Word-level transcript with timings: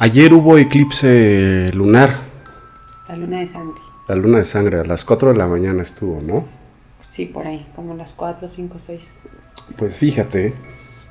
Ayer 0.00 0.32
hubo 0.32 0.56
eclipse 0.58 1.70
lunar. 1.74 2.16
La 3.08 3.16
luna 3.16 3.40
de 3.40 3.46
sangre. 3.46 3.80
La 4.08 4.14
luna 4.16 4.38
de 4.38 4.44
sangre, 4.44 4.80
a 4.80 4.84
las 4.84 5.04
4 5.04 5.32
de 5.32 5.38
la 5.38 5.46
mañana 5.46 5.82
estuvo, 5.82 6.20
¿no? 6.22 6.46
Sí, 7.08 7.26
por 7.26 7.46
ahí, 7.46 7.66
como 7.76 7.94
las 7.94 8.12
4, 8.12 8.48
5, 8.48 8.78
6. 8.78 9.12
Pues 9.76 9.98
fíjate 9.98 10.54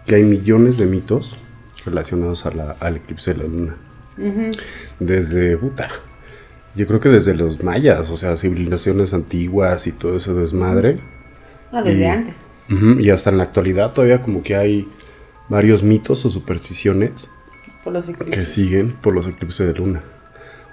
que 0.05 0.15
hay 0.15 0.23
millones 0.23 0.77
de 0.77 0.85
mitos 0.85 1.35
relacionados 1.85 2.45
a 2.45 2.51
la- 2.51 2.71
al 2.81 2.97
eclipse 2.97 3.33
de 3.33 3.37
la 3.37 3.43
luna. 3.45 3.77
Desde, 4.99 5.55
puta, 5.57 5.87
yo 6.75 6.85
creo 6.87 6.99
que 6.99 7.07
desde 7.09 7.35
los 7.35 7.63
mayas, 7.63 8.09
o 8.09 8.17
sea, 8.17 8.35
civilizaciones 8.35 9.13
antiguas 9.13 9.87
y 9.87 9.91
todo 9.93 10.17
ese 10.17 10.33
desmadre. 10.33 10.99
No, 11.71 11.83
desde 11.83 12.01
Y- 12.01 12.05
antes. 12.05 12.41
Y 12.99 13.09
hasta 13.11 13.29
en 13.29 13.37
la 13.37 13.43
actualidad 13.43 13.93
todavía 13.93 14.21
como 14.21 14.43
que 14.43 14.55
hay 14.55 14.87
varios 15.47 15.83
mitos 15.83 16.25
o 16.25 16.29
supersticiones 16.29 17.29
Por 17.83 17.93
los 17.93 18.07
que 18.07 18.45
siguen 18.45 18.91
por 18.91 19.13
los 19.13 19.27
eclipses 19.27 19.67
de 19.67 19.73
luna. 19.73 20.03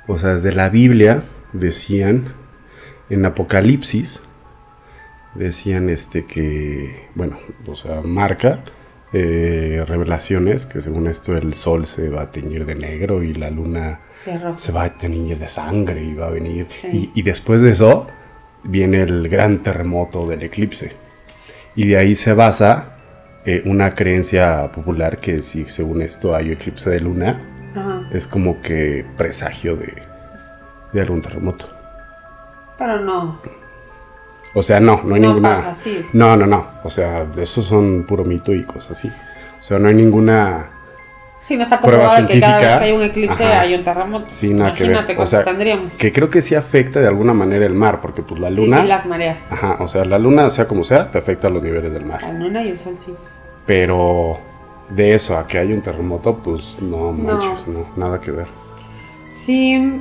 O 0.08 0.18
sea, 0.18 0.30
desde 0.34 0.52
la 0.52 0.68
Biblia 0.68 1.24
decían 1.52 2.34
en 3.10 3.24
Apocalipsis 3.24 4.20
decían 5.34 5.90
este 5.90 6.24
que 6.26 7.08
bueno, 7.14 7.38
o 7.66 7.76
sea, 7.76 8.00
marca 8.02 8.64
eh, 9.12 9.84
revelaciones 9.86 10.66
que 10.66 10.80
según 10.80 11.06
esto 11.06 11.36
el 11.36 11.54
sol 11.54 11.86
se 11.86 12.08
va 12.08 12.22
a 12.22 12.30
teñir 12.32 12.64
de 12.66 12.74
negro 12.74 13.22
y 13.22 13.34
la 13.34 13.50
luna 13.50 14.00
se 14.56 14.72
va 14.72 14.84
a 14.84 14.96
teñir 14.98 15.38
de 15.38 15.46
sangre 15.48 16.02
y 16.02 16.14
va 16.14 16.26
a 16.26 16.30
venir 16.30 16.66
Sí. 16.80 17.12
y, 17.14 17.20
y 17.20 17.22
después 17.22 17.62
de 17.62 17.70
eso 17.70 18.06
viene 18.64 19.02
el 19.02 19.28
gran 19.28 19.62
terremoto 19.62 20.26
del 20.26 20.42
eclipse 20.42 20.92
y 21.76 21.86
de 21.86 21.96
ahí 21.98 22.14
se 22.16 22.32
basa 22.32 22.95
eh, 23.46 23.62
una 23.64 23.90
creencia 23.92 24.70
popular 24.72 25.18
que 25.18 25.42
si 25.42 25.64
según 25.68 26.02
esto 26.02 26.34
hay 26.34 26.50
eclipse 26.52 26.90
de 26.90 27.00
luna 27.00 27.40
Ajá. 27.74 28.02
es 28.10 28.26
como 28.26 28.60
que 28.60 29.06
presagio 29.16 29.76
de, 29.76 29.94
de 30.92 31.00
algún 31.00 31.22
terremoto. 31.22 31.68
Pero 32.78 33.00
no. 33.00 33.40
O 34.54 34.62
sea, 34.62 34.80
no, 34.80 35.02
no 35.04 35.14
hay 35.14 35.20
No 35.20 35.28
ninguna. 35.28 35.56
pasa 35.56 35.70
así. 35.70 36.04
No, 36.12 36.36
no, 36.36 36.46
no. 36.46 36.66
O 36.82 36.90
sea, 36.90 37.26
esos 37.36 37.64
son 37.66 38.04
puro 38.04 38.24
mito 38.24 38.52
y 38.54 38.64
cosas 38.64 38.92
así. 38.98 39.08
O 39.60 39.62
sea, 39.62 39.78
no 39.78 39.88
hay 39.88 39.94
ninguna. 39.94 40.70
Sí, 41.40 41.56
no 41.56 41.62
está 41.62 41.80
Prueba 41.80 42.04
comprobado 42.08 42.26
que 42.28 42.40
cada 42.40 42.58
vez 42.58 42.78
que 42.78 42.84
hay 42.84 42.92
un 42.92 43.02
eclipse 43.02 43.44
Ajá. 43.44 43.60
hay 43.60 43.74
un 43.74 43.84
terremoto. 43.84 44.26
Sí, 44.30 44.52
nada 44.54 44.72
que 44.72 44.82
ver. 44.84 44.92
Imagínate 44.92 45.12
O 45.12 45.16
cuántos 45.16 45.30
sea, 45.30 45.44
tendríamos. 45.44 45.92
que 45.94 46.12
creo 46.12 46.28
que 46.30 46.40
sí 46.40 46.54
afecta 46.54 46.98
de 47.00 47.06
alguna 47.06 47.34
manera 47.34 47.66
el 47.66 47.74
mar, 47.74 48.00
porque 48.00 48.22
pues 48.22 48.40
la 48.40 48.48
Sí, 48.48 48.56
luna. 48.56 48.80
sí, 48.82 48.88
las 48.88 49.06
mareas. 49.06 49.46
Ajá, 49.50 49.76
o 49.78 49.86
sea, 49.86 50.04
la 50.04 50.18
luna, 50.18 50.48
sea 50.50 50.66
como 50.66 50.82
sea, 50.82 51.10
te 51.10 51.18
afecta 51.18 51.46
a 51.48 51.50
los 51.50 51.62
niveles 51.62 51.92
del 51.92 52.04
mar. 52.04 52.22
La 52.22 52.32
luna 52.32 52.62
y 52.64 52.68
el 52.70 52.78
sol 52.78 52.96
sí. 52.96 53.14
Pero 53.66 54.38
de 54.88 55.14
eso 55.14 55.36
a 55.36 55.46
que 55.46 55.58
haya 55.58 55.74
un 55.74 55.82
terremoto, 55.82 56.36
pues 56.36 56.80
no 56.80 57.12
manches, 57.12 57.66
no, 57.66 57.86
nada 57.96 58.20
que 58.20 58.30
ver. 58.30 58.46
Sí, 59.32 60.00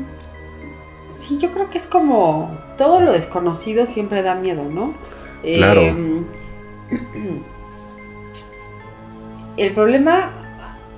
sí, 1.15 1.37
yo 1.37 1.51
creo 1.51 1.69
que 1.69 1.77
es 1.77 1.87
como 1.87 2.57
todo 2.77 3.01
lo 3.01 3.11
desconocido 3.11 3.85
siempre 3.85 4.21
da 4.21 4.35
miedo, 4.35 4.63
¿no? 4.65 4.93
Claro. 5.41 5.81
Eh, 5.81 6.23
el 9.57 9.73
problema, 9.73 10.31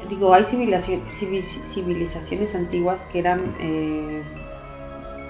digo, 0.09 0.33
hay 0.33 0.43
civilizaciones 0.43 2.55
antiguas 2.55 3.01
que 3.11 3.19
eran, 3.19 3.55
eh, 3.59 4.23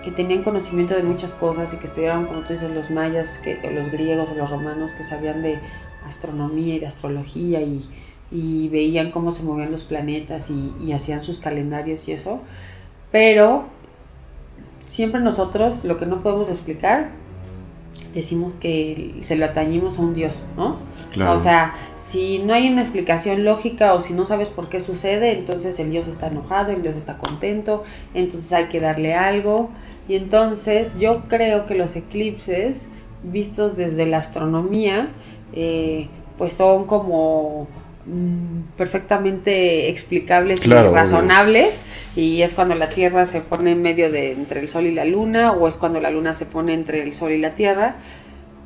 que 0.03 0.11
tenían 0.11 0.43
conocimiento 0.43 0.95
de 0.95 1.03
muchas 1.03 1.35
cosas 1.35 1.73
y 1.73 1.77
que 1.77 1.85
estudiaron, 1.85 2.25
como 2.25 2.41
tú 2.41 2.53
dices, 2.53 2.71
los 2.71 2.89
mayas, 2.89 3.39
que, 3.39 3.59
los 3.71 3.91
griegos 3.91 4.29
o 4.31 4.35
los 4.35 4.49
romanos, 4.49 4.93
que 4.93 5.03
sabían 5.03 5.41
de 5.41 5.59
astronomía 6.07 6.75
y 6.75 6.79
de 6.79 6.87
astrología 6.87 7.61
y, 7.61 7.87
y 8.31 8.69
veían 8.69 9.11
cómo 9.11 9.31
se 9.31 9.43
movían 9.43 9.71
los 9.71 9.83
planetas 9.83 10.49
y, 10.49 10.73
y 10.79 10.91
hacían 10.91 11.21
sus 11.21 11.39
calendarios 11.39 12.07
y 12.07 12.13
eso. 12.13 12.41
Pero 13.11 13.65
siempre 14.85 15.21
nosotros 15.21 15.83
lo 15.83 15.97
que 15.97 16.05
no 16.05 16.23
podemos 16.23 16.49
explicar, 16.49 17.09
decimos 18.13 18.53
que 18.55 19.15
se 19.19 19.35
lo 19.35 19.45
atañimos 19.45 19.99
a 19.99 20.01
un 20.01 20.13
dios, 20.13 20.43
¿no? 20.55 20.77
Claro. 21.11 21.33
O 21.33 21.39
sea, 21.39 21.73
si 21.97 22.39
no 22.39 22.53
hay 22.53 22.69
una 22.69 22.81
explicación 22.81 23.43
lógica 23.43 23.93
o 23.93 24.01
si 24.01 24.13
no 24.13 24.25
sabes 24.25 24.49
por 24.49 24.69
qué 24.69 24.79
sucede, 24.79 25.31
entonces 25.37 25.79
el 25.79 25.91
dios 25.91 26.07
está 26.07 26.27
enojado, 26.27 26.71
el 26.71 26.81
dios 26.81 26.95
está 26.95 27.17
contento, 27.17 27.83
entonces 28.13 28.51
hay 28.53 28.65
que 28.65 28.79
darle 28.79 29.13
algo. 29.13 29.69
Y 30.07 30.15
entonces 30.15 30.97
yo 30.99 31.23
creo 31.27 31.65
que 31.65 31.75
los 31.75 31.95
eclipses, 31.95 32.85
vistos 33.23 33.77
desde 33.77 34.05
la 34.05 34.17
astronomía, 34.19 35.09
eh, 35.53 36.07
pues 36.37 36.53
son 36.53 36.85
como 36.85 37.67
mm, 38.05 38.61
perfectamente 38.77 39.89
explicables 39.89 40.61
Claro, 40.61 40.85
y 40.87 40.89
obvio. 40.89 40.95
razonables 41.01 41.77
y 42.15 42.41
es 42.41 42.53
cuando 42.53 42.75
la 42.75 42.89
Tierra 42.89 43.25
se 43.25 43.41
pone 43.41 43.71
en 43.71 43.81
medio 43.81 44.11
de 44.11 44.31
entre 44.31 44.59
el 44.61 44.69
Sol 44.69 44.85
y 44.85 44.93
la 44.93 45.05
Luna 45.05 45.51
o 45.53 45.67
es 45.67 45.77
cuando 45.77 45.99
la 45.99 46.09
Luna 46.11 46.33
se 46.33 46.45
pone 46.45 46.73
entre 46.73 47.03
el 47.03 47.13
Sol 47.13 47.31
y 47.31 47.37
la 47.37 47.51
Tierra 47.55 47.95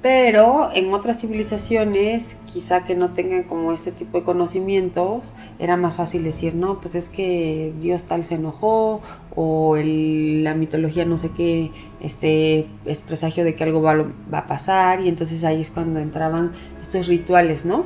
pero 0.01 0.69
en 0.73 0.91
otras 0.93 1.21
civilizaciones, 1.21 2.35
quizá 2.51 2.83
que 2.83 2.95
no 2.95 3.09
tengan 3.11 3.43
como 3.43 3.71
ese 3.71 3.91
tipo 3.91 4.17
de 4.17 4.23
conocimientos, 4.23 5.31
era 5.59 5.77
más 5.77 5.97
fácil 5.97 6.23
decir, 6.23 6.55
no, 6.55 6.81
pues 6.81 6.95
es 6.95 7.07
que 7.09 7.71
Dios 7.79 8.03
tal 8.03 8.25
se 8.25 8.35
enojó, 8.35 9.01
o 9.35 9.77
el- 9.77 10.43
la 10.43 10.55
mitología 10.55 11.05
no 11.05 11.17
sé 11.19 11.29
qué, 11.35 11.71
este, 12.01 12.67
es 12.85 13.01
presagio 13.01 13.43
de 13.43 13.53
que 13.55 13.63
algo 13.63 13.81
va, 13.81 13.95
va 14.33 14.39
a 14.39 14.47
pasar, 14.47 15.01
y 15.01 15.07
entonces 15.07 15.43
ahí 15.43 15.61
es 15.61 15.69
cuando 15.69 15.99
entraban 15.99 16.51
estos 16.81 17.07
rituales, 17.07 17.65
¿no? 17.65 17.85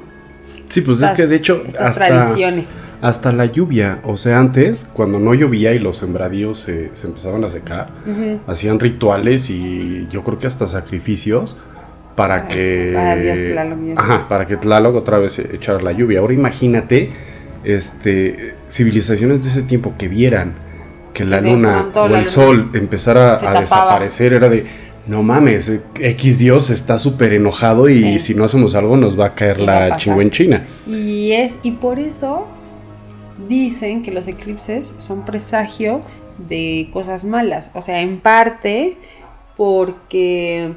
sí, 0.69 0.81
pues 0.81 1.01
es 1.01 1.09
que 1.11 1.25
de 1.25 1.35
hecho. 1.37 1.63
Estas 1.67 1.89
hasta- 1.89 2.07
tradiciones. 2.07 2.93
Hasta 3.01 3.31
la 3.31 3.45
lluvia, 3.45 3.99
o 4.03 4.15
sea, 4.15 4.39
antes, 4.39 4.85
cuando 4.93 5.19
no 5.19 5.33
llovía 5.33 5.73
y 5.73 5.79
los 5.79 5.97
sembradíos 5.97 6.59
se, 6.59 6.95
se 6.95 7.07
empezaban 7.07 7.43
a 7.43 7.49
secar, 7.49 7.89
hacían 8.47 8.79
rituales 8.79 9.49
y 9.49 10.07
yo 10.11 10.23
creo 10.23 10.37
que 10.39 10.45
hasta 10.47 10.65
sacrificios 10.67 11.57
para 12.15 12.47
que... 12.47 12.91
Tlaloc 13.51 13.79
y. 13.83 13.91
Ajá, 13.95 14.27
para 14.27 14.47
que 14.47 14.57
Tlaloc 14.57 14.95
otra 14.95 15.17
vez 15.17 15.37
echara 15.39 15.81
la 15.81 15.91
lluvia. 15.91 16.19
Ahora 16.19 16.33
imagínate, 16.33 17.09
este, 17.63 18.55
civilizaciones 18.69 19.43
de 19.43 19.49
ese 19.49 19.63
tiempo 19.63 19.93
que 19.97 20.07
vieran 20.07 20.53
que 21.13 21.23
la 21.23 21.41
luna 21.41 21.89
o 21.93 21.99
la 21.99 22.05
el 22.05 22.11
luna 22.11 22.27
sol 22.27 22.71
empezara 22.73 23.33
a 23.33 23.39
tapaba. 23.39 23.59
desaparecer, 23.59 24.33
era 24.33 24.49
de... 24.49 24.65
No 25.07 25.21
mames, 25.21 25.71
X 25.99 26.39
Dios 26.39 26.71
está 26.71 26.97
súper 26.97 27.31
enojado 27.33 27.87
y 27.89 28.17
Sí. 28.17 28.19
si 28.19 28.33
no 28.33 28.45
hacemos 28.45 28.73
algo 28.73 28.97
nos 28.97 29.19
va 29.19 29.27
a 29.27 29.35
caer 29.35 29.59
Y 29.59 29.65
va 29.65 29.85
a 29.85 29.89
la 29.89 29.97
chingüenchina. 29.97 30.65
Y 30.87 31.31
es 31.31 31.53
y 31.61 31.71
por 31.73 31.99
eso 31.99 32.47
dicen 33.47 34.01
que 34.01 34.09
los 34.11 34.27
eclipses 34.27 34.95
son 34.97 35.23
presagio 35.23 36.01
de 36.49 36.89
cosas 36.91 37.23
malas, 37.23 37.69
o 37.75 37.83
sea, 37.83 38.01
en 38.01 38.17
parte 38.17 38.97
porque 39.55 40.73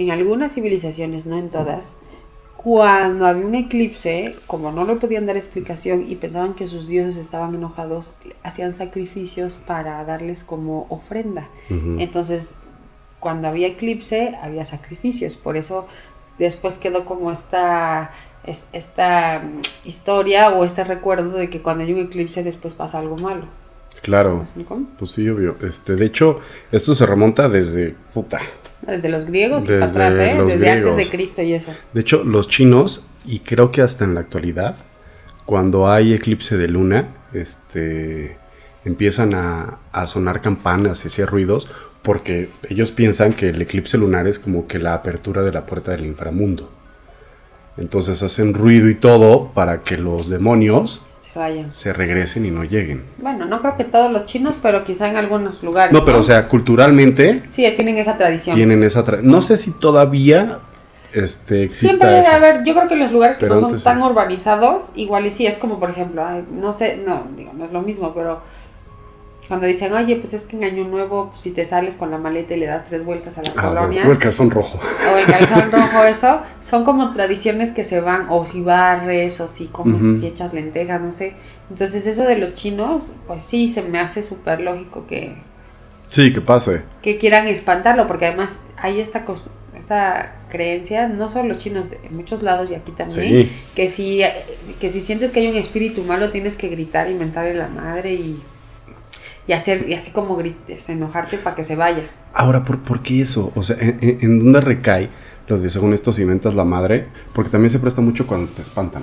en 0.00 0.10
algunas 0.10 0.54
civilizaciones, 0.54 1.26
no 1.26 1.38
en 1.38 1.50
todas, 1.50 1.94
cuando 2.56 3.26
había 3.26 3.46
un 3.46 3.54
eclipse, 3.54 4.36
como 4.46 4.70
no 4.70 4.84
le 4.84 4.96
podían 4.96 5.24
dar 5.26 5.36
explicación 5.36 6.04
y 6.08 6.16
pensaban 6.16 6.54
que 6.54 6.66
sus 6.66 6.86
dioses 6.86 7.16
estaban 7.16 7.54
enojados, 7.54 8.12
hacían 8.42 8.72
sacrificios 8.74 9.56
para 9.56 10.04
darles 10.04 10.44
como 10.44 10.86
ofrenda. 10.90 11.48
Ujú. 11.70 11.96
Entonces, 12.00 12.50
cuando 13.18 13.48
había 13.48 13.66
eclipse, 13.68 14.36
había 14.42 14.64
sacrificios. 14.66 15.36
Por 15.36 15.56
eso 15.56 15.86
después 16.38 16.76
quedó 16.76 17.04
como 17.06 17.32
esta, 17.32 18.10
es- 18.44 18.64
esta 18.74 19.40
mm, 19.40 19.60
historia 19.88 20.50
o 20.50 20.64
este 20.64 20.84
recuerdo 20.84 21.30
de 21.30 21.48
que 21.48 21.62
cuando 21.62 21.84
hay 21.84 21.92
un 21.94 22.00
eclipse 22.00 22.42
después 22.42 22.74
pasa 22.74 22.98
algo 22.98 23.16
malo. 23.16 23.46
Claro. 24.02 24.46
Pues 24.98 25.12
sí, 25.12 25.28
obvio. 25.28 25.56
Este, 25.62 25.96
de 25.96 26.04
hecho, 26.06 26.40
esto 26.72 26.94
se 26.94 27.04
remonta 27.06 27.48
desde 27.48 27.94
puta. 28.14 28.38
Desde 28.86 29.08
los 29.08 29.26
griegos 29.26 29.64
y 29.64 29.68
para 29.68 29.86
atrás, 29.86 30.14
¿eh? 30.16 30.36
Desde 30.44 30.70
antes 30.70 30.96
de 30.96 31.04
griegos. 31.04 31.10
Cristo 31.10 31.42
y 31.42 31.52
eso. 31.52 31.72
De 31.92 32.00
hecho, 32.00 32.24
los 32.24 32.48
chinos, 32.48 33.06
y 33.26 33.40
creo 33.40 33.70
que 33.70 33.82
hasta 33.82 34.04
en 34.04 34.14
la 34.14 34.20
actualidad, 34.20 34.76
cuando 35.44 35.90
hay 35.90 36.14
eclipse 36.14 36.56
de 36.56 36.68
luna, 36.68 37.08
este 37.32 38.38
empiezan 38.84 39.34
a, 39.34 39.78
a 39.92 40.06
sonar 40.06 40.40
campanas 40.40 41.04
y 41.04 41.08
hacer 41.08 41.28
ruidos, 41.28 41.68
porque 42.02 42.48
ellos 42.70 42.92
piensan 42.92 43.34
que 43.34 43.50
el 43.50 43.60
eclipse 43.60 43.98
lunar 43.98 44.26
es 44.26 44.38
como 44.38 44.66
que 44.66 44.78
la 44.78 44.94
apertura 44.94 45.42
de 45.42 45.52
la 45.52 45.66
puerta 45.66 45.90
del 45.90 46.06
inframundo. 46.06 46.70
Entonces 47.76 48.22
hacen 48.22 48.54
ruido 48.54 48.88
y 48.88 48.94
todo 48.94 49.52
para 49.52 49.82
que 49.82 49.98
los 49.98 50.28
demonios 50.30 51.02
Se 51.32 51.38
vayan. 51.38 51.72
se 51.72 51.92
regresen 51.92 52.44
y 52.44 52.50
no 52.50 52.64
lleguen. 52.64 53.04
Bueno, 53.18 53.44
no 53.46 53.60
creo 53.60 53.76
que 53.76 53.84
todos 53.84 54.10
los 54.10 54.24
chinos, 54.26 54.58
pero 54.60 54.82
quizá 54.82 55.06
en 55.08 55.16
algunos 55.16 55.62
lugares. 55.62 55.92
No, 55.92 56.04
pero 56.04 56.18
o 56.18 56.22
sea, 56.24 56.48
culturalmente 56.48 57.42
Sí, 57.48 57.64
tienen 57.76 57.96
esa 57.98 58.16
tradición. 58.16 58.56
tienen 58.56 58.82
esa 58.82 59.04
tra- 59.04 59.20
no 59.22 59.40
sé 59.40 59.56
si 59.56 59.70
todavía 59.70 60.58
este 61.12 61.64
exista 61.64 61.88
Siempre 62.06 62.10
debe 62.10 62.26
haber, 62.28 62.64
yo 62.64 62.74
creo 62.74 62.88
que 62.88 62.96
los 62.96 63.10
lugares 63.12 63.36
que 63.36 63.46
Pero 63.46 63.60
no 63.60 63.68
son 63.70 63.80
tan 63.82 63.98
sí. 64.00 64.06
urbanizados, 64.06 64.90
igual 64.96 65.26
y 65.26 65.30
sí, 65.30 65.46
es 65.46 65.56
como 65.56 65.78
por 65.80 65.90
ejemplo, 65.90 66.24
ay, 66.24 66.44
no 66.52 66.72
sé, 66.72 66.96
no, 67.04 67.24
digo, 67.36 67.52
no 67.54 67.64
es 67.64 67.72
lo 67.72 67.82
mismo, 67.82 68.12
pero 68.14 68.40
cuando 69.50 69.66
dicen, 69.66 69.92
oye, 69.92 70.14
pues 70.14 70.32
es 70.32 70.44
que 70.44 70.54
en 70.54 70.62
Año 70.62 70.84
Nuevo, 70.84 71.30
pues, 71.30 71.40
si 71.40 71.50
te 71.50 71.64
sales 71.64 71.94
con 71.94 72.12
la 72.12 72.18
maleta 72.18 72.54
y 72.54 72.60
le 72.60 72.66
das 72.66 72.84
tres 72.84 73.04
vueltas 73.04 73.36
a 73.36 73.42
la 73.42 73.50
Ah, 73.56 73.68
colonia, 73.68 74.06
o 74.06 74.12
el 74.12 74.18
calzón 74.18 74.48
rojo. 74.48 74.78
o 75.12 75.16
el 75.16 75.26
calzón 75.26 75.72
rojo, 75.72 76.04
eso, 76.04 76.40
son 76.60 76.84
como 76.84 77.10
tradiciones 77.12 77.72
que 77.72 77.82
se 77.82 78.00
van, 78.00 78.26
o 78.28 78.46
si 78.46 78.60
barres, 78.62 79.40
o 79.40 79.48
si 79.48 79.66
comes, 79.66 80.00
Ujú. 80.00 80.18
si 80.20 80.28
echas 80.28 80.54
lentejas, 80.54 81.00
no 81.00 81.10
sé. 81.10 81.34
Entonces 81.68 82.06
eso 82.06 82.22
de 82.22 82.38
los 82.38 82.52
chinos, 82.52 83.12
pues 83.26 83.42
sí, 83.44 83.66
se 83.66 83.82
me 83.82 83.98
hace 83.98 84.22
súper 84.22 84.60
lógico 84.60 85.06
que, 85.08 85.34
Sí, 86.06 86.32
que 86.32 86.40
pase. 86.40 86.82
que 87.02 87.18
quieran 87.18 87.48
espantarlo, 87.48 88.06
porque 88.06 88.26
además 88.26 88.60
hay 88.76 89.00
esta, 89.00 89.24
esta 89.76 90.32
creencia, 90.48 91.08
no 91.08 91.28
solo 91.28 91.48
los 91.48 91.56
chinos, 91.58 91.90
en 91.92 92.16
muchos 92.16 92.42
lados 92.44 92.70
y 92.70 92.76
aquí 92.76 92.92
también, 92.92 93.46
Sí. 93.48 93.52
que 93.74 93.88
si, 93.88 94.20
que 94.80 94.88
si 94.88 95.00
sientes 95.00 95.32
que 95.32 95.40
hay 95.40 95.48
un 95.48 95.56
espíritu 95.56 96.04
malo 96.04 96.30
tienes 96.30 96.54
que 96.54 96.68
gritar 96.68 97.10
y 97.10 97.14
mentarle 97.14 97.54
la 97.54 97.66
madre 97.68 98.14
y, 98.14 98.40
y 99.46 99.52
hacer, 99.52 99.88
y 99.88 99.94
así 99.94 100.12
como 100.12 100.36
grites, 100.36 100.88
enojarte 100.88 101.38
para 101.38 101.56
que 101.56 101.62
se 101.62 101.76
vaya. 101.76 102.10
Ahora, 102.34 102.64
¿por, 102.64 102.80
por 102.80 103.02
qué 103.02 103.22
eso? 103.22 103.52
O 103.54 103.62
sea, 103.62 103.76
¿en, 103.80 104.38
dónde 104.38 104.60
recae 104.60 105.10
lo 105.48 105.58
de 105.58 105.70
según 105.70 105.94
esto 105.94 106.12
si 106.12 106.24
mentas 106.24 106.54
la 106.54 106.64
madre? 106.64 107.08
Porque 107.32 107.50
también 107.50 107.70
se 107.70 107.78
presta 107.78 108.00
mucho 108.00 108.26
cuando 108.26 108.50
te 108.52 108.62
espantan. 108.62 109.02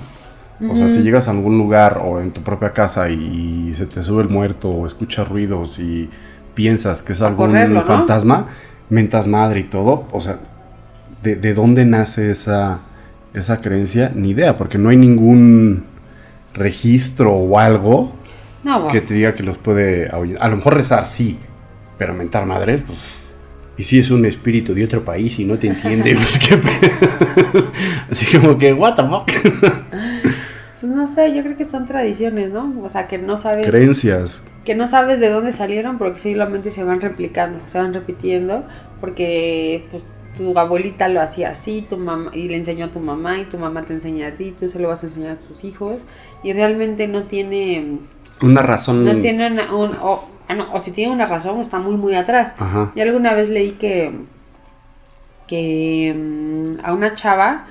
O 0.68 0.74
sea, 0.74 0.88
si 0.88 1.02
llegas 1.02 1.28
a 1.28 1.30
algún 1.30 1.56
lugar 1.56 2.02
o 2.04 2.20
en 2.20 2.32
tu 2.32 2.42
propia 2.42 2.72
casa 2.72 3.08
y 3.10 3.72
se 3.74 3.86
te 3.86 4.02
sube 4.02 4.22
el 4.22 4.28
muerto 4.28 4.68
o 4.68 4.88
escuchas 4.88 5.28
ruidos 5.28 5.78
y 5.78 6.10
piensas 6.54 7.04
que 7.04 7.12
es 7.12 7.22
A 7.22 7.28
algún 7.28 7.46
correrlo, 7.46 7.80
¿no? 7.80 7.86
fantasma, 7.86 8.46
mentas 8.90 9.28
madre 9.28 9.60
y 9.60 9.64
todo, 9.64 10.08
o 10.10 10.20
sea, 10.20 10.38
¿de, 11.22 11.36
de 11.36 11.54
dónde 11.54 11.84
nace 11.84 12.32
esa, 12.32 12.80
esa 13.34 13.60
creencia? 13.60 14.10
Ni 14.12 14.30
idea, 14.30 14.56
porque 14.56 14.78
no 14.78 14.88
hay 14.88 14.96
ningún 14.96 15.84
registro 16.54 17.34
o 17.34 17.58
algo 17.60 18.17
No, 18.64 18.74
bueno. 18.82 18.88
que 18.88 19.00
te 19.00 19.14
diga 19.14 19.34
que 19.34 19.42
los 19.42 19.58
puede 19.58 20.08
ahuyentar. 20.10 20.46
A 20.46 20.50
lo 20.50 20.56
mejor 20.56 20.74
rezar, 20.74 21.06
sí, 21.06 21.38
pero 21.96 22.14
mentar 22.14 22.46
madre, 22.46 22.78
pues. 22.78 22.98
Y 23.76 23.84
si 23.84 24.00
es 24.00 24.10
un 24.10 24.24
espíritu 24.26 24.74
de 24.74 24.84
otro 24.84 25.04
país 25.04 25.38
y 25.38 25.44
no 25.44 25.56
te 25.56 25.68
entiende, 25.68 26.14
pues 26.16 26.38
qué 26.40 26.60
Así 28.10 28.26
como 28.36 28.58
que, 28.58 28.72
what 28.72 28.94
the 28.96 29.02
fuck. 29.02 29.30
Pues 30.80 30.92
no 30.92 31.08
sé, 31.08 31.34
yo 31.34 31.42
creo 31.42 31.56
que 31.56 31.64
son 31.64 31.86
tradiciones, 31.86 32.52
¿no? 32.52 32.72
O 32.84 32.88
sea, 32.88 33.08
que 33.08 33.18
no 33.18 33.36
sabes 33.36 33.66
Creencias. 33.66 34.44
que 34.64 34.76
no 34.76 34.86
sabes 34.86 35.18
de 35.18 35.28
dónde 35.28 35.52
salieron 35.52 35.98
porque 35.98 36.20
solamente 36.20 36.70
se 36.70 36.84
van 36.84 37.00
replicando, 37.00 37.58
se 37.66 37.78
van 37.78 37.92
repitiendo 37.92 38.64
porque 39.00 39.88
pues 39.90 40.04
tu 40.36 40.56
abuelita 40.56 41.08
lo 41.08 41.20
hacía 41.20 41.48
así, 41.50 41.82
tu 41.82 41.96
mamá 41.96 42.30
y 42.32 42.48
le 42.48 42.54
enseñó 42.54 42.84
a 42.86 42.90
tu 42.92 43.00
mamá 43.00 43.40
y 43.40 43.44
tu 43.46 43.58
mamá 43.58 43.82
te 43.86 43.92
enseña 43.94 44.28
a 44.28 44.30
ti, 44.36 44.54
tú 44.56 44.68
se 44.68 44.78
lo 44.78 44.86
vas 44.86 45.02
a 45.02 45.06
enseñar 45.06 45.30
a 45.32 45.36
tus 45.40 45.64
hijos 45.64 46.04
y 46.44 46.52
realmente 46.52 47.08
no 47.08 47.24
tiene 47.24 47.98
Una 48.42 48.62
razón. 48.62 49.04
no 49.04 49.14
tiene 49.20 49.46
una- 49.48 49.74
un 49.74 49.92
o, 50.00 50.24
no, 50.54 50.72
o 50.72 50.78
si 50.80 50.90
tiene 50.92 51.12
una 51.12 51.26
razón 51.26 51.60
está 51.60 51.78
muy 51.78 51.96
muy 51.96 52.14
atrás. 52.14 52.54
Ajá. 52.58 52.92
Yo 52.94 53.02
alguna 53.02 53.34
vez 53.34 53.48
leí 53.50 53.72
que, 53.72 54.12
que 55.46 56.14
mm, 56.16 56.84
a 56.84 56.92
una 56.92 57.14
chava 57.14 57.66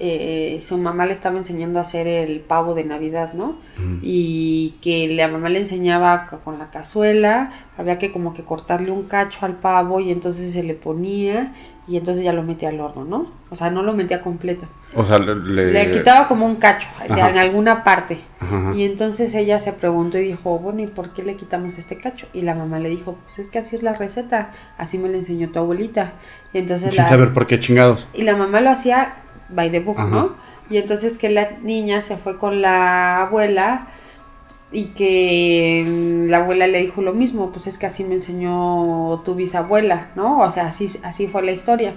eh, 0.00 0.60
su 0.62 0.78
mamá 0.78 1.06
le 1.06 1.12
estaba 1.12 1.38
enseñando 1.38 1.80
a 1.80 1.82
hacer 1.82 2.06
el 2.06 2.38
pavo 2.38 2.74
de 2.74 2.84
Navidad, 2.84 3.32
¿no? 3.32 3.46
Ujú. 3.78 3.98
Y 4.00 4.76
que 4.80 5.08
la 5.08 5.26
mamá 5.26 5.48
le 5.48 5.58
enseñaba 5.58 6.28
co- 6.30 6.38
con 6.38 6.56
la 6.60 6.70
cazuela, 6.70 7.50
había 7.76 7.98
que 7.98 8.12
como 8.12 8.32
que 8.32 8.44
cortarle 8.44 8.92
un 8.92 9.04
cacho 9.04 9.44
al 9.44 9.54
pavo 9.56 9.98
y 9.98 10.12
entonces 10.12 10.52
se 10.52 10.62
le 10.62 10.74
ponía 10.74 11.52
y 11.88 11.96
entonces 11.96 12.22
ya 12.22 12.32
lo 12.32 12.44
metía 12.44 12.68
al 12.68 12.78
horno, 12.78 13.04
¿no? 13.04 13.26
O 13.50 13.56
sea, 13.56 13.70
no 13.70 13.82
lo 13.82 13.92
metía 13.92 14.20
completo. 14.20 14.66
O 14.94 15.04
sea, 15.04 15.18
le. 15.18 15.34
le- 15.34 15.72
Le 15.72 15.90
quitaba 15.90 16.26
como 16.26 16.46
un 16.46 16.56
cacho 16.56 16.88
Ajá. 17.08 17.28
en 17.30 17.36
alguna 17.38 17.84
parte. 17.84 18.18
Ajá. 18.40 18.72
Y 18.74 18.84
entonces 18.84 19.34
ella 19.34 19.60
se 19.60 19.72
preguntó 19.72 20.18
y 20.18 20.22
dijo, 20.24 20.58
bueno, 20.58 20.80
¿y 20.82 20.86
por 20.86 21.12
qué 21.12 21.22
le 21.22 21.36
quitamos 21.36 21.76
este 21.78 21.98
cacho? 21.98 22.26
Y 22.32 22.42
la 22.42 22.54
mamá 22.54 22.78
le 22.78 22.88
dijo, 22.88 23.18
pues 23.24 23.38
es 23.38 23.48
que 23.50 23.58
así 23.58 23.76
es 23.76 23.82
la 23.82 23.92
receta, 23.92 24.50
así 24.78 24.96
me 24.98 25.08
la 25.08 25.18
enseñó 25.18 25.50
tu 25.50 25.58
abuelita. 25.58 26.12
Y 26.52 26.58
entonces 26.58 26.94
Sin 26.94 27.04
la, 27.04 27.08
saber 27.10 27.32
por 27.34 27.46
qué 27.46 27.58
chingados. 27.58 28.08
y 28.14 28.22
la 28.22 28.34
mamá 28.36 28.60
lo 28.62 28.70
hacía 28.70 29.14
by 29.50 29.70
the 29.70 29.80
book, 29.80 29.98
Ajá. 30.00 30.08
¿no? 30.08 30.36
Y 30.70 30.76
entonces 30.78 31.18
que 31.18 31.28
la 31.30 31.50
niña 31.62 32.00
se 32.02 32.16
fue 32.16 32.38
con 32.38 32.60
la 32.62 33.22
abuela 33.22 33.88
y 34.70 34.86
que 34.88 35.84
mm, 35.86 36.30
la 36.30 36.38
abuela 36.38 36.66
le 36.66 36.80
dijo 36.82 37.00
lo 37.02 37.14
mismo, 37.14 37.50
pues 37.52 37.66
es 37.66 37.78
que 37.78 37.86
así 37.86 38.04
me 38.04 38.14
enseñó 38.14 39.20
tu 39.24 39.34
bisabuela, 39.34 40.08
¿no? 40.14 40.40
O 40.40 40.50
sea, 40.50 40.64
así, 40.66 40.88
así 41.02 41.26
fue 41.26 41.42
la 41.42 41.52
historia. 41.52 41.94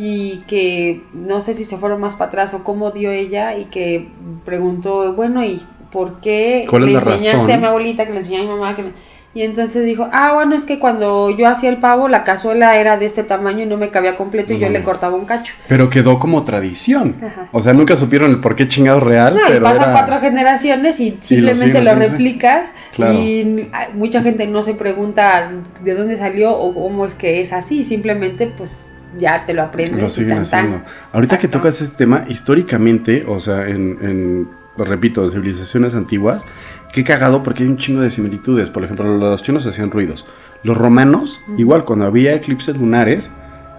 Y 0.00 0.44
que 0.46 1.02
no 1.12 1.40
sé 1.40 1.54
si 1.54 1.64
se 1.64 1.76
fueron 1.76 2.00
más 2.00 2.14
para 2.14 2.28
atrás 2.28 2.54
o 2.54 2.62
cómo 2.62 2.92
dio 2.92 3.10
ella 3.10 3.56
y 3.58 3.64
que 3.64 4.08
preguntó, 4.44 5.12
bueno, 5.14 5.44
¿y 5.44 5.60
por 5.90 6.20
qué 6.20 6.64
¿Cuál 6.70 6.84
es 6.84 6.86
le 6.88 6.92
la 6.94 6.98
enseñaste 7.00 7.32
razón? 7.38 7.50
a 7.50 7.56
mi 7.58 7.66
abuelita, 7.66 8.06
que 8.06 8.12
le 8.12 8.18
enseñé 8.18 8.38
a 8.38 8.42
mi 8.42 8.48
mamá? 8.48 8.76
Que 8.76 8.82
le- 8.84 8.92
Y 9.38 9.42
entonces 9.44 9.84
dijo, 9.84 10.08
ah, 10.10 10.32
bueno, 10.34 10.56
es 10.56 10.64
que 10.64 10.80
cuando 10.80 11.30
yo 11.30 11.46
hacía 11.46 11.70
el 11.70 11.76
pavo, 11.76 12.08
la 12.08 12.24
cazuela 12.24 12.76
era 12.76 12.96
de 12.96 13.06
este 13.06 13.22
tamaño 13.22 13.62
y 13.62 13.66
no 13.66 13.76
me 13.76 13.88
cabía 13.90 14.16
completo 14.16 14.52
y 14.52 14.58
yo 14.58 14.68
le 14.68 14.82
cortaba 14.82 15.14
un 15.14 15.26
cacho. 15.26 15.54
Pero 15.68 15.88
quedó 15.90 16.18
como 16.18 16.42
tradición. 16.44 17.14
Ajá. 17.24 17.48
O 17.52 17.62
sea, 17.62 17.72
nunca 17.72 17.94
supieron 17.94 18.32
el 18.32 18.40
por 18.40 18.56
qué 18.56 18.66
chingado 18.66 18.98
real. 18.98 19.34
No, 19.34 19.54
y 19.56 19.60
pasan 19.60 19.82
era- 19.84 19.92
cuatro 19.92 20.20
generaciones 20.20 20.98
y 20.98 21.16
simplemente 21.20 21.80
lo, 21.82 21.92
sí. 21.92 21.96
replicas 21.96 22.66
Claro. 22.96 23.12
y 23.12 23.68
mucha 23.94 24.22
gente 24.22 24.48
no 24.48 24.64
se 24.64 24.74
pregunta 24.74 25.52
de 25.84 25.94
dónde 25.94 26.16
salió 26.16 26.50
o 26.58 26.74
cómo 26.74 27.06
es 27.06 27.14
que 27.14 27.40
es 27.40 27.52
así, 27.52 27.84
simplemente 27.84 28.48
pues 28.48 28.90
ya 29.16 29.46
te 29.46 29.54
lo 29.54 29.62
aprendes. 29.62 30.02
Lo 30.02 30.08
siguen 30.08 30.38
tan, 30.42 30.50
tan. 30.50 30.64
haciendo. 30.66 30.84
Ahorita 31.12 31.38
que 31.38 31.46
tocas 31.46 31.80
ese 31.80 31.92
tema, 31.92 32.24
históricamente, 32.28 33.24
o 33.28 33.38
sea, 33.38 33.68
en, 33.68 33.98
en, 34.02 34.48
repito, 34.86 35.24
de 35.24 35.30
civilizaciones 35.30 35.94
antiguas, 35.94 36.44
qué 36.92 37.02
cagado 37.02 37.42
porque 37.42 37.64
hay 37.64 37.68
un 37.68 37.78
chingo 37.78 38.00
de 38.02 38.10
similitudes. 38.12 38.70
Por 38.70 38.84
ejemplo, 38.84 39.16
los 39.18 39.42
chinos 39.42 39.66
hacían 39.66 39.90
ruidos. 39.90 40.24
Los 40.62 40.76
romanos, 40.76 41.40
igual, 41.56 41.84
cuando 41.84 42.04
había 42.04 42.34
eclipses 42.34 42.76
lunares, 42.76 43.30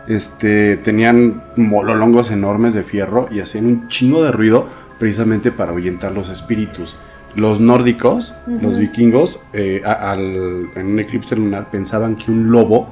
este, 0.07 0.75
tenían 0.77 1.43
mololongos 1.55 2.31
enormes 2.31 2.73
de 2.73 2.83
fierro 2.83 3.27
y 3.31 3.39
hacían 3.41 3.65
un 3.67 3.87
chingo 3.87 4.23
de 4.23 4.31
ruido 4.31 4.67
precisamente 4.97 5.51
para 5.51 5.71
ahuyentar 5.71 6.11
los 6.11 6.29
espíritus. 6.29 6.97
Los 7.35 7.59
nórdicos, 7.61 8.33
los 8.61 8.77
vikingos, 8.79 9.39
eh, 9.53 9.83
al- 9.85 10.69
en 10.75 10.85
un 10.87 10.99
eclipse 10.99 11.35
lunar 11.35 11.69
pensaban 11.69 12.15
que 12.15 12.31
un 12.31 12.51
lobo, 12.51 12.89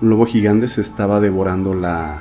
un 0.00 0.08
lobo 0.08 0.24
gigante 0.24 0.66
se 0.66 0.80
estaba 0.80 1.20
devorando 1.20 1.74
la, 1.74 2.20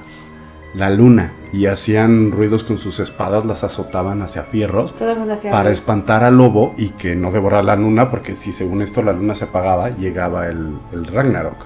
la 0.75 0.89
luna 0.89 1.31
y 1.53 1.67
hacían 1.67 2.31
ruidos 2.31 2.63
con 2.65 2.77
sus 2.77 2.99
espadas, 2.99 3.45
las 3.45 3.63
azotaban 3.63 4.21
hacia 4.21 4.43
fierros 4.43 4.93
Todo 4.93 5.11
el 5.13 5.19
mundo 5.19 5.33
hacía 5.35 5.49
para 5.51 5.63
ruido. 5.63 5.73
espantar 5.73 6.23
al 6.23 6.35
lobo 6.37 6.75
y 6.77 6.89
que 6.89 7.15
no 7.15 7.31
devorara 7.31 7.63
la 7.63 7.75
luna, 7.77 8.11
porque 8.11 8.35
si 8.35 8.51
según 8.51 8.81
esto 8.81 9.01
la 9.01 9.13
luna 9.13 9.35
se 9.35 9.45
apagaba, 9.45 9.89
llegaba 9.89 10.47
el, 10.47 10.75
el 10.91 11.05
Ragnarok. 11.07 11.65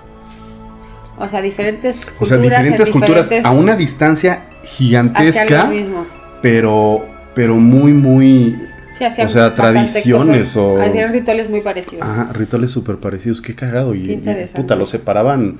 O 1.17 1.27
sea, 1.27 1.41
diferentes 1.41 2.03
O 2.03 2.19
culturas. 2.19 2.29
sea, 2.29 2.37
diferentes 2.37 2.87
en 2.87 2.93
culturas 2.93 3.29
diferentes- 3.29 3.45
a 3.45 3.51
una 3.51 3.75
distancia 3.75 4.43
gigantesca, 4.63 5.65
mismo. 5.65 6.05
pero, 6.41 7.05
pero 7.33 7.55
muy, 7.55 7.93
muy... 7.93 8.55
Sí, 8.89 9.03
hacían 9.05 9.27
o 9.27 9.29
sea, 9.29 9.53
tradiciones 9.53 10.39
cosas. 10.43 10.57
o- 10.57 10.81
Hacían 10.81 11.11
rituales 11.13 11.49
muy 11.49 11.61
parecidos. 11.61 12.07
Ajá, 12.07 12.31
rituales 12.33 12.71
súper 12.71 12.97
parecidos, 12.97 13.41
qué 13.41 13.53
cagado. 13.55 13.93
Y, 13.95 14.03
Qué 14.03 14.13
y, 14.13 14.47
puta, 14.55 14.75
los 14.75 14.89
separaban, 14.91 15.57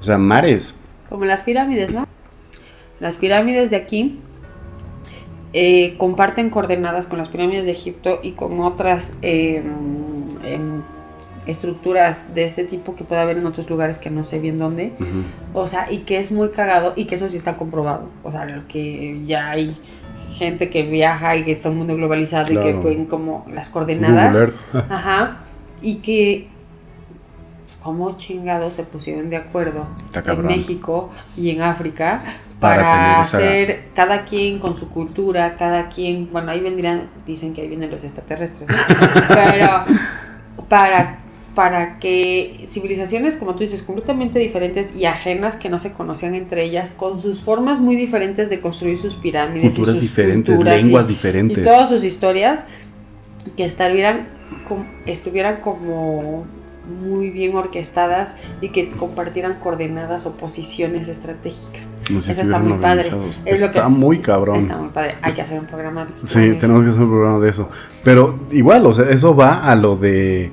o 0.00 0.02
sea, 0.02 0.18
mares. 0.18 0.74
Como 1.08 1.24
las 1.24 1.42
pirámides, 1.42 1.92
¿no? 1.92 2.06
Las 3.00 3.16
pirámides 3.16 3.70
de 3.70 3.76
aquí 3.76 4.20
eh, 5.52 5.94
comparten 5.98 6.50
coordenadas 6.50 7.06
con 7.06 7.18
las 7.18 7.28
pirámides 7.28 7.66
de 7.66 7.72
Egipto 7.72 8.20
y 8.22 8.32
con 8.32 8.60
otras 8.60 9.14
eh, 9.22 9.62
em, 10.44 10.82
estructuras 11.46 12.34
de 12.34 12.44
este 12.44 12.64
tipo 12.64 12.94
que 12.94 13.04
puede 13.04 13.20
haber 13.20 13.38
en 13.38 13.46
otros 13.46 13.70
lugares 13.70 13.98
que 13.98 14.10
no 14.10 14.24
sé 14.24 14.38
bien 14.38 14.58
dónde. 14.58 14.92
O 15.54 15.66
sea, 15.66 15.90
y 15.90 15.98
que 16.00 16.18
es 16.18 16.32
muy 16.32 16.50
cagado 16.50 16.92
y 16.96 17.04
que 17.04 17.14
eso 17.14 17.28
sí 17.28 17.36
está 17.36 17.56
comprobado. 17.56 18.08
O 18.22 18.30
sea, 18.30 18.64
que 18.68 19.22
ya 19.26 19.50
hay 19.50 19.78
gente 20.28 20.68
que 20.68 20.82
viaja 20.82 21.36
y 21.36 21.44
que 21.44 21.52
está 21.52 21.70
un 21.70 21.78
mundo 21.78 21.96
globalizado 21.96 22.52
y 22.52 22.58
que 22.58 22.74
pueden 22.74 23.06
como 23.06 23.46
las 23.52 23.68
coordenadas. 23.68 24.52
Ajá. 24.72 25.38
Y 25.80 25.96
que 25.96 26.48
como 27.86 28.16
chingados 28.16 28.74
se 28.74 28.82
pusieron 28.82 29.30
de 29.30 29.36
acuerdo 29.36 29.86
en. 30.12 30.48
México 30.48 31.10
y 31.36 31.50
en 31.50 31.62
África 31.62 32.22
Para 32.60 32.82
para, 32.82 32.92
tener 32.92 33.10
esa- 33.12 33.36
hacer 33.38 33.84
cada 33.94 34.24
quien 34.24 34.58
con 34.58 34.76
su 34.76 34.88
cultura, 34.90 35.54
cada 35.56 35.88
quien, 35.88 36.30
bueno, 36.32 36.50
ahí 36.50 36.60
vendrían, 36.60 37.08
dicen 37.26 37.54
que 37.54 37.62
ahí 37.62 37.68
vienen 37.68 37.90
los 37.90 38.02
extraterrestres, 38.04 38.68
¿no? 38.68 38.76
pero 39.28 39.84
para 40.68 41.20
para 41.54 41.98
que 42.00 42.66
civilizaciones, 42.70 43.36
como 43.36 43.54
tú 43.54 43.60
dices, 43.60 43.80
completamente 43.80 44.38
diferentes 44.38 44.94
y 44.94 45.06
ajenas 45.06 45.56
que 45.56 45.70
no 45.70 45.78
se 45.78 45.92
conocían 45.92 46.34
entre 46.34 46.62
ellas, 46.64 46.92
con 46.94 47.18
sus 47.18 47.40
formas 47.42 47.80
muy 47.80 47.96
diferentes 47.96 48.50
de 48.50 48.60
construir 48.60 48.98
sus 48.98 49.14
pirámides, 49.14 49.64
y 49.64 49.68
Culturas 49.76 49.94
sus 49.94 50.02
diferentes, 50.02 50.54
culturas 50.54 50.80
y- 50.80 50.84
lenguas 50.84 51.06
y 51.06 51.12
diferentes. 51.14 51.64
todas 51.64 51.88
sus 51.88 52.04
historias 52.04 52.64
que 53.56 53.64
estuvieran, 53.64 54.28
estuvieran 55.06 55.62
como 55.62 56.44
muy 56.88 57.30
bien 57.30 57.56
orquestadas 57.56 58.34
y 58.60 58.68
que 58.70 58.88
compartieran 58.90 59.54
coordenadas 59.58 60.26
o 60.26 60.32
posiciones 60.36 61.08
estratégicas. 61.08 61.88
Como 62.06 62.20
si 62.20 62.32
Eso 62.32 62.42
está 62.42 62.58
muy 62.58 62.78
padre. 62.78 63.00
Es 63.44 63.60
lo 63.60 63.66
Está 63.66 63.82
que- 63.84 63.88
muy 63.88 64.20
cabrón. 64.20 64.56
Está 64.58 64.76
muy 64.76 64.90
padre. 64.90 65.16
Hay 65.22 65.32
que 65.32 65.42
hacer 65.42 65.58
un 65.58 65.66
programa. 65.66 66.04
de 66.04 66.12
Sí, 66.26 66.56
tenemos 66.58 66.84
que 66.84 66.90
hacer 66.90 67.02
un 67.02 67.10
programa 67.10 67.38
de 67.40 67.50
eso. 67.50 67.68
Pero 68.04 68.38
igual, 68.52 68.86
o 68.86 68.94
sea, 68.94 69.08
eso 69.10 69.34
va 69.34 69.64
a 69.68 69.74
lo 69.74 69.96
de 69.96 70.50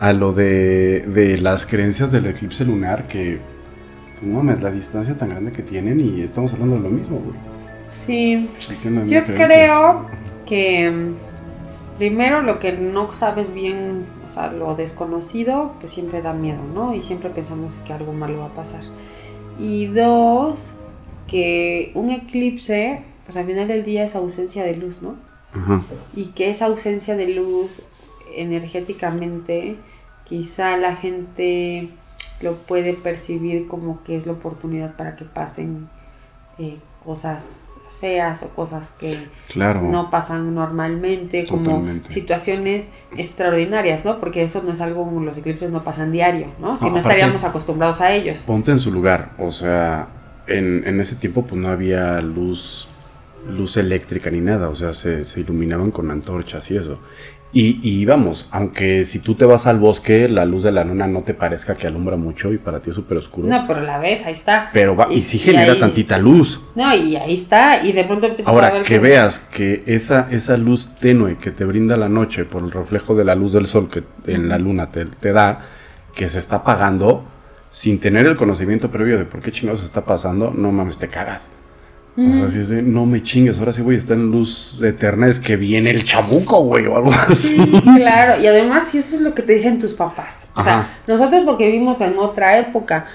a 0.00 0.12
lo 0.14 0.32
de, 0.32 1.04
de 1.14 1.36
las 1.38 1.66
creencias 1.66 2.10
del 2.10 2.24
eclipse 2.26 2.64
lunar 2.64 3.06
que, 3.06 3.38
no 4.22 4.36
mames, 4.42 4.62
la 4.62 4.70
distancia 4.70 5.16
tan 5.18 5.28
grande 5.28 5.52
que 5.52 5.62
tienen 5.62 6.00
y 6.00 6.22
estamos 6.22 6.52
hablando 6.54 6.76
de 6.76 6.82
lo 6.82 6.88
mismo, 6.88 7.18
güey. 7.18 7.36
Sí, 7.90 8.48
yo 9.06 9.24
creo 9.24 10.06
que 10.46 11.12
primero 12.00 12.40
lo 12.40 12.58
que 12.58 12.72
no 12.72 13.12
sabes 13.12 13.52
bien, 13.52 14.06
o 14.24 14.28
sea, 14.30 14.50
lo 14.50 14.74
desconocido, 14.74 15.74
pues 15.80 15.92
siempre 15.92 16.22
da 16.22 16.32
miedo, 16.32 16.62
¿no? 16.74 16.94
Y 16.94 17.02
siempre 17.02 17.28
pensamos 17.28 17.76
que 17.84 17.92
algo 17.92 18.14
malo 18.14 18.38
va 18.38 18.46
a 18.46 18.54
pasar. 18.54 18.80
Y 19.58 19.88
dos, 19.88 20.72
que 21.26 21.92
un 21.94 22.08
eclipse, 22.08 23.04
pues 23.26 23.36
al 23.36 23.44
final 23.44 23.68
del 23.68 23.84
día 23.84 24.02
es 24.02 24.14
ausencia 24.14 24.64
de 24.64 24.76
luz, 24.76 25.02
¿no? 25.02 25.16
Ajá. 25.52 25.82
y 26.14 26.26
que 26.26 26.48
esa 26.48 26.66
ausencia 26.66 27.16
de 27.16 27.28
luz 27.28 27.82
energéticamente 28.36 29.74
quizá 30.24 30.76
la 30.76 30.94
gente 30.94 31.88
lo 32.40 32.54
puede 32.54 32.94
percibir 32.94 33.66
como 33.66 34.04
que 34.04 34.16
es 34.16 34.26
la 34.26 34.32
oportunidad 34.32 34.96
para 34.96 35.16
que 35.16 35.24
pasen 35.24 35.88
eh, 36.58 36.78
cosas 37.04 37.80
feas 38.00 38.42
o 38.42 38.48
cosas 38.48 38.90
que 38.98 39.28
Claro. 39.48 39.82
no 39.82 40.10
pasan 40.10 40.54
normalmente 40.54 41.44
como 41.46 41.84
situaciones 42.04 42.88
extraordinarias, 43.16 44.04
¿no? 44.04 44.18
Porque 44.20 44.42
eso 44.42 44.62
no 44.62 44.72
es 44.72 44.80
algo, 44.80 45.08
los 45.20 45.36
eclipses 45.36 45.70
no 45.70 45.84
pasan 45.84 46.10
diario, 46.12 46.48
¿no? 46.58 46.78
Si 46.78 46.86
No, 46.86 46.92
no, 46.92 46.98
estaríamos 46.98 47.44
acostumbrados 47.44 48.00
a 48.00 48.12
ellos. 48.12 48.44
Ponte 48.46 48.70
en 48.70 48.78
su 48.78 48.90
lugar. 48.90 49.32
O 49.38 49.52
sea, 49.52 50.08
en, 50.46 50.86
en 50.86 51.00
ese 51.00 51.16
tiempo 51.16 51.44
pues 51.44 51.60
no 51.60 51.68
había 51.68 52.20
luz, 52.20 52.88
luz 53.48 53.76
eléctrica 53.76 54.30
ni 54.30 54.40
nada. 54.40 54.68
O 54.68 54.74
sea, 54.74 54.92
se, 54.94 55.24
se 55.24 55.40
iluminaban 55.40 55.90
con 55.90 56.10
antorchas 56.10 56.70
y 56.70 56.76
eso. 56.76 56.98
Y, 57.52 57.80
y 57.82 58.04
vamos, 58.04 58.46
aunque 58.52 59.04
si 59.04 59.18
tú 59.18 59.34
te 59.34 59.44
vas 59.44 59.66
al 59.66 59.80
bosque, 59.80 60.28
la 60.28 60.44
luz 60.44 60.62
de 60.62 60.70
la 60.70 60.84
luna 60.84 61.08
no 61.08 61.22
te 61.22 61.34
parezca 61.34 61.74
que 61.74 61.88
alumbra 61.88 62.16
mucho 62.16 62.52
y 62.52 62.58
para 62.58 62.78
ti 62.78 62.90
es 62.90 62.96
súper 62.96 63.18
oscuro. 63.18 63.48
No, 63.48 63.64
pero 63.66 63.80
la 63.80 63.98
ves, 63.98 64.24
ahí 64.24 64.34
está. 64.34 64.70
pero 64.72 64.94
va, 64.94 65.08
y, 65.10 65.16
y- 65.16 65.20
sí 65.20 65.36
y 65.36 65.40
genera 65.40 65.72
ahí- 65.72 65.80
tantita 65.80 66.16
luz. 66.16 66.60
No, 66.76 66.94
y 66.94 67.16
ahí 67.16 67.34
está, 67.34 67.82
y 67.84 67.90
de 67.90 68.04
pronto 68.04 68.26
empiezas 68.26 68.52
a 68.52 68.54
Ahora, 68.54 68.70
ver 68.70 68.82
que 68.84 69.00
veas 69.00 69.40
que 69.40 69.82
esa, 69.86 70.28
esa 70.30 70.56
luz 70.56 70.94
tenue 70.94 71.38
que 71.38 71.50
te 71.50 71.64
brinda 71.64 71.96
la 71.96 72.08
noche 72.08 72.44
por 72.44 72.62
el 72.62 72.70
reflejo 72.70 73.16
de 73.16 73.24
la 73.24 73.34
luz 73.34 73.52
del 73.52 73.66
sol 73.66 73.88
que 73.90 74.04
en 74.32 74.48
la 74.48 74.56
luna 74.56 74.90
te, 74.90 75.06
te 75.06 75.32
da, 75.32 75.66
que 76.14 76.28
se 76.28 76.38
está 76.38 76.56
apagando, 76.56 77.24
sin 77.72 77.98
tener 77.98 78.26
el 78.26 78.36
conocimiento 78.36 78.92
previo 78.92 79.18
de 79.18 79.24
por 79.24 79.40
qué 79.40 79.50
chingados 79.50 79.80
se 79.80 79.86
está 79.86 80.04
pasando, 80.04 80.52
no 80.56 80.70
mames, 80.70 80.98
te 80.98 81.08
cagas. 81.08 81.50
O 82.28 82.36
sea, 82.36 82.48
si 82.48 82.58
es 82.58 82.68
de, 82.68 82.82
no 82.82 83.06
me 83.06 83.22
chingues, 83.22 83.58
ahora 83.58 83.72
sí 83.72 83.80
voy 83.80 83.94
a 83.94 83.98
estar 83.98 84.16
en 84.16 84.30
luz 84.30 84.80
eterna, 84.82 85.26
es 85.26 85.40
que 85.40 85.56
viene 85.56 85.90
el 85.90 86.04
chamuco, 86.04 86.62
güey, 86.64 86.86
o 86.86 86.96
algo 86.96 87.12
así. 87.12 87.56
Sí, 87.56 87.82
claro. 87.96 88.40
Y 88.42 88.46
además, 88.46 88.88
si 88.88 88.98
eso 88.98 89.16
es 89.16 89.22
lo 89.22 89.34
que 89.34 89.42
te 89.42 89.54
dicen 89.54 89.78
tus 89.78 89.94
papás. 89.94 90.48
O 90.54 90.60
Ajá. 90.60 90.64
sea, 90.64 90.88
nosotros 91.06 91.44
porque 91.44 91.66
vivimos 91.66 92.00
en 92.00 92.18
otra 92.18 92.58
época. 92.58 93.06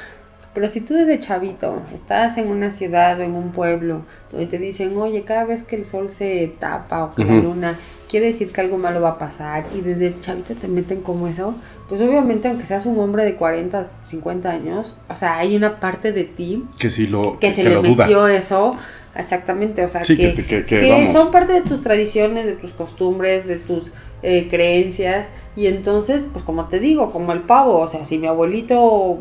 Pero 0.55 0.67
si 0.69 0.81
tú 0.81 0.93
desde 0.95 1.19
chavito 1.19 1.81
estás 1.93 2.37
en 2.37 2.47
una 2.47 2.71
ciudad 2.71 3.19
o 3.19 3.23
en 3.23 3.35
un 3.35 3.51
pueblo 3.51 4.01
donde 4.31 4.47
te 4.47 4.57
dicen, 4.57 4.97
oye, 4.97 5.21
cada 5.23 5.43
vez 5.43 5.61
que 5.63 5.75
el 5.75 5.85
sol 5.85 6.09
se 6.09 6.51
tapa 6.59 7.03
o 7.03 7.13
que 7.13 7.23
la 7.25 7.33
luna, 7.33 7.75
quiere 8.09 8.27
decir 8.27 8.51
que 8.51 8.61
algo 8.61 8.77
malo 8.77 9.01
va 9.01 9.09
a 9.09 9.17
pasar, 9.17 9.65
y 9.75 9.81
desde 9.81 10.17
chavito 10.21 10.53
te 10.55 10.67
meten 10.69 11.01
como 11.01 11.27
eso, 11.27 11.53
pues 11.89 11.99
obviamente, 12.01 12.47
aunque 12.47 12.65
seas 12.65 12.85
un 12.85 12.97
hombre 12.99 13.25
de 13.25 13.35
40, 13.35 13.85
50 14.01 14.49
años, 14.49 14.95
o 15.09 15.15
sea, 15.15 15.37
hay 15.37 15.55
una 15.57 15.79
parte 15.79 16.11
de 16.13 16.23
ti 16.23 16.63
Que 16.79 16.89
si 16.89 17.05
lo, 17.07 17.37
que 17.39 17.51
se 17.51 17.63
que 17.63 17.69
le 17.69 17.75
lo 17.75 17.83
duda. 17.83 18.05
metió 18.05 18.27
eso, 18.27 18.77
exactamente, 19.15 19.83
o 19.83 19.87
sea, 19.89 20.05
Sí, 20.05 20.15
que, 20.15 20.33
que- 20.33 20.65
que- 20.65 21.07
son 21.07 21.31
parte 21.31 21.51
de 21.53 21.61
tus 21.61 21.81
tradiciones, 21.81 22.45
de 22.45 22.53
tus 22.53 22.71
costumbres, 22.73 23.47
de 23.47 23.57
tus 23.57 23.91
eh, 24.23 24.47
creencias, 24.49 25.31
y 25.55 25.67
entonces, 25.67 26.25
pues 26.31 26.43
como 26.45 26.67
te 26.67 26.79
digo, 26.79 27.11
como 27.11 27.33
el 27.33 27.41
pavo, 27.41 27.79
o 27.79 27.87
sea, 27.87 28.05
si 28.05 28.17
mi 28.17 28.27
abuelito 28.27 29.19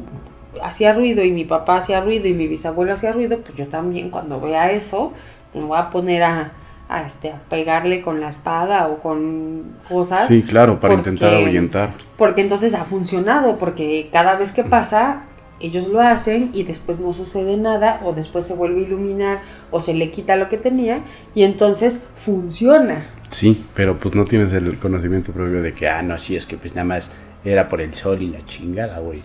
hacía 0.63 0.93
ruido 0.95 1.23
y 1.25 1.33
mi 1.33 1.45
papá 1.45 1.79
hacía 1.79 2.01
ruido 2.01 2.27
y 2.29 2.35
mi 2.35 2.47
bisabuelo 2.49 2.93
hacía 2.95 3.13
ruido, 3.13 3.39
pues 3.41 3.55
yo 3.57 3.67
también 3.69 4.11
cuando 4.11 4.41
vea 4.41 4.71
eso, 4.71 5.13
me 5.55 5.63
voy 5.63 5.79
a 5.79 5.91
poner 5.91 6.23
a, 6.23 6.53
a, 6.89 7.03
este, 7.07 7.31
a 7.31 7.41
pegarle 7.49 8.03
con 8.03 8.21
la 8.21 8.29
espada 8.29 8.89
o 8.89 9.01
con 9.01 9.77
cosas. 9.89 10.27
Sí, 10.29 10.43
claro, 10.43 10.81
para 10.81 10.95
porque- 10.95 11.11
intentar 11.11 11.35
ahuyentar. 11.35 11.91
Porque 12.17 12.41
entonces 12.43 12.75
ha 12.75 12.85
funcionado, 12.85 13.59
porque 13.59 14.09
cada 14.13 14.37
vez 14.37 14.53
que 14.53 14.65
pasa, 14.65 15.25
ellos 15.61 15.87
lo 15.87 16.01
hacen 16.01 16.51
y 16.53 16.65
después 16.65 16.99
no 16.99 17.13
sucede 17.13 17.57
nada, 17.57 18.01
o 18.05 18.13
después 18.13 18.45
se 18.45 18.55
vuelve 18.55 18.81
a 18.81 18.85
iluminar, 18.85 19.41
o 19.71 19.81
se 19.81 19.95
le 19.95 20.11
quita 20.11 20.37
lo 20.37 20.49
que 20.49 20.59
tenía, 20.59 21.01
y 21.35 21.45
entonces 21.45 22.03
funciona. 22.17 23.05
Sí, 23.31 23.65
pero 23.75 23.99
pues 23.99 24.15
no 24.15 24.25
tienes 24.25 24.53
el 24.53 24.79
conocimiento 24.79 25.33
previo 25.33 25.63
de 25.63 25.73
que, 25.73 25.89
ah, 25.89 26.03
no, 26.03 26.19
sí, 26.19 26.37
es 26.37 26.47
que 26.47 26.57
pues 26.57 26.75
nada 26.75 26.85
más 26.85 27.11
era 27.45 27.69
por 27.69 27.81
el 27.81 27.95
sol 27.95 28.21
y 28.23 28.27
la 28.27 28.45
chingada, 28.45 28.99
güey. 28.99 29.21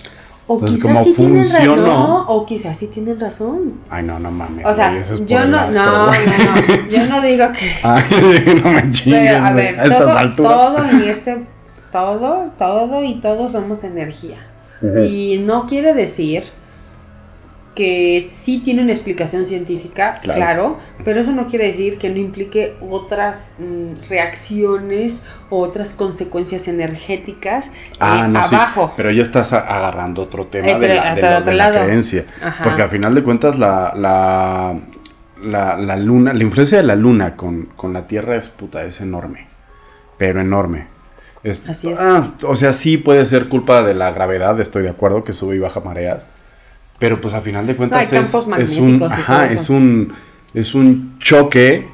O 0.51 0.55
Entonces, 0.55 0.77
quizás 0.81 0.91
como 0.93 1.03
sí 1.05 1.13
tienen 1.13 1.43
funcionó- 1.45 1.75
razón, 1.85 2.23
o 2.27 2.45
quizás 2.47 2.77
sí 2.77 2.87
tienen 2.87 3.19
razón. 3.19 3.73
Ay, 3.87 4.03
no, 4.03 4.17
no 4.19 4.31
mames. 4.31 4.65
O 4.65 4.73
sea, 4.73 4.97
es 4.97 5.23
yo 5.27 5.45
no, 5.45 5.69
no, 5.69 5.71
no, 5.71 6.05
no, 6.07 6.89
yo 6.89 7.05
no 7.07 7.21
digo 7.21 7.45
que... 7.51 7.71
Ay, 7.83 8.61
no 8.63 8.71
me 8.71 8.91
chingues, 8.91 9.21
Pero, 9.31 9.45
a 9.45 9.51
ver, 9.51 9.79
a 9.79 9.83
estas 9.83 9.99
todo, 9.99 10.17
alturas. 10.17 10.51
todo 10.51 10.89
en 10.89 11.01
este, 11.07 11.45
todo, 11.91 12.51
todo 12.57 13.03
y 13.03 13.15
todos 13.21 13.51
somos 13.51 13.83
energía. 13.83 14.37
Ujú. 14.81 14.99
Y 15.03 15.43
no 15.45 15.67
quiere 15.67 15.93
decir 15.93 16.43
que 17.75 18.29
sí 18.35 18.59
tiene 18.63 18.81
una 18.81 18.91
explicación 18.91 19.45
científica, 19.45 20.19
Claro. 20.21 20.37
claro, 20.37 20.77
pero 21.05 21.21
eso 21.21 21.31
no 21.31 21.45
quiere 21.47 21.67
decir 21.67 21.97
que 21.97 22.09
no 22.09 22.17
implique 22.17 22.75
otras 22.89 23.51
mm, 23.59 24.09
reacciones 24.09 25.21
o 25.49 25.59
otras 25.59 25.93
consecuencias 25.93 26.67
energéticas 26.67 27.69
Ah, 27.99 28.23
eh, 28.25 28.27
no, 28.29 28.47
sí, 28.47 28.55
abajo. 28.55 28.93
pero 28.97 29.11
ya 29.11 29.21
estás 29.21 29.53
agarrando 29.53 30.23
otro 30.23 30.47
tema 30.47 30.67
Entre- 30.67 30.89
de 30.89 30.95
la, 30.95 31.15
de 31.41 31.53
la- 31.53 31.71
de 31.71 31.79
creencia. 31.85 32.25
Ajá. 32.43 32.63
Porque 32.63 32.81
a 32.81 32.87
final 32.89 33.13
de 33.15 33.23
cuentas 33.23 33.57
la, 33.57 33.93
la, 33.95 34.75
la, 35.41 35.77
la 35.77 35.95
luna, 35.95 36.33
la 36.33 36.43
influencia 36.43 36.77
de 36.79 36.83
la 36.83 36.95
luna 36.95 37.35
con, 37.35 37.65
con 37.75 37.93
la 37.93 38.07
Tierra 38.07 38.35
es 38.35 38.49
puta, 38.49 38.83
es 38.83 38.99
enorme. 38.99 39.47
Pero 40.17 40.41
enorme. 40.41 40.87
Es- 41.43 41.67
Así 41.69 41.89
es. 41.91 41.99
ah, 41.99 42.31
o 42.43 42.55
sea, 42.55 42.73
sí 42.73 42.97
puede 42.97 43.23
ser 43.25 43.47
culpa 43.47 43.83
de 43.83 43.93
la 43.93 44.11
gravedad, 44.11 44.59
estoy 44.59 44.83
de 44.83 44.89
acuerdo, 44.89 45.23
que 45.23 45.31
sube 45.31 45.55
y 45.55 45.59
baja 45.59 45.79
mareas. 45.79 46.27
Pero 46.99 47.21
pues 47.21 47.33
a 47.33 47.41
final 47.41 47.65
de 47.65 47.75
cuentas 47.75 48.11
es, 48.11 48.77
un, 48.77 49.01
ajá, 49.03 49.45
es 49.47 49.69
un 49.69 50.13
es 50.53 50.75
un 50.75 51.17
choque 51.19 51.87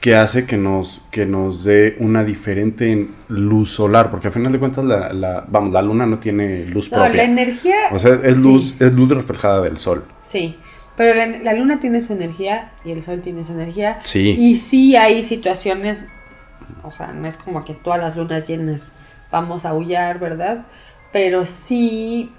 que 0.00 0.14
hace 0.14 0.46
que 0.46 0.56
nos, 0.56 1.08
que 1.10 1.26
nos 1.26 1.64
dé 1.64 1.96
una 1.98 2.22
diferente 2.24 3.08
luz 3.28 3.70
solar, 3.72 4.10
porque 4.10 4.28
a 4.28 4.30
final 4.30 4.52
de 4.52 4.58
cuentas 4.60 4.84
la, 4.84 5.12
la- 5.12 5.44
vamos, 5.48 5.72
la 5.72 5.82
luna 5.82 6.06
no 6.06 6.18
tiene 6.20 6.66
luz 6.66 6.90
No, 6.92 6.98
propia. 6.98 7.16
la 7.16 7.24
energía... 7.24 7.74
O 7.90 7.98
sea, 7.98 8.18
es 8.22 8.36
sí, 8.36 8.42
luz, 8.42 8.74
es 8.80 8.92
luz 8.92 9.10
reflejada 9.10 9.60
del 9.60 9.76
sol. 9.78 10.04
Sí, 10.20 10.56
pero 10.96 11.14
la, 11.14 11.26
la 11.26 11.52
luna 11.54 11.80
tiene 11.80 12.00
su 12.00 12.12
energía 12.12 12.70
y 12.84 12.92
el 12.92 13.02
sol 13.02 13.20
tiene 13.22 13.44
su 13.44 13.52
energía. 13.52 13.98
Sí. 14.04 14.36
Y 14.38 14.56
sí 14.58 14.94
hay 14.94 15.24
situaciones, 15.24 16.04
o 16.84 16.92
sea, 16.92 17.08
no 17.12 17.26
es 17.26 17.36
como 17.36 17.64
que 17.64 17.74
todas 17.74 17.98
las 17.98 18.16
lunas 18.16 18.44
llenas 18.44 18.92
vamos 19.32 19.64
a 19.64 19.70
aullar, 19.70 20.20
¿verdad? 20.20 20.64
Pero 21.12 21.44
sí, 21.44 22.30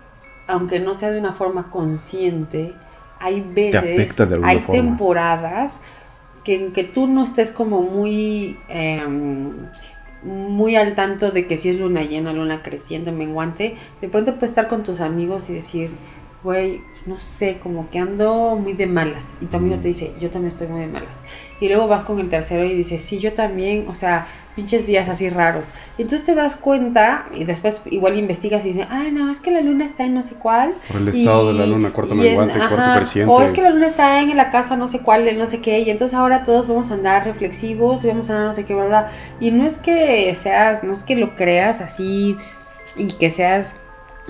aunque 0.49 0.79
no 0.79 0.93
sea 0.95 1.11
de 1.11 1.19
una 1.19 1.31
forma 1.31 1.69
consciente, 1.69 2.73
hay 3.19 3.41
veces, 3.41 4.17
de 4.17 4.39
hay 4.43 4.59
forma. 4.59 4.81
temporadas 4.81 5.79
que, 6.43 6.71
que 6.71 6.83
tú 6.83 7.07
no 7.07 7.23
estés 7.23 7.51
como 7.51 7.81
muy... 7.81 8.57
em, 8.67 9.51
muy 10.21 10.75
al 10.75 10.95
tanto 10.95 11.31
de 11.31 11.47
que 11.47 11.55
si 11.55 11.69
es 11.69 11.79
luna 11.79 12.03
llena, 12.03 12.33
luna 12.33 12.61
creciente, 12.61 13.11
menguante, 13.13 13.75
de 14.01 14.09
pronto 14.09 14.33
puedes 14.33 14.51
estar 14.51 14.67
con 14.67 14.83
tus 14.83 14.99
amigos 14.99 15.49
y 15.49 15.53
decir, 15.53 15.91
güey, 16.43 16.81
no 17.05 17.19
sé, 17.19 17.59
como 17.61 17.89
que 17.89 17.99
ando 17.99 18.55
muy 18.55 18.73
de 18.73 18.87
malas. 18.87 19.33
Y 19.41 19.45
tu 19.47 19.57
amigo 19.57 19.75
te 19.77 19.89
dice, 19.89 20.13
yo 20.19 20.29
también 20.29 20.49
estoy 20.49 20.67
muy 20.67 20.79
de 20.81 20.87
malas. 20.87 21.25
Y 21.59 21.67
luego 21.67 21.87
vas 21.87 22.03
con 22.03 22.19
el 22.19 22.29
tercero 22.29 22.63
y 22.63 22.73
dices, 22.73 23.01
sí, 23.01 23.19
yo 23.19 23.33
también, 23.33 23.87
o 23.89 23.93
sea, 23.93 24.25
pinches 24.55 24.87
días 24.87 25.09
así 25.09 25.29
raros. 25.29 25.71
Y 25.97 26.03
entonces 26.03 26.25
te 26.25 26.35
das 26.35 26.55
cuenta 26.55 27.25
y 27.33 27.43
después 27.43 27.81
igual 27.89 28.17
investigas 28.17 28.63
y 28.63 28.69
dices, 28.69 28.87
ah, 28.89 29.05
no, 29.11 29.29
es 29.31 29.41
que 29.41 29.51
la 29.51 29.59
luna 29.61 29.83
está 29.85 30.05
en 30.05 30.13
no 30.13 30.21
sé 30.21 30.35
cuál. 30.35 30.75
Por 30.91 31.01
el 31.01 31.09
estado 31.09 31.51
de 31.51 31.59
la 31.59 31.65
luna, 31.65 31.91
cuarto 31.91 32.15
menguante, 32.15 32.57
cuarto 32.57 32.95
creciente. 32.95 33.31
O 33.31 33.41
es 33.41 33.51
que 33.51 33.61
la 33.61 33.71
luna 33.71 33.87
está 33.87 34.21
en 34.21 34.35
la 34.37 34.49
casa 34.49 34.77
no 34.77 34.87
sé 34.87 34.99
cuál, 34.99 35.27
en 35.27 35.37
no 35.37 35.47
sé 35.47 35.59
qué, 35.59 35.79
y 35.79 35.89
entonces 35.89 36.17
ahora 36.17 36.43
todos 36.43 36.67
vamos 36.67 36.91
a 36.91 36.93
andar 36.93 37.25
reflexivos, 37.25 38.03
y 38.03 38.07
vamos 38.07 38.29
a 38.29 38.33
andar 38.33 38.47
no 38.47 38.53
sé 38.53 38.63
qué, 38.63 38.75
bla, 38.75 38.85
bla. 38.85 39.07
Y 39.41 39.51
no 39.51 39.65
es 39.65 39.77
que 39.77 40.33
seas, 40.35 40.83
no 40.83 40.93
es 40.93 41.03
que 41.03 41.15
lo 41.15 41.35
creas 41.35 41.81
así 41.81 42.37
y 42.95 43.09
que 43.17 43.29
seas 43.29 43.75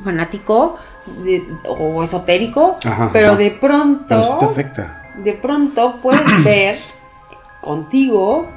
fanático 0.02 0.76
de- 1.24 1.44
o 1.68 2.04
esotérico, 2.04 2.78
Ajá, 2.86 3.10
pero 3.14 3.30
ajá. 3.30 3.38
de 3.38 3.52
pronto 3.52 4.06
Pero 4.08 4.24
sí 4.24 4.34
te 4.40 4.46
afecta. 4.46 5.02
de 5.24 5.34
pronto 5.34 6.00
puedes 6.02 6.22
ver 6.44 6.78
contigo 7.62 8.48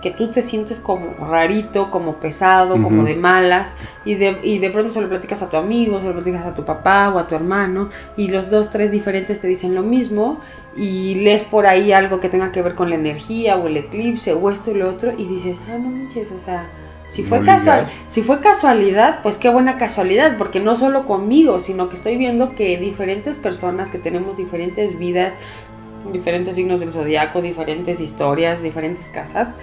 que 0.00 0.10
tú 0.10 0.30
te 0.30 0.42
sientes 0.42 0.78
como 0.78 1.14
rarito, 1.26 1.90
como 1.90 2.20
pesado, 2.20 2.80
como 2.82 3.04
de 3.04 3.16
malas, 3.16 3.74
y 4.04 4.14
de, 4.14 4.38
y 4.42 4.58
de 4.58 4.70
pronto 4.70 4.90
se 4.90 5.00
lo 5.00 5.08
platicas 5.08 5.42
a 5.42 5.50
tu 5.50 5.56
amigo, 5.56 6.00
se 6.00 6.06
lo 6.06 6.14
platicas 6.14 6.46
a 6.46 6.54
tu 6.54 6.64
papá 6.64 7.12
o 7.14 7.18
a 7.18 7.28
tu 7.28 7.34
hermano, 7.34 7.90
y 8.16 8.28
los 8.28 8.50
dos, 8.50 8.70
tres 8.70 8.90
diferentes 8.90 9.40
te 9.40 9.48
dicen 9.48 9.74
lo 9.74 9.82
mismo, 9.82 10.40
y 10.76 11.16
lees 11.16 11.42
por 11.42 11.66
ahí 11.66 11.92
algo 11.92 12.20
que 12.20 12.28
tenga 12.28 12.52
que 12.52 12.62
ver 12.62 12.74
con 12.74 12.88
la 12.88 12.96
energía 12.96 13.56
o 13.56 13.66
el 13.66 13.76
eclipse 13.76 14.32
o 14.32 14.50
esto 14.50 14.70
y 14.70 14.74
lo 14.74 14.88
otro, 14.88 15.12
y 15.16 15.24
dices, 15.26 15.60
ah, 15.68 15.78
no 15.78 15.90
manches, 15.90 16.30
o 16.32 16.38
sea, 16.38 16.70
Si 17.06 17.24
fue, 17.24 17.40
No 17.40 17.46
casual, 17.46 17.84
si 18.06 18.22
fue 18.22 18.40
casualidad, 18.40 19.20
pues 19.22 19.36
qué 19.36 19.48
buena 19.48 19.78
casualidad, 19.78 20.36
porque 20.38 20.60
no 20.60 20.76
solo 20.76 21.06
conmigo, 21.06 21.58
sino 21.58 21.88
que 21.88 21.96
estoy 21.96 22.16
viendo 22.16 22.54
que 22.54 22.78
diferentes 22.78 23.36
personas 23.36 23.90
que 23.90 23.98
tenemos 23.98 24.36
diferentes 24.36 24.96
vidas, 24.96 25.34
diferentes 26.12 26.54
signos 26.54 26.78
del 26.78 26.92
zodiaco, 26.92 27.42
diferentes 27.42 28.00
historias, 28.00 28.62
diferentes 28.62 29.08
casas, 29.08 29.54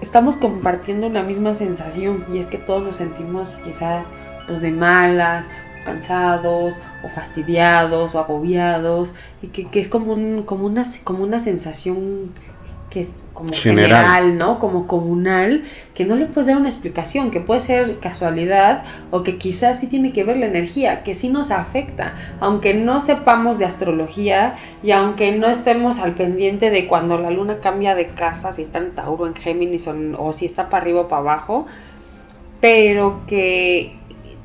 estamos 0.00 0.36
compartiendo 0.36 1.06
una 1.06 1.22
misma 1.22 1.54
sensación 1.54 2.24
y 2.32 2.38
es 2.38 2.46
que 2.46 2.58
todos 2.58 2.82
nos 2.82 2.96
sentimos 2.96 3.50
quizá 3.64 4.04
pues 4.46 4.60
de 4.60 4.70
malas, 4.70 5.48
cansados 5.84 6.78
o 7.04 7.08
fastidiados 7.08 8.14
o 8.14 8.18
agobiados 8.18 9.12
y 9.42 9.48
que, 9.48 9.68
que 9.68 9.80
es 9.80 9.88
como, 9.88 10.12
un, 10.12 10.42
como, 10.42 10.66
una, 10.66 10.84
como 11.04 11.22
una 11.22 11.40
sensación 11.40 12.32
que 12.98 13.02
es 13.02 13.24
como 13.32 13.52
General. 13.52 14.04
general, 14.04 14.38
¿no? 14.38 14.58
Como 14.58 14.86
comunal, 14.86 15.62
que 15.94 16.04
no 16.04 16.16
le 16.16 16.26
puedes 16.26 16.48
dar 16.48 16.56
una 16.56 16.68
explicación, 16.68 17.30
que 17.30 17.40
puede 17.40 17.60
ser 17.60 17.98
casualidad 18.00 18.82
o 19.10 19.22
que 19.22 19.36
quizás 19.38 19.78
sí 19.80 19.86
tiene 19.86 20.12
que 20.12 20.24
ver 20.24 20.36
la 20.36 20.46
energía, 20.46 21.02
que 21.04 21.14
sí 21.14 21.28
nos 21.28 21.50
afecta, 21.50 22.14
aunque 22.40 22.74
no 22.74 23.00
sepamos 23.00 23.58
de 23.58 23.66
astrología 23.66 24.54
y 24.82 24.90
aunque 24.90 25.36
no 25.36 25.46
estemos 25.48 25.98
al 26.00 26.14
pendiente 26.14 26.70
de 26.70 26.86
cuando 26.86 27.18
la 27.18 27.30
luna 27.30 27.58
cambia 27.60 27.94
de 27.94 28.08
casa, 28.08 28.50
si 28.52 28.62
está 28.62 28.78
en 28.78 28.92
Tauro, 28.94 29.26
en 29.26 29.34
Géminis 29.34 29.86
o, 29.86 29.94
o 30.18 30.32
si 30.32 30.44
está 30.44 30.68
para 30.68 30.82
arriba 30.82 31.02
o 31.02 31.08
para 31.08 31.20
abajo, 31.22 31.66
pero 32.60 33.20
que 33.26 33.96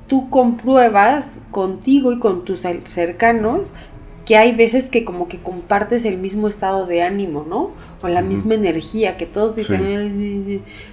tú 0.08 0.30
compruebas 0.30 1.40
contigo 1.52 2.12
y 2.12 2.20
con 2.20 2.46
tus 2.46 2.66
cer- 2.66 2.86
cercanos 2.86 3.74
que 4.26 4.38
hay 4.38 4.54
veces 4.54 4.90
que 4.90 5.04
como 5.04 5.28
que 5.28 5.38
compartes 5.40 6.06
el 6.06 6.18
mismo 6.18 6.48
estado 6.48 6.86
de 6.86 7.04
ánimo, 7.04 7.46
¿no? 7.48 7.72
O 8.02 8.08
la 8.08 8.22
misma 8.22 8.54
energía, 8.54 9.18
que 9.18 9.26
todos 9.26 9.56
dicen, 9.56 9.80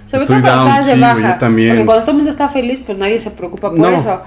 sobre 0.05 0.23
Estoy 0.23 0.25
todo 0.25 0.41
cuando 0.41 0.49
down, 0.49 0.67
estás 0.69 0.87
de 0.87 0.93
sí, 0.93 0.99
baja, 0.99 1.37
porque 1.39 1.85
cuando 1.85 2.01
todo 2.01 2.11
el 2.11 2.17
mundo 2.17 2.29
está 2.31 2.47
feliz, 2.49 2.81
pues 2.85 2.97
nadie 2.97 3.19
se 3.19 3.31
preocupa 3.31 3.69
por 3.69 3.79
No. 3.79 3.89
eso. 3.89 4.21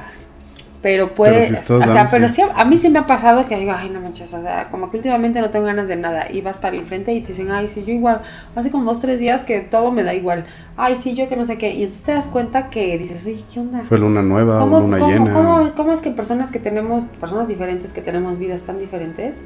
Pero 0.85 1.15
puede, 1.15 1.33
Pero 1.37 1.47
si 1.47 1.55
estás 1.55 1.71
o 1.71 1.93
sea, 1.95 2.09
pero 2.11 2.29
sí. 2.29 2.35
sí, 2.35 2.43
a 2.55 2.65
mí 2.67 2.77
sí 2.77 2.91
me 2.91 2.99
ha 2.99 3.07
pasado 3.07 3.47
que 3.47 3.57
digo, 3.59 3.73
ay, 3.75 3.89
no 3.89 4.03
manches, 4.03 4.35
o 4.35 4.43
sea, 4.43 4.69
como 4.71 4.91
que 4.91 4.99
últimamente 4.99 5.41
no 5.41 5.49
tengo 5.49 5.65
ganas 5.65 5.89
de 5.89 5.97
nada. 5.97 6.31
Y 6.31 6.43
vas 6.43 6.59
para 6.59 6.77
el 6.77 6.85
frente 6.85 7.15
y 7.15 7.23
te 7.23 7.29
dicen, 7.29 7.51
ay, 7.51 7.69
sí, 7.69 7.85
yo 7.87 7.95
igual, 7.95 8.21
hace 8.55 8.71
como 8.71 8.85
dos, 8.85 9.01
tres 9.01 9.19
días 9.19 9.45
que 9.45 9.61
todo 9.61 9.91
me 9.93 10.03
da 10.05 10.13
igual. 10.13 10.45
Ay, 10.77 10.97
sí, 10.97 11.15
yo 11.15 11.27
que 11.31 11.37
no 11.37 11.47
sé 11.47 11.57
qué. 11.57 11.71
Y 11.71 11.85
entonces 11.85 12.03
te 12.05 12.13
das 12.13 12.29
cuenta 12.29 12.69
que 12.69 12.99
dices, 12.99 13.23
oye, 13.25 13.43
¿qué 13.51 13.61
onda? 13.61 13.81
Fue 13.81 13.97
luna 13.99 14.21
nueva 14.21 14.57
o 14.57 14.61
¿Cómo, 14.61 14.81
luna 14.81 14.99
cómo- 14.99 15.11
llena. 15.11 15.33
cómo- 15.33 15.75
cómo 15.75 15.93
es 15.95 16.03
que 16.03 16.11
personas 16.11 16.53
que 16.53 16.59
tenemos, 16.59 17.07
personas 17.19 17.49
diferentes, 17.49 17.95
que 17.95 18.03
tenemos 18.03 18.39
vidas 18.39 18.61
tan 18.61 18.79
diferentes, 18.79 19.43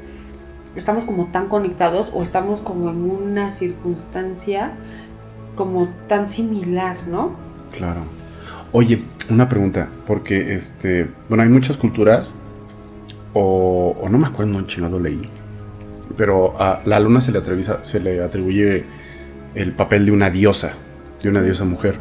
estamos 0.75 1.05
como 1.05 1.27
tan 1.27 1.47
conectados 1.47 2.11
o 2.13 2.21
estamos 2.21 2.59
como 2.59 2.89
en 2.89 3.09
una 3.09 3.49
circunstancia 3.49 4.71
como 5.55 5.87
tan 6.09 6.27
similar, 6.27 6.97
¿no? 7.07 7.31
Claro. 7.71 8.01
Oye, 8.71 9.01
una 9.31 9.49
pregunta, 9.49 9.89
porque 10.05 10.53
este, 10.53 11.07
bueno, 11.27 11.41
hay 11.41 11.49
muchas 11.49 11.75
culturas, 11.75 12.35
o, 13.33 13.97
o 13.99 14.09
no 14.09 14.19
me 14.19 14.27
acuerdo, 14.27 14.51
no 14.51 14.67
chingado 14.67 14.99
leí, 14.99 15.27
pero 16.15 16.53
a 16.61 16.81
la 16.85 16.99
luna 16.99 17.19
se 17.19 17.31
le, 17.31 17.41
se 17.81 17.99
le 17.99 18.23
atribuye 18.23 18.85
el 19.55 19.73
papel 19.73 20.05
de 20.05 20.11
una 20.11 20.29
diosa, 20.29 20.73
de 21.21 21.29
una 21.29 21.41
diosa 21.41 21.65
mujer. 21.65 21.95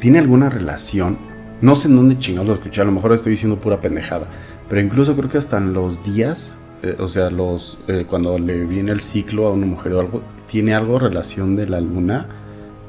¿Tiene 0.00 0.18
alguna 0.18 0.48
relación? 0.50 1.18
No 1.60 1.76
sé 1.76 1.86
en 1.86 1.94
dónde 1.94 2.18
chingado 2.18 2.48
lo 2.48 2.54
escuché, 2.54 2.80
a 2.80 2.84
lo 2.84 2.92
mejor 2.92 3.12
estoy 3.12 3.30
diciendo 3.30 3.60
pura 3.60 3.80
pendejada, 3.80 4.26
pero 4.68 4.80
incluso 4.80 5.14
creo 5.14 5.30
que 5.30 5.38
hasta 5.38 5.58
en 5.58 5.72
los 5.72 6.02
días, 6.02 6.56
eh, 6.82 6.96
o 6.98 7.06
sea, 7.06 7.30
los 7.30 7.78
eh, 7.86 8.06
cuando 8.08 8.38
le 8.40 8.64
viene 8.64 8.90
el 8.90 9.02
ciclo 9.02 9.46
a 9.46 9.52
una 9.52 9.66
mujer 9.66 9.92
o 9.92 10.00
algo, 10.00 10.22
¿tiene 10.48 10.74
algo 10.74 10.98
relación 10.98 11.54
de 11.54 11.68
la 11.68 11.80
luna? 11.80 12.26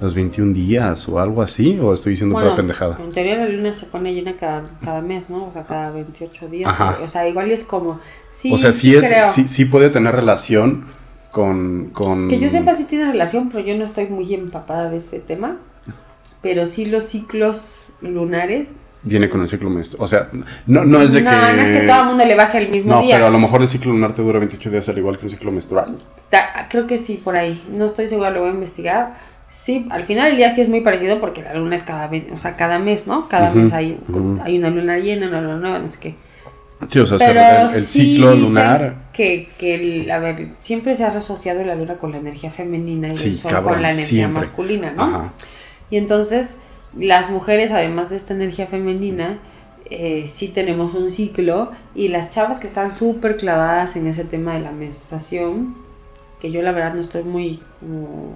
Los 0.02 0.14
21 0.14 0.54
días 0.54 1.10
o 1.10 1.20
algo 1.20 1.42
así, 1.42 1.78
o 1.82 1.94
estoy 1.94 2.12
diciendo 2.12 2.36
pura 2.36 2.56
pendejada. 2.56 2.98
en 3.04 3.12
teoría 3.12 3.36
la 3.38 3.48
luna 3.50 3.74
se 3.74 3.86
pone 3.86 4.14
llena 4.14 4.34
cada, 4.34 4.64
cada 4.84 5.02
mes, 5.02 5.30
¿no? 5.30 5.46
O 5.48 5.52
sea, 5.54 5.64
cada 5.64 5.92
28 5.92 6.48
días. 6.48 6.70
Ajá. 6.70 6.98
O 7.04 7.10
sea, 7.10 7.28
igual 7.28 7.52
es 7.52 7.64
como, 7.66 8.00
sí, 8.32 8.54
o 8.54 8.58
sea, 8.58 8.72
sí, 8.72 8.96
es, 8.96 9.06
creo. 9.08 9.30
sí, 9.30 9.48
sí 9.48 9.66
puede 9.66 9.90
tener 9.90 10.16
relación 10.16 10.86
con, 11.32 11.90
con... 11.92 12.30
Que 12.30 12.40
yo 12.40 12.50
sepa 12.50 12.76
si 12.76 12.86
tiene 12.86 13.06
relación, 13.12 13.50
pero 13.50 13.66
yo 13.66 13.76
no 13.78 13.86
estoy 13.86 14.08
muy 14.08 14.34
empapada 14.34 14.90
de 14.90 14.98
ese 14.98 15.20
tema. 15.20 15.58
Pero 16.42 16.66
sí 16.66 16.86
los 16.86 17.04
ciclos 17.04 17.82
lunares. 18.02 18.72
Viene 19.04 19.30
con 19.30 19.42
el 19.42 19.50
ciclo 19.50 19.70
menstrual. 19.70 20.04
O 20.04 20.08
sea, 20.08 20.30
no, 20.66 20.86
no 20.86 21.02
es 21.02 21.12
de 21.14 21.22
no, 21.22 21.30
que... 21.30 21.36
no 21.36 21.62
es 21.62 21.70
que 21.70 21.88
todo 21.88 22.00
el 22.02 22.06
mundo 22.08 22.26
le 22.26 22.36
baje 22.36 22.58
el 22.60 22.70
mismo 22.70 22.96
No, 22.96 23.02
día. 23.02 23.16
pero 23.16 23.28
a 23.28 23.30
lo 23.30 23.40
mejor 23.40 23.62
el 23.62 23.70
ciclo 23.70 23.92
lunar 23.92 24.14
te 24.14 24.22
dura 24.22 24.40
28 24.40 24.70
días 24.72 24.88
al 24.90 24.98
igual 24.98 25.18
que 25.20 25.26
un 25.26 25.32
ciclo 25.32 25.52
menstrual. 25.52 25.96
Ta- 26.30 26.68
Creo 26.70 26.86
que 26.88 26.98
sí, 26.98 27.20
por 27.22 27.36
ahí. 27.36 27.62
No 27.72 27.86
estoy 27.86 28.08
segura, 28.08 28.30
lo 28.30 28.40
voy 28.42 28.50
a 28.50 28.54
investigar. 28.54 29.16
Sí, 29.52 29.88
al 29.90 30.04
final 30.04 30.32
el 30.32 30.38
día 30.38 30.50
sí 30.52 30.62
es 30.62 30.70
muy 30.70 30.82
parecido 30.82 31.20
porque 31.20 31.42
la 31.42 31.54
luna 31.56 31.76
es 31.76 31.84
cada, 31.84 32.10
o 32.34 32.38
sea, 32.38 32.56
cada 32.56 32.78
mes, 32.80 33.08
¿no? 33.08 33.28
Cada 33.28 33.52
mes 33.52 33.74
hay, 33.74 33.98
ujú. 34.08 34.40
hay 34.44 34.58
una 34.58 34.70
luna 34.70 34.98
llena, 35.00 35.28
una 35.28 35.42
luna 35.42 35.58
nueva, 35.58 35.80
no 35.80 35.88
sé 35.88 35.98
qué. 36.00 36.16
Sí, 36.90 37.00
o 37.00 37.06
sea, 37.06 37.18
Pero 37.18 37.40
el, 37.42 37.66
el 37.76 37.82
sí 37.82 38.14
ciclo 38.14 38.36
lunar... 38.36 39.10
Que, 39.12 39.50
que 39.58 39.76
el- 39.76 40.12
a 40.12 40.20
ver, 40.20 40.52
siempre 40.60 40.96
se 40.96 41.04
ha 41.04 41.08
asociado 41.08 41.64
la 41.66 41.76
luna 41.76 41.96
con 41.96 42.12
la 42.12 42.18
energía 42.20 42.50
femenina 42.50 43.10
y 43.10 43.18
Sí, 43.18 43.30
el 43.30 43.36
sol 43.36 43.52
cabrón, 43.52 43.74
con 43.74 43.82
la 43.82 43.90
energía 43.92 44.08
siempre. 44.08 44.40
masculina, 44.42 44.92
¿no? 44.92 45.04
Ajá. 45.04 45.34
Y 45.90 45.98
entonces, 45.98 46.58
las 46.96 47.30
mujeres, 47.32 47.72
además 47.72 48.10
de 48.12 48.16
esta 48.16 48.34
energía 48.34 48.66
femenina, 48.68 49.40
eh, 49.90 50.26
sí 50.28 50.48
tenemos 50.48 50.94
un 50.94 51.12
ciclo. 51.12 51.72
Y 51.96 52.08
las 52.10 52.34
chavas 52.34 52.60
que 52.60 52.68
están 52.68 52.94
súper 52.94 53.36
clavadas 53.36 53.96
en 53.98 54.08
ese 54.08 54.24
tema 54.24 54.54
de 54.54 54.62
la 54.62 54.72
menstruación, 54.72 55.76
que 56.40 56.52
yo 56.52 56.62
la 56.62 56.72
verdad 56.72 56.94
no 56.94 57.02
estoy 57.02 57.24
muy 57.24 57.60
como. 57.80 58.36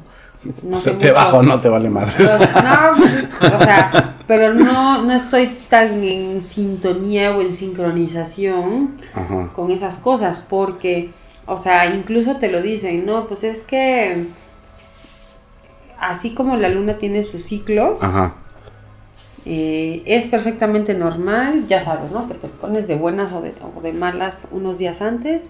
No 0.61 0.77
o 0.77 0.81
sea, 0.81 0.97
te 0.97 1.07
mucho. 1.07 1.15
bajo, 1.15 1.41
no 1.41 1.61
te 1.61 1.69
vale 1.69 1.89
madre. 1.89 2.11
No, 2.25 2.97
pues, 2.97 3.53
o 3.53 3.57
sea, 3.59 4.17
pero 4.27 4.53
no, 4.53 5.01
no 5.01 5.11
estoy 5.13 5.47
tan 5.69 6.03
en 6.03 6.41
sintonía 6.41 7.35
o 7.35 7.41
en 7.41 7.53
sincronización 7.53 8.97
Ajá. 9.13 9.51
con 9.53 9.71
esas 9.71 9.99
cosas, 9.99 10.41
porque, 10.41 11.11
o 11.45 11.57
sea, 11.57 11.85
incluso 11.95 12.37
te 12.37 12.51
lo 12.51 12.61
dicen, 12.61 13.05
no, 13.05 13.25
pues 13.27 13.45
es 13.45 13.63
que 13.63 14.27
así 15.97 16.33
como 16.33 16.57
la 16.57 16.67
luna 16.67 16.97
tiene 16.97 17.23
sus 17.23 17.45
ciclos, 17.45 17.99
Ajá. 18.03 18.35
eh, 19.45 20.03
es 20.05 20.25
perfectamente 20.25 20.93
normal, 20.93 21.67
ya 21.67 21.83
sabes, 21.83 22.11
¿no? 22.11 22.27
Que 22.27 22.33
te 22.33 22.49
pones 22.49 22.87
de 22.89 22.95
buenas 22.95 23.31
o 23.31 23.41
de, 23.41 23.53
o 23.77 23.81
de 23.81 23.93
malas 23.93 24.47
unos 24.51 24.77
días 24.77 25.01
antes, 25.01 25.49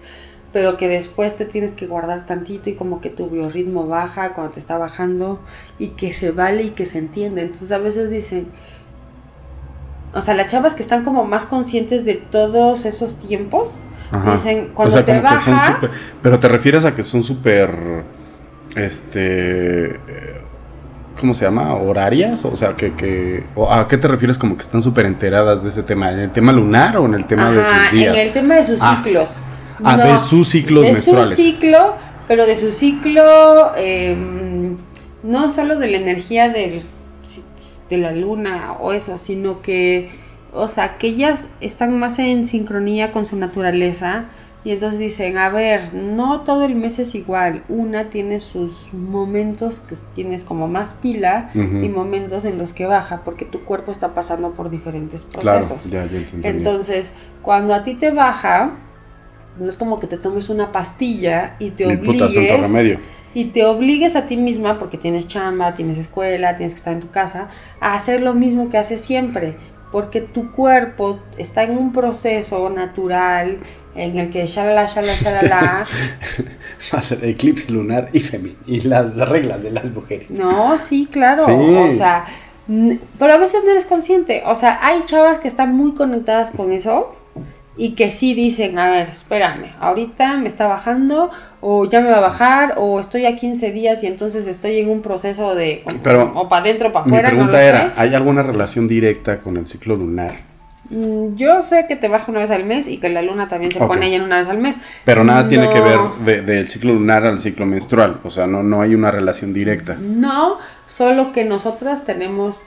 pero 0.54 0.78
que 0.78 0.88
después 0.88 1.36
te 1.36 1.44
tienes 1.44 1.74
que 1.74 1.86
guardar 1.86 2.24
tantito 2.24 2.70
y 2.70 2.74
como 2.74 3.00
que 3.02 3.10
tu 3.10 3.28
biorritmo 3.28 3.86
baja 3.88 4.32
cuando 4.32 4.52
te 4.52 4.60
está 4.60 4.78
bajando 4.78 5.40
y 5.78 5.88
que 5.88 6.14
se 6.14 6.30
vale 6.30 6.62
y 6.62 6.70
que 6.70 6.86
se 6.86 6.98
entiende. 6.98 7.42
Entonces 7.42 7.72
a 7.72 7.78
veces 7.78 8.10
dicen, 8.10 8.46
o 10.14 10.22
sea, 10.22 10.34
las 10.34 10.46
chavas 10.46 10.74
que 10.74 10.82
están 10.82 11.02
como 11.04 11.24
más 11.24 11.44
conscientes 11.44 12.04
de 12.04 12.14
todos 12.14 12.84
esos 12.84 13.16
tiempos, 13.18 13.80
Ajá. 14.12 14.32
dicen, 14.32 14.70
cuando 14.72 15.02
te 15.04 15.20
como 15.20 15.28
que 15.34 15.38
son 15.40 15.54
baja... 15.54 15.80
pero 16.22 16.38
te 16.38 16.48
refieres 16.48 16.84
a 16.84 16.94
que 16.94 17.02
son 17.02 17.22
súper. 17.24 18.04
Este. 18.76 19.98
¿Cómo 21.18 21.34
se 21.34 21.44
llama? 21.44 21.74
¿Horarias? 21.74 22.44
O 22.44 22.54
sea, 22.54 22.74
que. 22.76 22.94
que 22.94 23.44
¿A 23.70 23.86
qué 23.88 23.98
te 23.98 24.06
refieres 24.08 24.38
como 24.38 24.56
que 24.56 24.62
están 24.62 24.82
súper 24.82 25.06
enteradas 25.06 25.62
de 25.64 25.68
ese 25.68 25.82
tema? 25.82 26.12
¿En 26.12 26.20
el 26.20 26.30
tema 26.30 26.52
lunar 26.52 26.96
o 26.96 27.06
en 27.06 27.14
el 27.14 27.26
tema 27.26 27.50
de 27.50 27.64
sus 27.64 27.90
días? 27.92 28.16
en 28.16 28.26
el 28.28 28.32
tema 28.32 28.54
de 28.54 28.64
sus 28.64 28.80
Ah. 28.82 29.00
ciclos. 29.02 29.38
Ah, 29.82 29.96
de 29.96 30.18
sus 30.18 30.48
ciclos 30.48 30.84
de 30.84 30.92
menstruales. 30.92 31.30
su 31.30 31.34
ciclo, 31.36 31.94
pero 32.28 32.46
de 32.46 32.56
su 32.56 32.70
ciclo, 32.72 33.72
eh, 33.76 34.16
no 35.22 35.50
solo 35.50 35.78
de 35.78 35.88
la 35.88 35.96
energía 35.96 36.48
del, 36.48 36.80
de 37.90 37.98
la 37.98 38.12
luna 38.12 38.74
o 38.80 38.92
eso, 38.92 39.18
sino 39.18 39.62
que, 39.62 40.10
o 40.52 40.68
sea, 40.68 40.96
que 40.98 41.08
ellas 41.08 41.48
están 41.60 41.98
más 41.98 42.18
en 42.18 42.46
sincronía 42.46 43.10
con 43.12 43.26
su 43.26 43.36
naturaleza. 43.36 44.26
Y 44.66 44.70
entonces 44.70 44.98
dicen, 44.98 45.36
a 45.36 45.50
ver, 45.50 45.92
no 45.92 46.40
todo 46.40 46.64
el 46.64 46.74
mes 46.74 46.98
es 46.98 47.14
igual. 47.14 47.62
Una 47.68 48.08
tiene 48.08 48.40
sus 48.40 48.94
momentos 48.94 49.82
que 49.86 49.94
tienes 50.14 50.42
como 50.42 50.68
más 50.68 50.94
pila 50.94 51.50
Ujú. 51.54 51.82
y 51.84 51.90
momentos 51.90 52.46
en 52.46 52.56
los 52.56 52.72
que 52.72 52.86
baja, 52.86 53.20
porque 53.26 53.44
tu 53.44 53.60
cuerpo 53.64 53.92
está 53.92 54.14
pasando 54.14 54.52
por 54.54 54.70
diferentes 54.70 55.26
Claro, 55.38 55.58
procesos. 55.58 55.90
ya, 55.90 56.06
ya 56.06 56.16
entendí. 56.16 56.48
Entonces, 56.48 57.12
cuando 57.42 57.74
a 57.74 57.82
ti 57.82 57.92
te 57.92 58.10
baja, 58.10 58.70
no 59.58 59.68
es 59.68 59.76
como 59.76 59.98
que 59.98 60.06
te 60.06 60.16
tomes 60.16 60.48
una 60.48 60.72
pastilla 60.72 61.56
y 61.58 61.70
te 61.70 61.96
puta 61.98 62.26
obligues 62.26 62.60
remedio. 62.60 62.98
y 63.34 63.46
te 63.46 63.64
obligues 63.64 64.16
a 64.16 64.26
ti 64.26 64.36
misma 64.36 64.78
porque 64.78 64.98
tienes 64.98 65.28
chamba, 65.28 65.74
tienes 65.74 65.98
escuela, 65.98 66.56
tienes 66.56 66.74
que 66.74 66.78
estar 66.78 66.92
en 66.92 67.00
tu 67.00 67.10
casa, 67.10 67.48
a 67.80 67.94
hacer 67.94 68.20
lo 68.22 68.34
mismo 68.34 68.68
que 68.68 68.78
haces 68.78 69.00
siempre, 69.00 69.56
porque 69.92 70.20
tu 70.20 70.50
cuerpo 70.52 71.20
está 71.38 71.62
en 71.62 71.78
un 71.78 71.92
proceso 71.92 72.68
natural 72.70 73.58
en 73.94 74.18
el 74.18 74.30
que 74.30 74.44
shalala, 74.46 74.86
shalala, 74.86 75.14
shalala. 75.14 75.86
Va 76.92 76.98
a 76.98 77.02
ser 77.02 77.24
eclipse 77.24 77.70
lunar 77.70 78.10
y. 78.12 78.22
Y 78.66 78.80
las 78.80 79.14
reglas 79.16 79.62
de 79.62 79.70
las 79.70 79.88
mujeres. 79.90 80.30
No, 80.30 80.76
sí, 80.78 81.06
claro. 81.10 81.44
Sí. 81.46 81.52
O 81.52 81.92
sea, 81.92 82.24
pero 83.18 83.32
a 83.32 83.36
veces 83.36 83.62
no 83.64 83.70
eres 83.70 83.84
consciente. 83.84 84.42
O 84.46 84.54
sea, 84.54 84.78
hay 84.82 85.04
chavas 85.04 85.38
que 85.38 85.48
están 85.48 85.74
muy 85.74 85.94
conectadas 85.94 86.50
con 86.50 86.72
eso, 86.72 87.14
y 87.76 87.90
que 87.96 88.10
sí 88.10 88.34
dicen, 88.34 88.78
a 88.78 88.88
ver, 88.90 89.08
espérame, 89.10 89.72
ahorita 89.80 90.36
me 90.36 90.46
está 90.48 90.66
bajando 90.68 91.30
o 91.60 91.86
ya 91.88 92.00
me 92.00 92.10
va 92.10 92.18
a 92.18 92.20
bajar 92.20 92.74
o 92.76 93.00
estoy 93.00 93.26
a 93.26 93.34
15 93.34 93.72
días 93.72 94.02
y 94.04 94.06
entonces 94.06 94.46
estoy 94.46 94.78
en 94.78 94.88
un 94.88 95.02
proceso 95.02 95.54
de 95.56 95.82
Pero 96.04 96.32
o 96.36 96.48
para 96.48 96.62
adentro, 96.62 96.92
para 96.92 97.04
Mi 97.06 97.10
afuera. 97.12 97.28
no 97.30 97.34
pregunta 97.36 97.62
era, 97.62 97.78
sé. 97.86 97.92
¿hay 97.96 98.14
alguna 98.14 98.42
relación 98.44 98.86
directa 98.86 99.40
con 99.40 99.56
el 99.56 99.66
ciclo 99.66 99.96
lunar? 99.96 100.34
Mm, 100.90 101.34
Yo 101.34 101.62
sé 101.62 101.86
que 101.88 101.96
te 101.96 102.08
baja 102.08 102.30
una 102.30 102.40
vez 102.40 102.50
al 102.50 102.64
mes 102.64 102.86
y 102.86 102.98
que 102.98 103.08
la 103.08 103.22
luna 103.22 103.48
también 103.48 103.72
se 103.72 103.78
pone 103.80 104.06
ella 104.06 104.22
una 104.22 104.38
vez 104.38 104.48
al 104.48 104.58
mes. 104.58 104.78
Pero 105.04 105.24
nada 105.24 105.48
tiene 105.48 105.68
que 105.70 105.80
ver 105.80 105.96
No. 105.96 106.14
de- 106.24 106.42
del 106.42 106.68
ciclo 106.68 106.92
lunar 106.92 107.24
al 107.26 107.38
ciclo 107.40 107.64
menstrual, 107.66 108.20
o 108.22 108.30
sea, 108.30 108.46
no, 108.46 108.62
no 108.62 108.82
hay 108.82 108.94
una 108.94 109.10
relación 109.10 109.52
directa. 109.54 109.96
No, 109.98 110.58
solo 110.86 111.32
que 111.32 111.44
nosotras 111.44 112.04
tenemos 112.04 112.62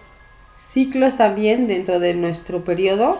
ciclos 0.55 1.15
también 1.15 1.67
dentro 1.67 1.99
de 1.99 2.13
nuestro 2.15 2.63
periodo 2.63 3.19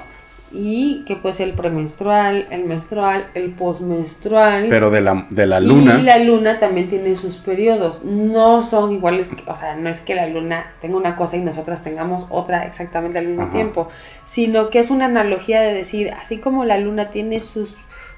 y 0.52 1.04
que 1.06 1.16
pues 1.18 1.40
el 1.40 1.54
premenstrual, 1.54 2.48
el 2.52 2.64
menstrual, 2.64 3.28
el 3.34 3.52
postmenstrual. 3.52 4.68
Pero 4.70 4.90
de 4.90 5.02
la, 5.02 5.28
de 5.30 5.46
la 5.46 5.60
luna, 5.60 5.98
Y 6.00 6.04
la 6.04 6.20
luna 6.20 6.60
también 6.60 6.88
tiene 6.88 7.16
sus 7.16 7.38
periodos. 7.38 8.04
No 8.04 8.64
son 8.64 8.92
iguales, 8.92 9.32
o 9.46 9.56
sea, 9.56 9.76
no 9.76 9.90
es 9.90 10.00
que 10.00 10.16
la 10.16 10.28
luna 10.28 10.74
tenga 10.80 10.98
una 10.98 11.16
cosa 11.16 11.38
y 11.38 11.42
nosotras 11.42 11.84
tengamos 11.84 12.28
otra 12.30 12.66
exactamente 12.66 13.18
al 13.18 13.28
mismo 13.28 13.44
Ajá. 13.44 13.52
tiempo, 13.52 13.90
sino 14.24 14.70
que 14.70 14.80
es 14.80 14.90
una 14.90 15.06
analogía 15.06 15.62
de 15.62 15.74
decir, 15.74 16.12
así 16.14 16.38
como 16.38 16.64
la 16.64 16.78
luna 16.78 17.10
tiene 17.10 17.42
sus, 17.42 17.78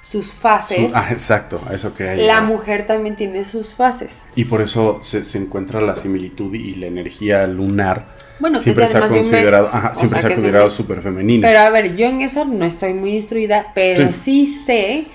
sus 0.09 0.33
fases, 0.33 0.91
su- 0.91 0.97
ah, 0.97 1.07
exacto, 1.11 1.61
a 1.69 1.73
eso 1.75 1.93
que 1.93 2.09
hay. 2.09 2.25
la 2.25 2.41
mujer 2.41 2.85
también 2.87 3.15
tiene 3.15 3.43
sus 3.45 3.75
fases. 3.75 4.25
Y 4.35 4.45
por 4.45 4.61
eso 4.61 4.99
se, 5.03 5.23
se 5.23 5.37
encuentra 5.37 5.81
la 5.81 5.95
similitud 5.95 6.51
y 6.55 6.75
la 6.75 6.87
energía 6.87 7.45
lunar. 7.45 8.07
Bueno, 8.39 8.57
que 8.57 8.63
siempre 8.63 8.87
sea 8.87 8.91
se 8.91 8.97
ha 8.97 9.07
un 9.07 9.11
mes. 9.11 9.29
considerado, 9.29 9.69
ajá, 9.71 9.93
siempre 9.93 10.21
se 10.21 10.25
ha 10.25 10.29
que 10.29 10.35
considerado 10.35 10.69
súper 10.69 11.01
femenina. 11.01 11.47
Pero 11.47 11.59
a 11.59 11.69
ver, 11.69 11.95
yo 11.95 12.07
en 12.07 12.21
eso 12.21 12.43
no 12.45 12.65
estoy 12.65 12.93
muy 12.93 13.17
instruida, 13.17 13.67
pero 13.75 14.11
sí. 14.13 14.47
sé 14.47 15.05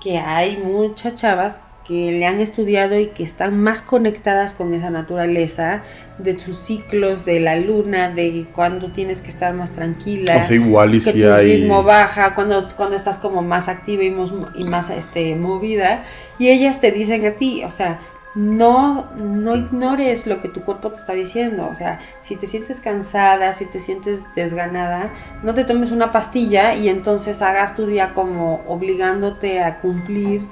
que 0.00 0.18
hay 0.18 0.56
muchas 0.56 1.14
chavas 1.14 1.60
que 1.86 2.12
le 2.12 2.26
han 2.26 2.40
estudiado 2.40 2.98
y 2.98 3.06
que 3.08 3.24
están 3.24 3.60
más 3.60 3.82
conectadas 3.82 4.54
con 4.54 4.72
esa 4.72 4.90
naturaleza, 4.90 5.82
de 6.18 6.38
sus 6.38 6.56
ciclos, 6.58 7.24
de 7.24 7.40
la 7.40 7.56
luna, 7.56 8.10
de 8.10 8.46
cuando 8.54 8.92
tienes 8.92 9.20
que 9.20 9.28
estar 9.30 9.52
más 9.54 9.72
tranquila. 9.72 10.38
o 10.38 10.44
sea, 10.44 10.56
igual 10.56 10.94
y 10.94 10.98
que 10.98 11.12
si 11.12 11.22
tu 11.22 11.32
hay... 11.32 11.60
ritmo 11.60 11.82
baja, 11.82 12.34
cuando, 12.34 12.66
cuando 12.76 12.94
estás 12.96 13.18
como 13.18 13.42
más 13.42 13.68
activa 13.68 14.04
y, 14.04 14.10
mos- 14.10 14.32
y 14.54 14.64
más 14.64 14.90
este, 14.90 15.34
movida, 15.34 16.04
y 16.38 16.48
ellas 16.50 16.80
te 16.80 16.92
dicen 16.92 17.26
a 17.26 17.32
ti, 17.32 17.64
o 17.64 17.70
sea, 17.70 17.98
no, 18.34 19.10
no 19.16 19.56
ignores 19.56 20.26
lo 20.26 20.40
que 20.40 20.48
tu 20.48 20.62
cuerpo 20.62 20.90
te 20.90 20.96
está 20.96 21.12
diciendo, 21.12 21.68
o 21.70 21.74
sea, 21.74 21.98
si 22.22 22.36
te 22.36 22.46
sientes 22.46 22.80
cansada, 22.80 23.52
si 23.52 23.66
te 23.66 23.78
sientes 23.78 24.20
desganada, 24.34 25.10
no 25.42 25.52
te 25.52 25.64
tomes 25.64 25.90
una 25.90 26.10
pastilla 26.12 26.74
y 26.74 26.88
entonces 26.88 27.42
hagas 27.42 27.74
tu 27.74 27.84
día 27.86 28.14
como 28.14 28.62
obligándote 28.66 29.60
a 29.60 29.80
cumplir 29.80 30.46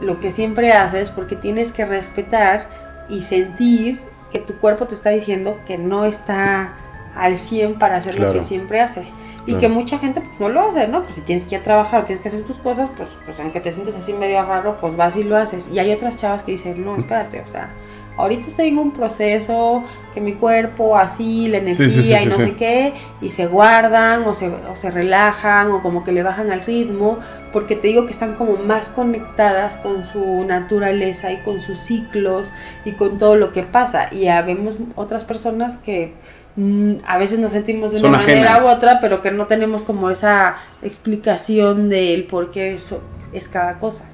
lo 0.00 0.20
que 0.20 0.30
siempre 0.30 0.72
haces, 0.72 1.10
porque 1.10 1.36
tienes 1.36 1.72
que 1.72 1.84
respetar 1.84 2.68
y 3.08 3.22
sentir 3.22 3.98
que 4.30 4.38
tu 4.38 4.54
cuerpo 4.56 4.86
te 4.86 4.94
está 4.94 5.10
diciendo 5.10 5.58
que 5.66 5.76
no 5.78 6.04
está 6.04 6.74
al 7.16 7.36
100 7.36 7.78
para 7.78 7.96
hacer 7.96 8.18
lo 8.18 8.32
que 8.32 8.42
siempre 8.42 8.80
hace. 8.80 9.02
Y 9.42 9.52
Claro. 9.52 9.60
que 9.60 9.68
mucha 9.68 9.98
gente 9.98 10.20
pues, 10.20 10.38
no 10.38 10.48
lo 10.48 10.68
hace, 10.68 10.86
¿no? 10.86 11.02
Pues 11.02 11.16
si 11.16 11.22
tienes 11.22 11.46
que 11.46 11.56
ir 11.56 11.60
a 11.60 11.64
trabajar, 11.64 12.04
tienes 12.04 12.22
que 12.22 12.28
hacer 12.28 12.44
tus 12.44 12.58
cosas, 12.58 12.88
pues, 12.96 13.08
pues 13.24 13.40
aunque 13.40 13.60
te 13.60 13.72
sientes 13.72 13.96
así 13.96 14.12
medio 14.12 14.42
raro, 14.44 14.76
pues 14.80 14.96
vas 14.96 15.16
y 15.16 15.24
lo 15.24 15.36
haces. 15.36 15.68
Y 15.72 15.78
hay 15.78 15.92
otras 15.92 16.16
chavas 16.16 16.42
que 16.42 16.52
dicen, 16.52 16.84
no, 16.84 16.96
espérate, 16.96 17.40
o 17.40 17.48
sea, 17.48 17.70
ahorita 18.20 18.46
estoy 18.46 18.68
en 18.68 18.78
un 18.78 18.92
proceso 18.92 19.84
que 20.14 20.20
mi 20.20 20.34
cuerpo 20.34 20.96
así, 20.96 21.48
la 21.48 21.58
energía 21.58 21.88
sí, 21.88 22.02
sí, 22.02 22.14
y 22.14 22.26
no 22.26 22.36
sé 22.36 22.54
qué, 22.54 22.94
y 23.20 23.30
se 23.30 23.46
guardan 23.46 24.24
o 24.24 24.34
se, 24.34 24.48
o 24.48 24.76
se 24.76 24.90
relajan 24.90 25.70
o 25.70 25.82
como 25.82 26.04
que 26.04 26.12
le 26.12 26.22
bajan 26.22 26.50
al 26.50 26.62
ritmo, 26.62 27.18
porque 27.52 27.76
te 27.76 27.88
digo 27.88 28.06
que 28.06 28.12
están 28.12 28.34
como 28.34 28.56
más 28.56 28.88
conectadas 28.88 29.76
con 29.76 30.04
su 30.04 30.44
naturaleza 30.44 31.32
y 31.32 31.38
con 31.38 31.60
sus 31.60 31.78
ciclos 31.80 32.52
y 32.84 32.92
con 32.92 33.18
todo 33.18 33.36
lo 33.36 33.52
que 33.52 33.62
pasa. 33.62 34.12
Y 34.12 34.28
habemos 34.28 34.76
otras 34.96 35.24
personas 35.24 35.76
que 35.76 36.14
mm, 36.56 36.96
a 37.06 37.18
veces 37.18 37.38
nos 37.38 37.52
sentimos 37.52 37.92
de 37.92 38.00
Son 38.00 38.10
una 38.10 38.18
manera 38.18 38.62
u 38.62 38.68
otra, 38.68 39.00
pero 39.00 39.22
que 39.22 39.30
no 39.30 39.46
tenemos 39.46 39.82
como 39.82 40.10
esa 40.10 40.56
explicación 40.82 41.88
del 41.88 42.24
por 42.24 42.50
qué 42.50 42.74
eso 42.74 43.00
es 43.32 43.48
cada 43.48 43.78
cosa. 43.78 44.09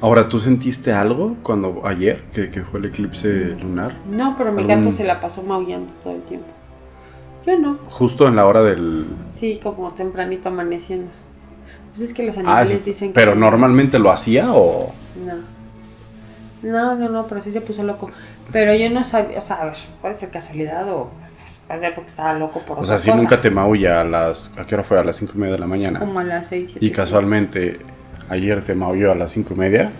Ahora, 0.00 0.28
¿tú 0.28 0.38
sentiste 0.38 0.92
algo 0.92 1.36
cuando 1.42 1.86
ayer, 1.86 2.22
que, 2.32 2.50
que 2.50 2.62
fue 2.62 2.80
el 2.80 2.86
eclipse 2.86 3.56
lunar? 3.62 3.94
No, 4.10 4.34
pero 4.36 4.52
mi 4.52 4.62
Algún- 4.70 4.86
gato 4.86 4.96
se 4.96 5.04
la 5.04 5.20
pasó 5.20 5.42
maullando 5.42 5.92
todo 6.02 6.14
el 6.14 6.22
tiempo. 6.22 6.46
Yo 7.46 7.58
no. 7.58 7.78
Justo 7.88 8.26
en 8.28 8.36
la 8.36 8.46
hora 8.46 8.62
del... 8.62 9.06
Sí, 9.32 9.58
como 9.62 9.92
tempranito 9.92 10.48
amaneciendo. 10.48 11.10
Pues 11.90 12.02
es 12.10 12.12
que 12.14 12.24
los 12.24 12.36
Ah, 12.36 12.40
animales 12.40 12.84
dicen 12.84 13.08
que... 13.08 13.14
pero 13.14 13.34
normalmente 13.34 13.98
lo 13.98 14.10
hacía 14.10 14.52
o... 14.52 14.92
No. 15.24 15.34
No, 16.62 16.94
no, 16.94 17.08
no, 17.08 17.26
pero 17.26 17.40
sí 17.40 17.50
se 17.52 17.60
puso 17.62 17.82
loco. 17.82 18.10
Pero 18.52 18.74
yo 18.74 18.90
no 18.90 19.02
sabía, 19.04 19.38
o 19.38 19.40
sea, 19.40 19.56
a 19.62 19.64
ver, 19.66 19.74
puede 20.02 20.14
ser 20.14 20.30
casualidad 20.30 20.86
o 20.92 21.10
puede 21.66 21.80
ser 21.80 21.94
porque 21.94 22.10
estaba 22.10 22.34
loco 22.34 22.60
por 22.60 22.78
O 22.80 22.84
sea, 22.84 22.98
si 22.98 23.10
cosa. 23.10 23.22
nunca 23.22 23.40
te 23.40 23.50
maulla 23.50 24.02
a 24.02 24.04
las... 24.04 24.52
¿A 24.58 24.64
qué 24.64 24.74
hora 24.74 24.84
fue? 24.84 24.98
A 24.98 25.04
las 25.04 25.16
cinco 25.16 25.32
y 25.36 25.38
media 25.38 25.54
de 25.54 25.60
la 25.60 25.66
mañana. 25.66 25.98
Como 26.00 26.18
a 26.18 26.24
las 26.24 26.48
seis, 26.48 26.68
siete, 26.72 26.84
Y 26.84 26.88
sí. 26.90 26.94
casualmente 26.94 27.78
ayer 28.30 28.64
te 28.64 28.74
maulló 28.74 29.12
a 29.12 29.14
las 29.14 29.32
cinco 29.32 29.52
y 29.54 29.58
media. 29.58 29.90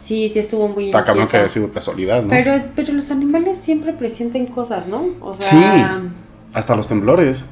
Sí, 0.00 0.28
sí 0.30 0.38
estuvo 0.38 0.66
muy 0.68 0.86
Está 0.86 1.04
cabrón 1.04 1.28
que 1.28 1.36
haya 1.36 1.48
sido 1.48 1.70
casualidad, 1.70 2.22
¿no? 2.22 2.28
Pero, 2.28 2.54
pero 2.74 2.92
los 2.94 3.10
animales 3.10 3.58
siempre 3.58 3.92
presienten 3.92 4.46
cosas, 4.46 4.86
¿no? 4.88 5.04
O 5.20 5.34
sea, 5.34 5.42
Sí. 5.42 6.08
Hasta 6.54 6.74
los 6.74 6.88
temblores. 6.88 7.46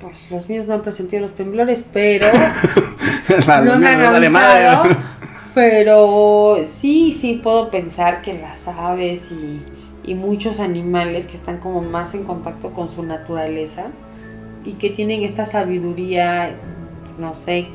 pues 0.00 0.30
los 0.30 0.48
míos 0.48 0.66
no 0.66 0.74
han 0.74 0.82
presentido 0.82 1.20
los 1.22 1.34
temblores, 1.34 1.84
pero 1.92 2.26
La- 3.46 3.60
no 3.62 3.78
me 3.78 3.86
han 3.88 4.00
avisado. 4.14 4.84
Pero 5.54 6.56
sí, 6.80 7.16
sí 7.18 7.40
puedo 7.42 7.70
pensar 7.70 8.22
que 8.22 8.34
las 8.34 8.68
aves 8.68 9.30
y, 9.32 9.62
y 10.10 10.14
muchos 10.14 10.60
animales 10.60 11.26
que 11.26 11.36
están 11.36 11.58
como 11.58 11.82
más 11.82 12.14
en 12.14 12.24
contacto 12.24 12.72
con 12.72 12.88
su 12.88 13.02
naturaleza 13.02 13.86
y 14.64 14.74
que 14.74 14.90
tienen 14.90 15.22
esta 15.22 15.44
sabiduría, 15.46 16.54
no 17.18 17.34
sé, 17.34 17.66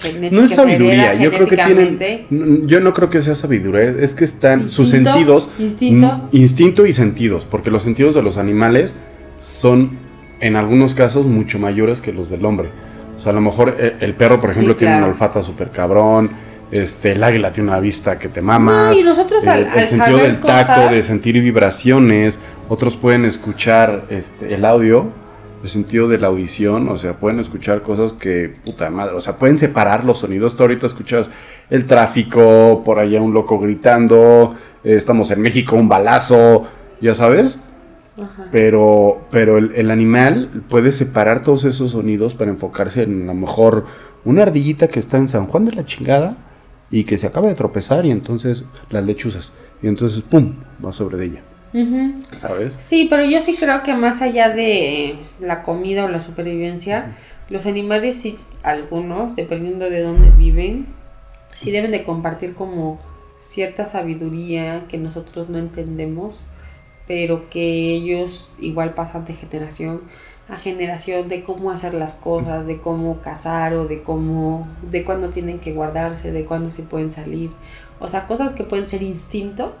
genética. 0.00 0.36
No 0.36 0.44
es 0.44 0.54
sabiduría, 0.54 1.14
yo 1.14 1.30
creo 1.30 1.46
que 1.46 1.56
tienen. 1.56 2.66
Yo 2.66 2.80
no 2.80 2.92
creo 2.94 3.10
que 3.10 3.20
sea 3.22 3.34
sabiduría, 3.34 3.94
es 4.00 4.14
que 4.14 4.24
están 4.24 4.68
sus 4.68 4.86
Instinto, 4.94 5.10
sentidos. 5.12 5.48
instinto. 5.58 6.06
mm, 6.32 6.36
Instinto 6.36 6.86
y 6.86 6.92
sentidos, 6.92 7.44
porque 7.44 7.70
los 7.70 7.82
sentidos 7.82 8.14
de 8.14 8.22
los 8.22 8.36
animales 8.38 8.94
son, 9.38 9.98
en 10.40 10.56
algunos 10.56 10.94
casos, 10.94 11.26
mucho 11.26 11.58
mayores 11.58 12.00
que 12.00 12.12
los 12.12 12.28
del 12.30 12.44
hombre. 12.44 12.70
O 13.16 13.20
sea, 13.20 13.32
a 13.32 13.34
lo 13.34 13.40
mejor 13.42 13.76
eh, 13.78 13.96
el 14.00 14.14
perro, 14.14 14.40
por 14.40 14.48
Sí, 14.50 14.52
ejemplo, 14.54 14.76
tiene 14.76 14.96
un 14.96 15.02
olfato 15.04 15.42
súper 15.42 15.70
cabrón. 15.70 16.30
Este, 16.72 17.12
el 17.12 17.22
águila 17.24 17.50
tiene 17.52 17.68
una 17.68 17.80
vista 17.80 18.16
que 18.18 18.28
te 18.28 18.40
mamas. 18.40 18.94
No, 18.94 19.00
y 19.00 19.02
nosotros 19.02 19.44
al- 19.48 19.60
el, 19.60 19.66
el 19.66 19.78
al 19.80 19.86
sentido 19.88 20.18
del 20.18 20.38
tacto, 20.38 20.74
cosas- 20.74 20.90
de 20.92 21.02
sentir 21.02 21.40
vibraciones. 21.40 22.38
Otros 22.68 22.96
pueden 22.96 23.24
escuchar 23.24 24.04
este, 24.08 24.54
el 24.54 24.64
audio, 24.64 25.08
el 25.62 25.68
sentido 25.68 26.08
de 26.08 26.18
la 26.18 26.28
audición. 26.28 26.88
O 26.88 26.96
sea, 26.98 27.18
pueden 27.18 27.40
escuchar 27.40 27.82
cosas 27.82 28.12
que, 28.12 28.54
puta 28.64 28.90
madre. 28.90 29.14
O 29.14 29.20
sea, 29.20 29.36
pueden 29.36 29.58
separar 29.58 30.04
los 30.04 30.18
sonidos. 30.18 30.56
Tú 30.56 30.62
ahorita 30.62 30.86
escuchas 30.86 31.28
el 31.68 31.86
tráfico, 31.86 32.82
por 32.84 32.98
allá 32.98 33.20
un 33.20 33.32
loco 33.34 33.58
gritando. 33.58 34.54
eh, 34.84 34.94
estamos 34.94 35.30
en 35.30 35.40
México, 35.40 35.76
un 35.76 35.88
balazo. 35.88 36.64
Ya 37.00 37.14
sabes. 37.14 37.58
Ajá. 38.20 38.48
Pero, 38.52 39.22
pero 39.30 39.56
el, 39.58 39.72
el 39.74 39.90
animal 39.90 40.64
puede 40.68 40.92
separar 40.92 41.42
todos 41.42 41.64
esos 41.64 41.92
sonidos 41.92 42.34
para 42.34 42.50
enfocarse 42.50 43.04
en 43.04 43.22
a 43.24 43.26
lo 43.26 43.34
mejor 43.34 43.86
una 44.24 44.42
ardillita 44.42 44.88
que 44.88 44.98
está 44.98 45.16
en 45.16 45.28
San 45.28 45.46
Juan 45.46 45.64
de 45.64 45.72
la 45.72 45.86
chingada 45.86 46.36
y 46.90 47.04
que 47.04 47.18
se 47.18 47.26
acaba 47.26 47.48
de 47.48 47.54
tropezar 47.54 48.04
y 48.04 48.10
entonces 48.10 48.64
las 48.90 49.04
lechuzas. 49.04 49.52
Y 49.82 49.86
entonces, 49.86 50.22
¡pum! 50.22 50.54
va 50.84 50.92
sobre 50.92 51.16
de 51.16 51.26
ella. 51.26 51.42
¿Sabes? 52.38 52.74
Sí, 52.74 53.06
pero 53.08 53.24
yo 53.24 53.40
sí 53.40 53.56
creo 53.56 53.82
que 53.82 53.94
más 53.94 54.22
allá 54.22 54.48
de 54.48 55.16
la 55.40 55.62
comida 55.62 56.04
o 56.04 56.08
la 56.08 56.20
supervivencia, 56.20 57.16
los 57.48 57.66
animales 57.66 58.16
sí, 58.16 58.38
algunos, 58.62 59.36
dependiendo 59.36 59.88
de 59.88 60.02
dónde 60.02 60.30
viven, 60.30 60.86
sí 61.54 61.70
deben 61.70 61.92
de 61.92 62.02
compartir 62.02 62.54
como 62.54 62.98
cierta 63.40 63.86
sabiduría 63.86 64.84
que 64.88 64.98
nosotros 64.98 65.48
no 65.48 65.58
entendemos, 65.58 66.40
pero 67.06 67.48
que 67.50 67.92
ellos 67.94 68.50
igual 68.60 68.94
pasan 68.94 69.24
de 69.24 69.34
generación 69.34 70.02
a 70.50 70.56
generación 70.56 71.28
de 71.28 71.44
cómo 71.44 71.70
hacer 71.70 71.94
las 71.94 72.14
cosas, 72.14 72.66
de 72.66 72.78
cómo 72.80 73.20
cazar 73.20 73.74
o 73.74 73.86
de 73.86 74.02
cómo, 74.02 74.66
de 74.82 75.04
cuándo 75.04 75.30
tienen 75.30 75.60
que 75.60 75.72
guardarse, 75.72 76.32
de 76.32 76.44
cuándo 76.44 76.70
se 76.70 76.82
pueden 76.82 77.10
salir. 77.10 77.50
O 78.00 78.08
sea, 78.08 78.26
cosas 78.26 78.52
que 78.52 78.64
pueden 78.64 78.86
ser 78.86 79.02
instinto, 79.02 79.74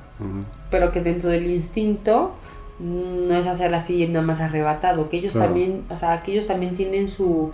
Pero 0.70 0.90
que 0.92 1.00
dentro 1.00 1.30
del 1.30 1.50
instinto 1.50 2.34
mm, 2.78 3.28
no 3.28 3.34
es 3.34 3.46
hacer 3.46 3.74
así 3.74 4.06
nada 4.06 4.24
más 4.24 4.40
arrebatado, 4.40 5.08
que 5.08 5.16
ellos 5.18 5.32
Claro. 5.32 5.48
también, 5.48 5.84
o 5.90 5.96
sea, 5.96 6.22
que 6.22 6.32
ellos 6.32 6.46
también 6.46 6.74
tienen 6.74 7.08
su 7.08 7.52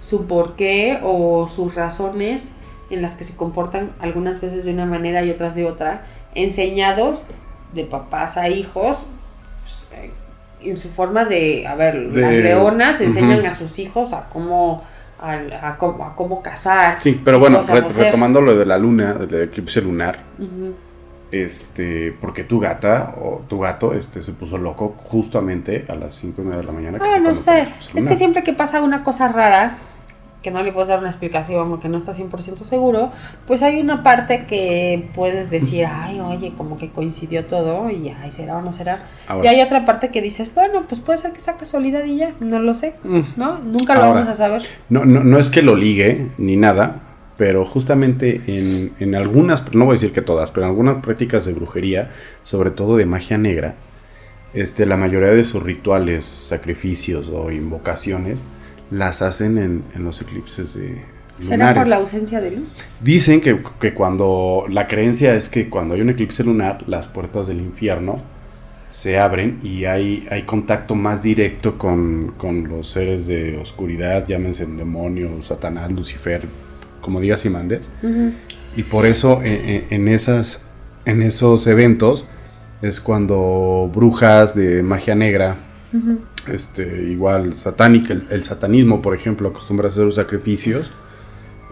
su 0.00 0.24
porqué 0.26 0.98
o 1.02 1.48
sus 1.48 1.74
razones 1.74 2.52
en 2.90 3.02
las 3.02 3.14
que 3.14 3.24
se 3.24 3.36
comportan 3.36 3.92
algunas 4.00 4.40
veces 4.40 4.64
de 4.64 4.72
una 4.72 4.86
manera 4.86 5.22
y 5.22 5.30
otras 5.30 5.54
de 5.54 5.66
otra, 5.66 6.06
enseñados 6.34 7.20
de 7.74 7.84
papás 7.84 8.38
a 8.38 8.48
hijos, 8.48 8.98
pues, 9.62 9.86
eh, 9.92 10.10
en 10.62 10.78
su 10.78 10.88
forma 10.88 11.26
de, 11.26 11.66
a 11.66 11.74
ver, 11.74 12.08
De- 12.10 12.20
las 12.22 12.34
leonas 12.34 13.00
enseñan 13.02 13.44
a 13.44 13.54
sus 13.54 13.78
hijos 13.78 14.14
a 14.14 14.30
cómo, 14.30 14.82
a, 15.20 15.68
a 15.68 15.76
cómo, 15.76 16.04
a 16.04 16.14
cómo 16.14 16.42
cazar. 16.42 16.98
Sí, 17.00 17.20
pero 17.24 17.38
bueno, 17.38 17.60
re- 17.62 17.80
retomando 18.04 18.40
lo 18.40 18.56
de 18.56 18.66
la 18.66 18.78
luna, 18.78 19.14
del 19.14 19.42
eclipse 19.44 19.80
lunar, 19.80 20.20
este, 21.30 22.16
porque 22.20 22.44
tu 22.44 22.58
gata 22.58 23.14
o 23.20 23.42
tu 23.48 23.58
gato 23.60 23.92
este, 23.92 24.22
se 24.22 24.32
puso 24.32 24.56
loco 24.56 24.94
justamente 24.96 25.84
a 25.88 25.94
las 25.94 26.14
5 26.14 26.40
y 26.40 26.44
media 26.44 26.58
de 26.60 26.64
la 26.64 26.72
mañana. 26.72 26.98
Ah, 27.02 27.18
no 27.18 27.36
sé. 27.36 27.68
Es 27.94 28.06
que 28.06 28.16
siempre 28.16 28.42
que 28.42 28.52
pasa 28.54 28.80
una 28.80 29.04
cosa 29.04 29.28
rara, 29.28 29.78
que 30.42 30.50
no 30.52 30.62
le 30.62 30.72
puedes 30.72 30.88
dar 30.88 31.00
una 31.00 31.08
explicación 31.08 31.72
o 31.72 31.80
que 31.80 31.88
no 31.88 31.96
estás 31.96 32.18
100% 32.20 32.62
seguro, 32.62 33.10
pues 33.46 33.62
hay 33.62 33.80
una 33.80 34.02
parte 34.04 34.46
que 34.46 35.08
puedes 35.14 35.50
decir, 35.50 35.84
ay, 35.90 36.20
oye, 36.20 36.52
como 36.56 36.78
que 36.78 36.90
coincidió 36.90 37.44
todo 37.46 37.90
y 37.90 38.08
ay, 38.10 38.30
será 38.30 38.56
o 38.58 38.62
no 38.62 38.72
será. 38.72 39.00
Ahora. 39.26 39.44
Y 39.44 39.48
hay 39.56 39.60
otra 39.62 39.84
parte 39.84 40.10
que 40.10 40.22
dices, 40.22 40.50
bueno, 40.54 40.84
pues 40.88 41.00
puede 41.00 41.18
ser 41.18 41.32
que 41.32 41.40
sea 41.40 41.56
casualidad 41.56 42.04
y 42.04 42.16
ya, 42.18 42.34
no 42.40 42.60
lo 42.60 42.74
sé, 42.74 42.94
Mm. 43.02 43.20
¿no? 43.36 43.58
Nunca 43.58 43.94
lo 43.94 44.02
Ahora. 44.04 44.20
vamos 44.20 44.28
a 44.32 44.36
saber. 44.36 44.62
No, 44.88 45.04
no, 45.04 45.24
no 45.24 45.38
es 45.40 45.50
que 45.50 45.62
lo 45.62 45.74
ligue 45.74 46.28
ni 46.38 46.56
nada, 46.56 47.00
pero 47.36 47.64
justamente 47.64 48.40
en, 48.46 48.92
en 49.00 49.14
algunas, 49.16 49.64
no 49.74 49.86
voy 49.86 49.92
a 49.92 49.96
decir 49.96 50.12
que 50.12 50.22
todas, 50.22 50.50
pero 50.52 50.66
en 50.66 50.70
algunas 50.70 51.02
prácticas 51.02 51.44
de 51.46 51.52
brujería, 51.52 52.10
sobre 52.44 52.70
todo 52.70 52.96
de 52.96 53.06
magia 53.06 53.38
negra, 53.38 53.74
este, 54.54 54.86
la 54.86 54.96
mayoría 54.96 55.30
de 55.30 55.44
sus 55.44 55.62
rituales, 55.62 56.24
sacrificios 56.24 57.28
o 57.28 57.50
invocaciones 57.50 58.44
las 58.90 59.22
hacen 59.22 59.58
en, 59.58 59.82
en 59.94 60.04
los 60.04 60.20
eclipses 60.20 60.74
de 60.74 61.02
¿Será 61.40 61.56
lunares. 61.56 61.82
por 61.82 61.88
la 61.88 61.96
ausencia 61.96 62.40
de 62.40 62.50
luz? 62.52 62.74
Dicen 63.00 63.40
que, 63.40 63.60
que 63.80 63.94
cuando 63.94 64.64
la 64.68 64.86
creencia 64.86 65.34
es 65.34 65.48
que 65.48 65.68
cuando 65.68 65.94
hay 65.94 66.00
un 66.00 66.10
eclipse 66.10 66.42
lunar, 66.44 66.84
las 66.88 67.06
puertas 67.06 67.46
del 67.46 67.60
infierno 67.60 68.20
se 68.88 69.18
abren 69.18 69.60
y 69.62 69.84
hay, 69.84 70.26
hay 70.30 70.44
contacto 70.44 70.94
más 70.94 71.22
directo 71.22 71.76
con, 71.76 72.32
con 72.38 72.66
los 72.68 72.88
seres 72.88 73.26
de 73.26 73.58
oscuridad, 73.58 74.26
llámense 74.26 74.64
demonios, 74.66 75.46
Satanás, 75.46 75.92
Lucifer, 75.92 76.46
como 77.02 77.20
digas 77.20 77.44
y 77.44 77.50
mandes. 77.50 77.90
Y 78.76 78.82
por 78.84 79.04
eso 79.06 79.40
en, 79.42 79.68
en- 79.68 79.84
en 79.90 80.08
esas, 80.08 80.66
en 81.04 81.22
esos 81.22 81.66
eventos 81.66 82.26
es 82.80 83.00
cuando 83.00 83.90
brujas 83.94 84.54
de 84.54 84.82
magia 84.82 85.14
negra, 85.14 85.56
Este, 86.46 87.04
igual 87.04 87.54
satánica, 87.54 88.12
el, 88.12 88.26
el 88.30 88.44
satanismo, 88.44 89.00
por 89.02 89.14
ejemplo, 89.14 89.48
acostumbra 89.48 89.86
a 89.86 89.88
hacer 89.88 90.04
los 90.04 90.16
sacrificios 90.16 90.92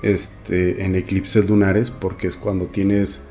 este, 0.02 0.85
en 0.85 0.94
eclipses 0.94 1.48
lunares 1.48 1.90
porque 1.90 2.26
es 2.26 2.37
cuando 2.37 2.66
tienes 2.66 3.24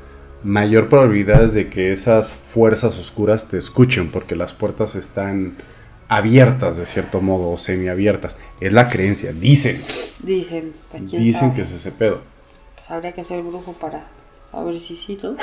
mayor 0.44 0.88
probabilidad 0.88 1.50
de 1.50 1.68
que 1.68 1.92
esas 1.92 2.32
fuerzas 2.32 2.98
oscuras 2.98 3.48
te 3.48 3.58
escuchen 3.58 4.10
porque 4.10 4.36
las 4.36 4.52
puertas 4.52 4.94
están 4.94 5.54
abiertas 6.08 6.76
de 6.76 6.86
cierto 6.86 7.20
modo 7.20 7.50
o 7.50 7.58
semiabiertas. 7.58 8.38
Es 8.60 8.72
la 8.72 8.88
creencia, 8.88 9.32
dicen, 9.32 9.76
Dicen, 10.22 10.72
pues 10.90 11.04
quién 11.08 11.22
dicen 11.22 11.40
sabe. 11.40 11.54
que 11.54 11.62
es 11.62 11.72
ese 11.72 11.90
pedo. 11.90 12.20
Pues 12.76 12.90
habría 12.90 13.12
que 13.12 13.24
ser 13.24 13.42
brujo 13.42 13.72
para 13.72 14.06
saber 14.52 14.78
si 14.78 14.94
sí, 14.94 15.18
¿no? 15.22 15.36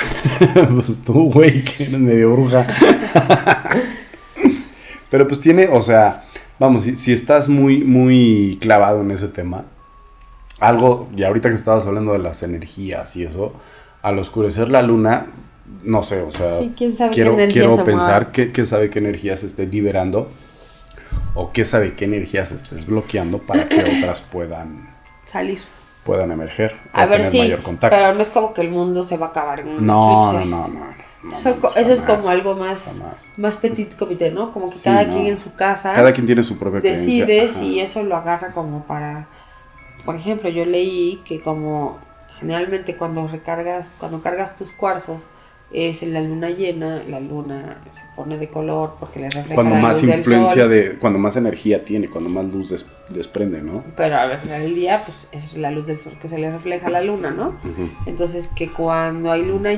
pues 0.75 1.01
tú, 1.01 1.31
güey, 1.31 1.63
que 1.63 1.83
eres 1.83 1.99
medio 1.99 2.31
bruja. 2.33 2.65
Pero 5.13 5.27
pues 5.27 5.41
tiene, 5.41 5.67
o 5.71 5.79
sea, 5.79 6.23
vamos, 6.57 6.81
si, 6.85 6.95
si 6.95 7.13
estás 7.13 7.47
muy, 7.47 7.83
muy 7.83 8.57
clavado 8.59 9.01
en 9.01 9.11
ese 9.11 9.27
tema, 9.27 9.65
algo, 10.59 11.07
y 11.15 11.21
ahorita 11.21 11.49
que 11.49 11.53
estabas 11.55 11.85
hablando 11.85 12.13
de 12.13 12.17
las 12.17 12.41
energías 12.41 13.15
y 13.15 13.23
eso, 13.23 13.53
al 14.01 14.17
oscurecer 14.17 14.69
la 14.69 14.81
luna, 14.81 15.27
no 15.83 16.01
sé, 16.01 16.19
o 16.23 16.31
sea, 16.31 16.57
Sí, 16.57 16.73
quién 16.75 16.95
sabe 16.97 17.13
quiero, 17.13 17.35
qué 17.35 17.43
energía 17.43 17.61
quiero 17.61 17.75
se 17.75 17.83
pensar 17.83 18.31
qué, 18.31 18.51
qué 18.51 18.65
sabe 18.65 18.89
qué 18.89 18.97
energía 18.97 19.37
se 19.37 19.45
esté 19.45 19.67
liberando 19.67 20.31
o 21.35 21.51
qué 21.51 21.63
sabe 21.63 21.93
qué 21.93 22.05
energías 22.05 22.51
estés 22.51 22.87
bloqueando 22.87 23.37
para 23.37 23.69
que 23.69 23.81
otras 23.99 24.23
puedan, 24.23 24.89
Salir. 25.25 25.59
puedan 26.03 26.31
emerger 26.31 26.75
A 26.91 27.05
o 27.05 27.07
ver 27.07 27.17
tener 27.17 27.31
si. 27.31 27.37
mayor 27.37 27.61
contacto. 27.61 27.95
Pero 27.95 28.15
no 28.15 28.21
es 28.23 28.29
como 28.31 28.51
que 28.51 28.61
el 28.61 28.71
mundo 28.71 29.03
se 29.03 29.17
va 29.17 29.27
a 29.27 29.29
acabar 29.29 29.59
en 29.59 29.67
un 29.67 29.85
no, 29.85 30.31
no, 30.33 30.39
eclipse. 30.39 30.49
no, 30.49 30.57
no, 30.57 30.67
no, 30.69 30.79
no, 30.85 31.12
Eso, 31.31 31.57
es 31.75 32.01
como 32.01 32.27
algo 32.29 32.55
más, 32.55 32.97
jamás. 32.99 33.31
más 33.37 33.57
petit 33.57 33.95
comité, 33.95 34.31
¿no? 34.31 34.51
Como 34.51 34.65
que 34.69 34.75
Sí, 34.75 34.83
cada 34.83 35.05
no. 35.05 35.13
quien 35.13 35.27
en 35.27 35.37
su 35.37 35.53
casa 35.53 35.93
Cada 35.93 36.11
quien 36.11 36.25
tiene 36.25 36.43
su 36.43 36.57
propia 36.57 36.81
decide 36.81 37.49
si 37.49 37.79
eso 37.79 38.03
lo 38.03 38.15
agarra 38.15 38.51
como 38.51 38.83
para... 38.83 39.27
Por 40.05 40.15
ejemplo, 40.15 40.49
yo 40.49 40.65
leí 40.65 41.21
que 41.25 41.39
como 41.39 41.97
generalmente 42.39 42.97
cuando 42.97 43.25
recargas, 43.27 43.93
cuando 43.99 44.21
cargas 44.21 44.55
tus 44.57 44.73
cuarzos 44.73 45.29
es 45.73 46.03
en 46.03 46.13
la 46.13 46.21
luna 46.21 46.49
llena, 46.51 47.03
la 47.03 47.19
luna 47.19 47.81
se 47.89 48.01
pone 48.15 48.37
de 48.37 48.47
color 48.47 48.95
porque 48.99 49.19
le 49.19 49.29
refleja 49.29 49.55
Cuando 49.55 49.75
la 49.75 49.81
más 49.81 50.01
luz 50.01 50.09
del 50.11 50.19
influencia 50.19 50.63
sol. 50.63 50.69
de, 50.71 50.97
cuando 50.99 51.19
más 51.19 51.35
energía 51.35 51.83
tiene, 51.83 52.07
cuando 52.09 52.29
más 52.29 52.45
luz 52.45 52.69
des- 52.69 52.85
desprende, 53.09 53.61
¿no? 53.61 53.83
Pero 53.97 54.15
al 54.17 54.37
final 54.39 54.61
del 54.61 54.75
día, 54.75 55.01
pues 55.03 55.27
es 55.31 55.57
la 55.57 55.71
luz 55.71 55.87
del 55.87 55.97
sol 55.97 56.13
que 56.21 56.27
se 56.27 56.37
le 56.37 56.51
refleja 56.51 56.87
a 56.87 56.91
la 56.91 57.01
luna, 57.01 57.31
¿no? 57.31 57.55
Entonces 58.05 58.49
que 58.55 58.71
cuando 58.71 59.31
hay 59.31 59.45
luna 59.45 59.71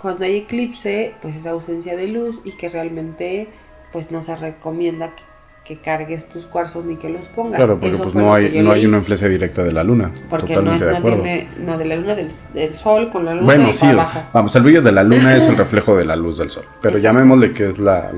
cuando 0.00 0.24
hay 0.24 0.36
eclipse, 0.36 1.14
pues 1.20 1.36
es 1.36 1.46
ausencia 1.46 1.96
de 1.96 2.08
luz 2.08 2.40
y 2.44 2.52
que 2.52 2.68
realmente 2.68 3.48
pues 3.92 4.10
no 4.10 4.22
se 4.22 4.34
recomienda 4.36 5.14
que, 5.14 5.22
que 5.64 5.76
cargues 5.76 6.28
tus 6.28 6.46
cuarzos 6.46 6.84
ni 6.84 6.96
que 6.96 7.08
los 7.08 7.28
pongas. 7.28 7.56
Claro, 7.58 7.74
porque 7.78 7.94
Eso 7.94 8.02
pues 8.02 8.14
no 8.16 8.34
hay, 8.34 8.60
no 8.62 8.72
hay 8.72 8.84
una 8.84 8.98
influencia 8.98 9.28
directa 9.28 9.62
de 9.62 9.70
la 9.72 9.84
luna. 9.84 10.10
porque 10.28 10.56
no, 10.56 10.76
de 10.76 10.96
acuerdo. 10.96 11.22
tiene 11.22 11.48
no 11.58 11.78
de 11.78 11.84
la 11.84 11.96
luna 11.96 12.14
del, 12.16 12.30
del 12.52 12.74
sol 12.74 13.10
con 13.10 13.24
la 13.24 13.32
luna 13.34 13.44
Bueno, 13.44 13.72
sí, 13.72 13.86
abajo. 13.86 14.22
vamos, 14.32 14.54
el 14.56 14.62
brillo 14.62 14.82
de 14.82 14.90
la 14.92 15.04
luna 15.04 15.36
es 15.36 15.46
el 15.46 15.56
reflejo 15.56 15.96
de 15.96 16.04
la 16.04 16.16
luz 16.16 16.38
del 16.38 16.50
sol. 16.50 16.64
Pero 16.80 16.98
llamémosle 16.98 17.52
que 17.52 17.68
es 17.68 17.78
la, 17.78 18.10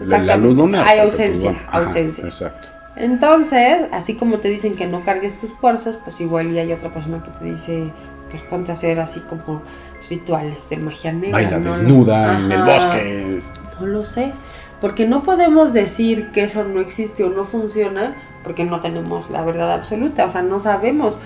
la- 0.00 0.36
luz 0.36 0.56
lunar. 0.58 0.86
Hay 0.88 0.98
pues, 1.00 1.12
ausencia, 1.20 1.50
ajá, 1.68 1.78
ausencia. 1.78 2.24
Exacto. 2.24 2.68
Entonces, 2.96 3.86
así 3.92 4.14
como 4.16 4.38
te 4.40 4.48
dicen 4.48 4.74
que 4.74 4.86
no 4.86 5.04
cargues 5.04 5.38
tus 5.38 5.52
cuarzos, 5.54 5.96
pues 6.02 6.20
igual 6.20 6.50
y 6.52 6.58
hay 6.58 6.72
otra 6.72 6.90
persona 6.90 7.22
que 7.22 7.30
te 7.30 7.44
dice, 7.44 7.92
pues 8.28 8.42
ponte 8.42 8.72
a 8.72 8.74
hacer 8.74 8.98
así 9.00 9.20
como 9.20 9.62
rituales 10.10 10.68
de 10.68 10.76
magia 10.76 11.12
negra. 11.12 11.32
Baila 11.38 11.58
no 11.60 11.68
desnuda 11.70 12.38
en 12.40 12.50
el 12.52 12.62
bosque. 12.64 13.42
No 13.80 13.86
lo 13.86 14.04
sé. 14.04 14.32
Porque 14.80 15.06
no 15.06 15.22
podemos 15.22 15.72
decir 15.72 16.30
que 16.30 16.42
eso 16.42 16.64
no 16.64 16.80
existe 16.80 17.24
o 17.24 17.30
no 17.30 17.44
funciona 17.44 18.16
porque 18.42 18.64
no 18.64 18.80
tenemos 18.80 19.30
la 19.30 19.42
verdad 19.42 19.72
absoluta. 19.72 20.24
O 20.24 20.30
sea, 20.30 20.42
no 20.42 20.58
sabemos. 20.60 21.18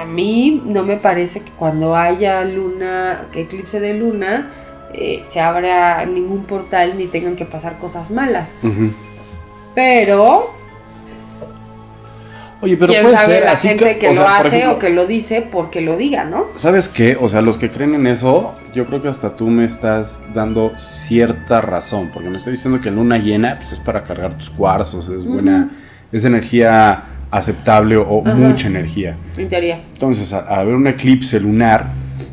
A 0.00 0.04
mí 0.04 0.62
no 0.64 0.84
me 0.84 0.96
parece 0.96 1.40
que 1.40 1.52
cuando 1.52 1.96
haya 1.96 2.44
luna, 2.44 3.26
que 3.32 3.42
eclipse 3.42 3.80
de 3.80 3.94
luna, 3.94 4.50
eh, 4.94 5.20
se 5.22 5.40
abra 5.40 6.04
ningún 6.06 6.44
portal 6.44 6.94
ni 6.96 7.06
tengan 7.06 7.36
que 7.36 7.44
pasar 7.44 7.78
cosas 7.78 8.10
malas. 8.10 8.50
Pero, 9.74 10.54
Oye, 12.62 12.76
pero 12.76 12.92
quién 12.92 13.02
puede 13.02 13.16
sabe 13.16 13.34
ser 13.34 13.44
la 13.44 13.52
así 13.52 13.66
gente 13.66 13.98
que, 13.98 14.06
o 14.06 14.14
lo 14.14 14.22
sea, 14.22 14.36
hace 14.36 14.48
ejemplo, 14.58 14.76
o 14.76 14.78
que 14.78 14.90
lo 14.90 15.06
dice 15.06 15.42
porque 15.42 15.80
lo 15.80 15.96
diga, 15.96 16.24
¿no? 16.24 16.46
¿Sabes 16.54 16.88
qué? 16.88 17.18
O 17.20 17.28
sea, 17.28 17.42
los 17.42 17.58
que 17.58 17.70
creen 17.70 17.96
en 17.96 18.06
eso, 18.06 18.54
yo 18.72 18.86
creo 18.86 19.02
que 19.02 19.08
hasta 19.08 19.36
tú 19.36 19.48
me 19.48 19.64
estás 19.64 20.22
dando 20.32 20.72
cierta 20.76 21.60
razón, 21.60 22.10
porque 22.14 22.30
me 22.30 22.36
estás 22.36 22.52
diciendo 22.52 22.80
que 22.80 22.92
luna 22.92 23.18
llena 23.18 23.58
pues 23.58 23.72
es 23.72 23.80
para 23.80 24.04
cargar 24.04 24.38
tus 24.38 24.48
cuarzos, 24.48 25.08
es 25.08 25.26
buena, 25.26 25.70
es 26.12 26.24
energía 26.24 27.02
aceptable 27.32 27.96
o 27.96 28.22
mucha 28.22 28.68
energía. 28.68 29.16
En 29.36 29.48
teoría. 29.48 29.80
Entonces, 29.94 30.32
a, 30.32 30.40
haber 30.60 30.76
un 30.76 30.86
eclipse 30.86 31.40
lunar, 31.40 31.86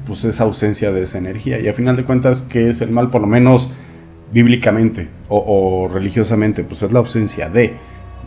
pues 0.06 0.26
es 0.26 0.40
ausencia 0.40 0.92
de 0.92 1.02
esa 1.02 1.18
energía. 1.18 1.60
Y 1.60 1.68
a 1.68 1.74
final 1.74 1.96
de 1.96 2.04
cuentas, 2.04 2.44
¿qué 2.44 2.70
es 2.70 2.82
el 2.82 2.92
mal? 2.92 3.10
Por 3.10 3.22
lo 3.22 3.28
menos 3.28 3.72
bíblicamente 4.32 5.10
o, 5.28 5.38
o 5.38 5.88
religiosamente, 5.88 6.64
pues 6.64 6.84
es 6.84 6.92
la 6.92 7.00
ausencia 7.00 7.50
de. 7.50 7.74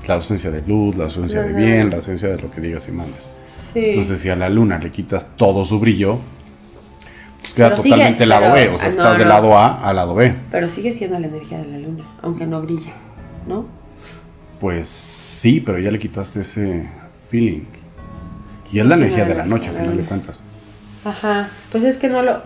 La 0.07 0.15
ausencia 0.15 0.51
de 0.51 0.63
luz, 0.63 0.97
la 0.97 1.05
ausencia 1.05 1.43
de 1.43 1.53
bien, 1.53 1.91
la 1.91 1.97
ausencia 1.97 2.29
de 2.29 2.39
lo 2.39 2.51
que 2.51 2.61
digas 2.61 2.89
y 2.89 2.93
mandes. 2.93 3.29
Sí. 3.73 3.79
Entonces, 3.91 4.21
si 4.21 4.29
a 4.29 4.37
la 4.37 4.49
luna 4.49 4.79
le 4.79 4.91
quitas 4.91 5.37
todo 5.37 5.65
su 5.65 5.79
brillo, 5.79 6.19
pues 7.41 7.55
queda 7.55 7.71
Pero 7.71 7.83
sigue- 7.83 7.95
totalmente 7.95 8.27
lado 8.27 8.53
pero- 8.55 8.71
B. 8.71 8.75
O 8.75 8.79
sea, 8.79 8.87
ah, 8.87 8.91
estás 8.91 9.13
no, 9.13 9.19
del 9.19 9.29
lado 9.29 9.57
A 9.57 9.89
al 9.89 9.97
lado 9.97 10.15
B. 10.15 10.35
Pero 10.51 10.69
sigue 10.69 10.93
siendo 10.93 11.19
la 11.19 11.27
energía 11.29 11.59
de 11.59 11.67
la 11.69 11.79
luna, 11.79 12.05
aunque 12.23 12.47
no 12.47 12.61
brille, 12.63 12.93
¿no? 13.47 13.67
Pues 14.61 14.87
sí, 14.89 15.61
pero 15.61 15.79
ya 15.79 15.91
le 15.91 15.99
quitaste 15.99 16.41
ese 16.41 16.89
feeling. 17.29 17.63
Y 18.73 18.79
es 18.79 18.87
la 18.87 18.97
Sí, 18.97 19.03
energía 19.03 19.25
de 19.25 19.35
la 19.35 19.45
noche, 19.45 19.71
a 19.71 19.73
final 19.73 19.97
de 19.97 20.05
cuentas. 20.05 20.43
Ajá, 21.05 21.51
pues 21.71 21.85
es 21.85 21.97
que 21.97 22.09
no 22.09 22.23
lo 22.23 22.41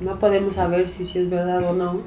no 0.00 0.18
podemos 0.18 0.56
saber 0.56 0.88
si 0.90 1.04
sí 1.06 1.18
es 1.18 1.30
verdad 1.30 1.64
o 1.64 1.72
no. 1.72 2.00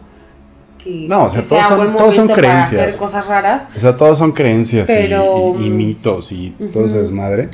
Que, 0.84 1.06
No, 1.10 1.26
o 1.26 1.30
sea, 1.30 1.42
que 1.42 1.48
todos 1.48 1.66
sea 1.68 1.78
son- 1.78 1.98
todos 1.98 2.16
son 2.16 2.28
para 2.28 2.40
creencias. 2.42 2.82
hacer 2.88 3.00
cosas 3.00 3.28
raras. 3.28 3.68
O 3.76 3.80
sea, 3.80 3.98
todas 3.98 4.18
son 4.18 4.32
creencias 4.32 4.90
y- 4.90 4.94
Pero, 4.94 5.56
y, 5.60 5.66
y 5.66 5.70
mm, 5.70 5.78
mitos 5.78 6.32
y 6.32 6.52
todo 6.52 6.68
ujú. 6.68 6.86
ese 6.86 7.00
desmadre. 7.00 7.50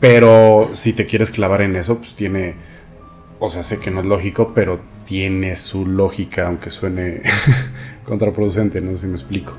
Pero 0.00 0.70
si 0.72 0.92
te 0.92 1.06
quieres 1.06 1.30
clavar 1.32 1.62
en 1.62 1.74
eso, 1.76 1.98
pues 1.98 2.14
tiene. 2.14 2.54
O 3.40 3.48
sea, 3.48 3.62
sé 3.62 3.78
que 3.78 3.90
no 3.90 4.00
es 4.00 4.06
lógico, 4.06 4.52
pero 4.54 4.80
tiene 5.04 5.56
su 5.56 5.86
lógica, 5.86 6.46
aunque 6.46 6.70
suene 6.70 7.22
contraproducente, 8.04 8.80
no 8.80 8.92
sé 8.92 9.00
si 9.02 9.06
me 9.08 9.14
explico. 9.14 9.52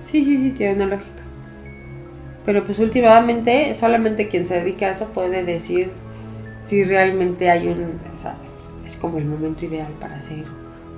Sí, 0.00 0.24
sí, 0.24 0.38
sí, 0.38 0.50
tiene 0.50 0.74
una 0.74 0.86
lógica. 0.86 1.22
Pero 2.44 2.64
pues 2.64 2.78
últimamente 2.78 3.74
solamente 3.74 4.28
quien 4.28 4.44
se 4.46 4.60
dedica 4.60 4.86
a 4.86 4.90
eso 4.92 5.06
puede 5.08 5.44
decir 5.44 5.90
si 6.62 6.84
realmente 6.84 7.50
hay 7.50 7.68
un... 7.68 8.00
o 8.16 8.18
sea, 8.20 8.34
es 8.86 8.96
como 8.96 9.18
el 9.18 9.26
momento 9.26 9.64
ideal 9.66 9.92
para 10.00 10.16
hacer 10.16 10.44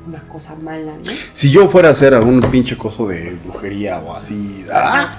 una 0.07 0.21
cosa 0.29 0.55
mala, 0.57 0.93
¿no? 0.97 1.12
Si 1.33 1.51
yo 1.51 1.69
fuera 1.69 1.88
a 1.88 1.91
hacer 1.93 2.15
algún 2.15 2.41
pinche 2.43 2.77
coso 2.77 3.07
de 3.07 3.37
brujería 3.45 3.99
o 3.99 4.15
así, 4.15 4.65
ah, 4.73 5.17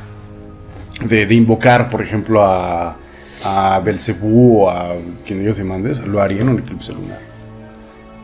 de, 1.05 1.25
de 1.25 1.35
invocar, 1.35 1.89
por 1.89 2.01
ejemplo, 2.01 2.43
a, 2.43 2.97
a 3.45 3.79
Belcebú 3.79 4.63
o 4.63 4.69
a 4.69 4.93
quien 5.25 5.39
Dios 5.41 5.55
se 5.55 5.63
mande, 5.63 5.93
lo 6.05 6.21
haría 6.21 6.41
en 6.41 6.49
un 6.49 6.59
eclipse 6.59 6.93
lunar. 6.93 7.19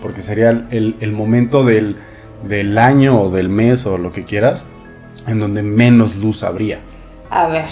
Porque 0.02 0.22
sería 0.22 0.50
el, 0.50 0.66
el- 0.72 0.96
el 1.00 1.12
momento 1.12 1.64
del, 1.64 1.98
del 2.48 2.78
año 2.78 3.22
o 3.22 3.30
del 3.30 3.50
mes 3.50 3.86
o 3.86 3.98
lo 3.98 4.12
que 4.12 4.24
quieras 4.24 4.66
en 5.28 5.40
donde 5.40 5.62
menos 5.64 6.16
luz 6.16 6.44
habría, 6.44 6.80
A 7.30 7.48
ver. 7.48 7.66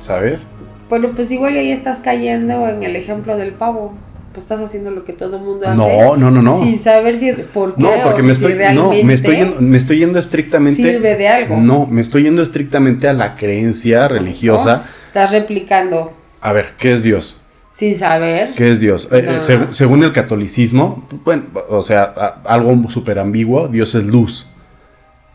¿sabes? 0.00 0.48
Bueno, 0.88 1.10
pues 1.14 1.30
igual 1.30 1.54
ahí 1.56 1.70
estás 1.70 1.98
cayendo 1.98 2.66
en 2.68 2.82
el 2.82 2.96
ejemplo 2.96 3.36
del 3.36 3.52
pavo. 3.52 3.92
Pues 4.38 4.44
estás 4.52 4.60
haciendo 4.60 4.92
lo 4.92 5.02
que 5.04 5.12
todo 5.12 5.36
el 5.38 5.42
mundo 5.42 5.66
hace. 5.66 5.76
No, 5.76 6.16
no, 6.16 6.30
no, 6.30 6.40
no. 6.42 6.60
Sin 6.60 6.78
saber 6.78 7.16
si 7.16 7.32
por 7.32 7.74
qué 7.74 7.82
No, 7.82 7.90
porque 8.04 8.20
o 8.20 8.24
me 8.24 8.36
si 8.36 8.44
estoy, 8.44 8.52
no, 8.52 8.58
realmente 8.58 9.04
me 9.04 9.14
estoy, 9.14 9.36
yendo, 9.36 9.60
me 9.60 9.76
estoy 9.76 9.98
yendo 9.98 10.18
estrictamente. 10.20 10.80
sirve 10.80 11.16
de 11.16 11.26
algo. 11.28 11.56
No, 11.56 11.86
me 11.88 12.00
estoy 12.00 12.22
yendo 12.22 12.40
estrictamente 12.40 13.08
a 13.08 13.12
la 13.14 13.34
creencia 13.34 14.06
religiosa. 14.06 14.76
¿no? 14.76 14.82
Estás 15.06 15.32
replicando 15.32 16.12
A 16.40 16.52
ver, 16.52 16.74
¿qué 16.78 16.92
es 16.92 17.02
Dios? 17.02 17.40
sin 17.72 17.96
saber. 17.96 18.50
¿Qué 18.56 18.70
es 18.70 18.78
Dios? 18.78 19.08
Eh, 19.10 19.24
eh, 19.26 19.36
seg- 19.38 19.72
según 19.72 20.04
el 20.04 20.12
catolicismo, 20.12 21.08
bueno, 21.24 21.42
o 21.68 21.82
sea, 21.82 22.02
algo 22.44 22.88
súper 22.90 23.18
ambiguo, 23.18 23.66
Dios 23.66 23.96
es 23.96 24.04
luz. 24.04 24.46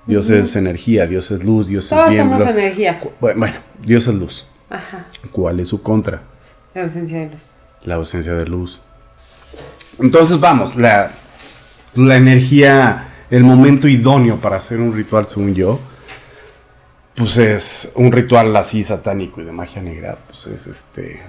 Dios 0.07 0.29
es 0.29 0.55
energía, 0.55 1.05
Dios 1.07 1.29
es 1.31 1.43
luz, 1.43 1.67
Dios 1.67 1.83
es 1.85 1.89
Todos 1.89 2.09
bien. 2.09 2.21
somos 2.23 2.43
bla- 2.43 2.51
energía. 2.51 3.01
Bueno, 3.19 3.39
bueno, 3.39 3.55
Dios 3.85 4.07
es 4.07 4.15
luz. 4.15 4.45
Ajá. 4.69 5.03
¿Cuál 5.33 5.59
es 5.59 5.67
su 5.67 5.81
contra? 5.81 6.21
La 6.73 6.83
ausencia 6.83 7.19
de 7.19 7.25
luz. 7.31 7.41
La 7.85 7.95
ausencia 7.95 8.33
de 8.33 8.45
luz. 8.45 8.81
Entonces, 9.99 10.39
vamos, 10.39 10.75
la, 10.75 11.11
la 11.95 12.15
energía, 12.17 13.07
el 13.29 13.43
momento 13.43 13.87
idóneo 13.87 14.37
para 14.37 14.57
hacer 14.57 14.79
un 14.79 14.93
ritual, 14.95 15.25
según 15.27 15.53
yo, 15.53 15.79
pues 17.15 17.37
es 17.37 17.91
un 17.95 18.11
ritual 18.11 18.55
así 18.55 18.83
satánico 18.83 19.41
y 19.41 19.43
de 19.45 19.51
magia 19.51 19.81
negra, 19.81 20.17
pues 20.27 20.47
es 20.47 20.67
este... 20.67 21.21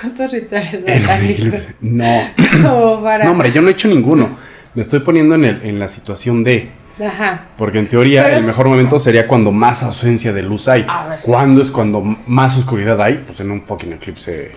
¿Cuántos 0.00 0.30
rituales 0.30 0.70
satánicos? 1.02 1.64
No, 1.80 2.20
Como 2.62 3.02
para. 3.02 3.24
no, 3.24 3.32
hombre, 3.32 3.50
yo 3.52 3.60
no 3.62 3.68
he 3.68 3.72
hecho 3.72 3.88
ninguno. 3.88 4.36
Me 4.74 4.82
estoy 4.82 5.00
poniendo 5.00 5.34
en, 5.34 5.44
el, 5.44 5.62
en 5.64 5.78
la 5.80 5.88
situación 5.88 6.44
de... 6.44 6.70
Ajá. 7.04 7.46
Porque 7.56 7.78
en 7.78 7.88
teoría 7.88 8.22
Pero 8.24 8.34
el 8.36 8.40
es- 8.42 8.46
mejor 8.46 8.68
momento 8.68 8.98
sería 9.00 9.26
cuando 9.26 9.50
más 9.52 9.82
ausencia 9.82 10.32
de 10.32 10.42
luz 10.42 10.68
hay. 10.68 10.84
¿Cuándo 11.22 11.62
es 11.62 11.70
cuando 11.70 12.00
más 12.00 12.56
oscuridad 12.58 13.00
hay? 13.00 13.22
Pues 13.26 13.38
en 13.40 13.50
un 13.52 13.62
fucking 13.62 13.92
eclipse. 13.94 14.52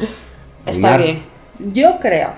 Está 0.66 0.72
lunar. 0.74 1.02
bien. 1.04 1.24
Yo 1.60 2.00
creo 2.00 2.34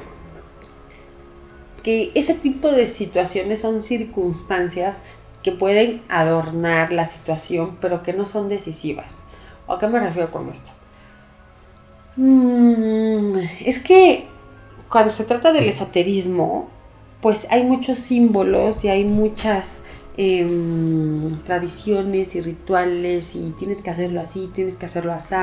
que 1.84 2.12
ese 2.16 2.34
tipo 2.34 2.72
de 2.72 2.88
situaciones 2.88 3.60
son 3.60 3.82
circunstancias 3.82 4.98
que 5.44 5.52
pueden 5.52 6.02
adornar 6.08 6.94
la 6.94 7.06
situación, 7.06 7.78
pero 7.82 8.02
que 8.02 8.14
no 8.14 8.26
son 8.26 8.48
decisivas. 8.48 9.26
¿A 9.68 9.78
qué 9.78 9.88
me 9.88 10.00
refiero 10.00 10.32
con 10.32 10.50
esto? 10.50 10.72
Mm, 12.16 13.36
es 13.66 13.80
que 13.80 14.28
cuando 14.90 15.12
se 15.12 15.26
trata 15.26 15.52
del 15.52 15.68
esoterismo, 15.68 16.70
pues 17.22 17.48
hay 17.50 17.64
muchos 17.64 18.00
símbolos 18.00 18.84
y 18.84 18.90
hay 18.90 19.04
muchas 19.04 19.82
em, 20.16 21.42
tradiciones 21.44 22.36
y 22.36 22.42
rituales 22.42 23.36
y 23.36 23.52
tienes 23.58 23.82
que 23.82 23.90
hacerlo 23.90 24.22
así, 24.22 24.50
tienes 24.54 24.76
que 24.76 24.86
hacerlo 24.86 25.12
así, 25.14 25.36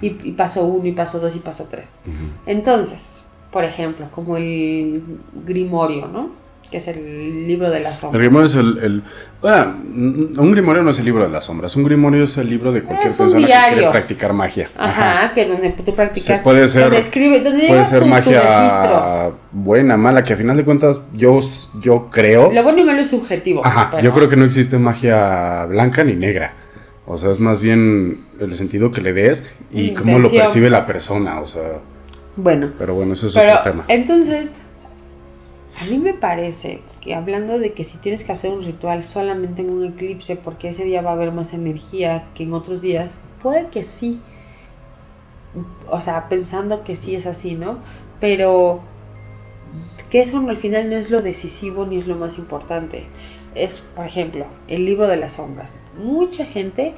y, 0.00 0.28
y 0.28 0.32
paso 0.32 0.66
uno, 0.66 0.86
y 0.86 0.92
paso 0.92 1.20
dos, 1.20 1.36
y 1.36 1.38
paso 1.38 1.66
tres. 1.70 2.00
Entonces, 2.46 3.24
por 3.50 3.64
ejemplo, 3.64 4.06
como 4.10 4.36
el 4.36 5.02
Grimorio, 5.46 6.06
¿no? 6.08 6.30
Que 6.70 6.76
es 6.76 6.86
el 6.88 7.46
libro 7.46 7.70
de 7.70 7.80
las 7.80 7.94
El 7.94 7.98
sombras. 8.00 8.20
grimorio 8.20 8.46
es 8.46 8.54
el. 8.54 8.78
el- 8.84 9.02
bueno, 9.40 9.74
mm, 9.88 10.38
un 10.38 10.52
grimorio 10.52 10.82
no 10.82 10.90
es 10.90 10.98
el 10.98 11.06
libro 11.06 11.22
de 11.22 11.30
las 11.30 11.44
sombras. 11.46 11.74
Un 11.76 11.84
grimorio 11.84 12.24
es 12.24 12.36
el 12.36 12.50
libro 12.50 12.72
de 12.72 12.82
cualquier 12.82 13.10
persona 13.10 13.38
que 13.40 13.46
quiere 13.74 13.90
practicar 13.90 14.34
magia. 14.34 14.68
Ajá, 14.76 15.32
que 15.32 15.46
donde 15.46 15.70
tú 15.70 15.94
practicas. 15.94 16.36
Se 16.36 16.44
puede 16.44 16.68
ser- 16.68 16.82
Donde 16.82 16.98
escribe, 16.98 17.40
donde 17.40 17.60
Puede 17.60 17.70
llevas 17.70 17.88
ser 17.88 18.00
tu, 18.00 18.04
tu 18.04 18.10
registro. 18.14 18.36
magia 18.36 19.30
buena, 19.50 19.96
mala, 19.96 20.22
que 20.22 20.34
a 20.34 20.36
final 20.36 20.58
de 20.58 20.64
cuentas 20.66 21.00
yo, 21.14 21.40
yo 21.80 22.10
creo. 22.10 22.52
Lo 22.52 22.62
bueno 22.62 22.80
y 22.80 22.84
malo 22.84 23.00
es 23.00 23.08
subjetivo. 23.08 23.64
Ajá, 23.64 23.88
pero- 23.90 24.02
yo 24.02 24.12
creo 24.12 24.28
que 24.28 24.36
no 24.36 24.44
existe 24.44 24.76
magia 24.76 25.64
blanca 25.64 26.04
ni 26.04 26.16
negra. 26.16 26.52
O 27.06 27.16
sea, 27.16 27.30
es 27.30 27.40
más 27.40 27.60
bien 27.60 28.18
el 28.40 28.52
sentido 28.52 28.92
que 28.92 29.00
le 29.00 29.14
des 29.14 29.50
y 29.72 29.94
cómo 29.94 30.18
lo 30.18 30.30
percibe 30.30 30.68
la 30.68 30.84
persona. 30.84 31.40
O 31.40 31.46
sea, 31.46 31.78
Bueno, 32.38 32.72
pero 32.78 32.94
bueno, 32.94 33.14
eso 33.14 33.26
es 33.26 33.34
pero 33.34 33.50
otro 33.50 33.64
tema. 33.64 33.84
entonces, 33.88 34.52
a 35.80 35.84
mí 35.86 35.98
me 35.98 36.14
parece 36.14 36.82
que 37.00 37.16
hablando 37.16 37.58
de 37.58 37.72
que 37.72 37.82
si 37.82 37.98
tienes 37.98 38.22
que 38.22 38.30
hacer 38.30 38.52
un 38.52 38.62
ritual 38.62 39.02
solamente 39.02 39.62
en 39.62 39.70
un 39.70 39.84
eclipse, 39.84 40.36
porque 40.36 40.68
ese 40.68 40.84
día 40.84 41.02
va 41.02 41.10
a 41.10 41.14
haber 41.14 41.32
más 41.32 41.52
energía 41.52 42.28
que 42.34 42.44
en 42.44 42.52
otros 42.52 42.80
días, 42.80 43.18
puede 43.42 43.66
que 43.66 43.82
sí. 43.82 44.20
O 45.88 46.00
sea, 46.00 46.28
pensando 46.28 46.84
que 46.84 46.94
sí 46.94 47.16
es 47.16 47.26
así, 47.26 47.54
¿no? 47.54 47.78
Pero 48.20 48.82
que 50.08 50.20
eso 50.20 50.38
al 50.38 50.56
final 50.56 50.90
no 50.90 50.96
es 50.96 51.10
lo 51.10 51.22
decisivo 51.22 51.86
ni 51.86 51.98
es 51.98 52.06
lo 52.06 52.14
más 52.14 52.38
importante. 52.38 53.06
Es, 53.56 53.82
por 53.96 54.06
ejemplo, 54.06 54.46
el 54.68 54.84
libro 54.84 55.08
de 55.08 55.16
las 55.16 55.32
sombras. 55.32 55.78
Mucha 56.00 56.44
gente 56.44 56.94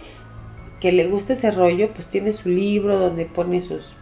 que 0.80 0.92
le 0.92 1.06
gusta 1.06 1.32
ese 1.32 1.50
rollo, 1.50 1.94
pues 1.94 2.08
tiene 2.08 2.34
su 2.34 2.50
libro 2.50 2.98
donde 2.98 3.24
pone 3.24 3.60
sus, 3.60 3.94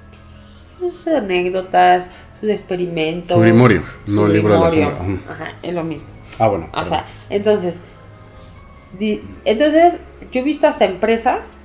sus 0.78 1.06
anécdotas, 1.08 2.08
sus 2.40 2.50
experimentos. 2.50 3.36
Su 3.36 3.40
grimorio, 3.42 3.82
no 4.06 4.26
el 4.26 4.32
libro 4.32 4.54
de 4.54 4.60
la 4.60 4.70
sombra. 4.70 5.22
Ajá, 5.30 5.52
es 5.62 5.74
lo 5.74 5.84
mismo. 5.84 6.06
Ah, 6.38 6.48
bueno. 6.48 6.66
O 6.66 6.70
perdón. 6.72 6.88
sea, 6.88 7.04
entonces, 7.30 7.82
di- 8.98 9.22
entonces 9.44 10.00
yo 10.32 10.40
he 10.40 10.44
visto 10.44 10.66
hasta 10.66 10.84
empresas 10.84 11.56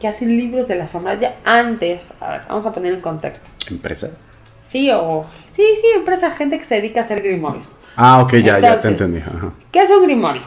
que 0.00 0.08
hacen 0.08 0.36
libros 0.36 0.68
de 0.68 0.76
las 0.76 0.90
sombras 0.90 1.20
ya 1.20 1.36
antes. 1.44 2.12
A 2.20 2.30
ver, 2.32 2.40
vamos 2.48 2.66
a 2.66 2.72
poner 2.72 2.92
en 2.94 3.00
contexto. 3.00 3.48
¿Empresas? 3.70 4.24
Sí, 4.62 4.90
o 4.92 5.24
sí, 5.50 5.62
sí, 5.76 5.86
empresa, 5.96 6.30
gente 6.30 6.58
que 6.58 6.64
se 6.64 6.76
dedica 6.76 7.00
a 7.00 7.04
hacer 7.04 7.22
grimorios. 7.22 7.76
Ah, 7.96 8.20
ok, 8.22 8.32
ya, 8.34 8.40
ya 8.40 8.60
te 8.60 8.66
Entonces, 8.66 8.90
entendí. 8.92 9.18
Ajá. 9.20 9.52
¿Qué 9.70 9.80
es 9.82 9.90
un 9.90 10.02
grimorio? 10.02 10.42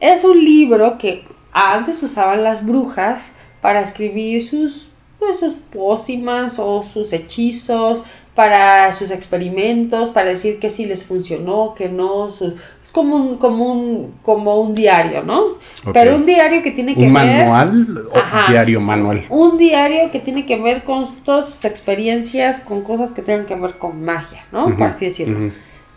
Es 0.00 0.24
un 0.24 0.42
libro 0.42 0.96
que 0.98 1.24
antes 1.52 2.02
usaban 2.02 2.42
las 2.42 2.64
brujas 2.64 3.32
para 3.60 3.80
escribir 3.80 4.42
sus, 4.44 4.89
pues, 5.20 5.38
sus 5.38 5.52
pócimas 5.52 6.58
o 6.58 6.82
sus 6.82 7.12
hechizos, 7.12 8.02
para 8.34 8.90
sus 8.94 9.10
experimentos, 9.10 10.08
para 10.10 10.30
decir 10.30 10.58
que 10.58 10.70
sí 10.70 10.86
les 10.86 11.04
funcionó, 11.04 11.74
que 11.74 11.88
no. 11.90 12.30
su- 12.30 12.54
es 12.82 12.90
como 12.90 13.16
un, 13.16 13.36
como, 13.36 13.66
un, 13.70 14.14
como 14.22 14.60
un 14.60 14.74
diario, 14.74 15.22
¿no? 15.22 15.58
Pero 15.92 16.16
un 16.16 16.24
diario 16.26 16.62
que 16.62 16.70
tiene 16.70 16.94
que 16.94 17.06
¿Un 17.06 17.12
ver. 17.12 17.44
manual 17.46 18.08
o 18.12 18.16
Ajá. 18.18 18.50
diario 18.50 18.80
manual? 18.80 19.26
Un 19.28 19.58
diario 19.58 20.10
que 20.10 20.20
tiene 20.20 20.46
que 20.46 20.56
ver 20.58 20.84
con 20.84 21.14
todas 21.22 21.50
sus 21.50 21.64
experiencias, 21.66 22.60
con 22.60 22.80
cosas 22.82 23.12
que 23.12 23.20
tengan 23.22 23.46
que 23.46 23.54
ver 23.56 23.76
con 23.78 24.02
magia, 24.02 24.44
¿no? 24.52 24.66
Ujú, 24.66 24.76
Por 24.78 24.88
así 24.88 25.04
decirlo 25.04 25.52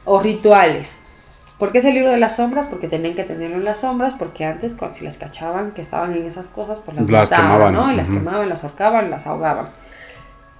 o 0.06 0.20
rituales. 0.20 0.98
¿Por 1.64 1.72
qué 1.72 1.78
es 1.78 1.86
el 1.86 1.94
libro 1.94 2.12
de 2.12 2.18
las 2.18 2.36
sombras? 2.36 2.68
Porque 2.68 2.90
tenían 2.90 3.16
que 3.16 3.24
tenerlo 3.24 3.56
en 3.56 3.64
las 3.64 3.78
sombras, 3.78 4.16
porque 4.20 4.44
antes 4.44 4.74
cuando 4.74 4.98
si 4.98 5.06
las 5.06 5.16
cachaban 5.16 5.72
que 5.72 5.80
estaban 5.80 6.12
en 6.12 6.26
esas 6.26 6.50
cosas, 6.50 6.80
pues 6.84 6.98
las, 6.98 7.10
Las 7.10 7.32
mataban, 7.32 7.52
quemaban, 7.54 7.74
¿no? 7.74 7.90
Y 7.90 7.96
las 7.96 8.10
ujú. 8.10 8.18
quemaban, 8.18 8.50
las 8.50 8.66
ahorcaban, 8.66 9.10
las 9.10 9.26
ahogaban. 9.28 9.70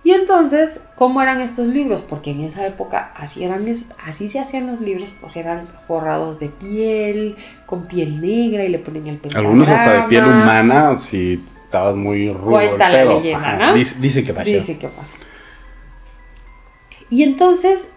Y 0.06 0.12
entonces, 0.12 0.80
¿cómo 0.96 1.22
eran 1.22 1.42
estos 1.42 1.68
libros? 1.68 2.02
Porque 2.04 2.32
en 2.32 2.40
esa 2.40 2.66
época 2.66 3.12
así 3.18 3.44
eran, 3.44 3.66
así 4.08 4.30
se 4.30 4.40
hacían 4.40 4.66
los 4.66 4.80
libros, 4.80 5.12
pues 5.20 5.36
eran 5.36 5.68
forrados 5.90 6.40
de 6.40 6.48
piel, 6.48 7.36
con 7.66 7.86
piel 7.86 8.22
negra 8.22 8.64
y 8.64 8.70
le 8.70 8.80
ponían 8.80 9.08
el 9.08 9.18
pentagrama. 9.18 9.50
Algunos 9.50 9.70
hasta 9.72 9.92
de 9.92 10.02
piel 10.04 10.24
humana, 10.24 10.98
si 11.00 11.44
estabas 11.66 11.96
muy 11.96 12.32
rudo. 12.32 12.52
Cuenta 12.52 12.88
el 12.88 12.94
la 12.94 13.16
leyenda, 13.16 13.58
¿no? 13.58 13.74
Dice, 13.74 13.98
dice 14.00 14.24
que 14.24 14.34
pasó. 14.34 14.50
Dice 14.50 14.78
que 14.78 14.88
pasa. 14.88 15.12
Y 17.10 17.24
entonces, 17.24 17.92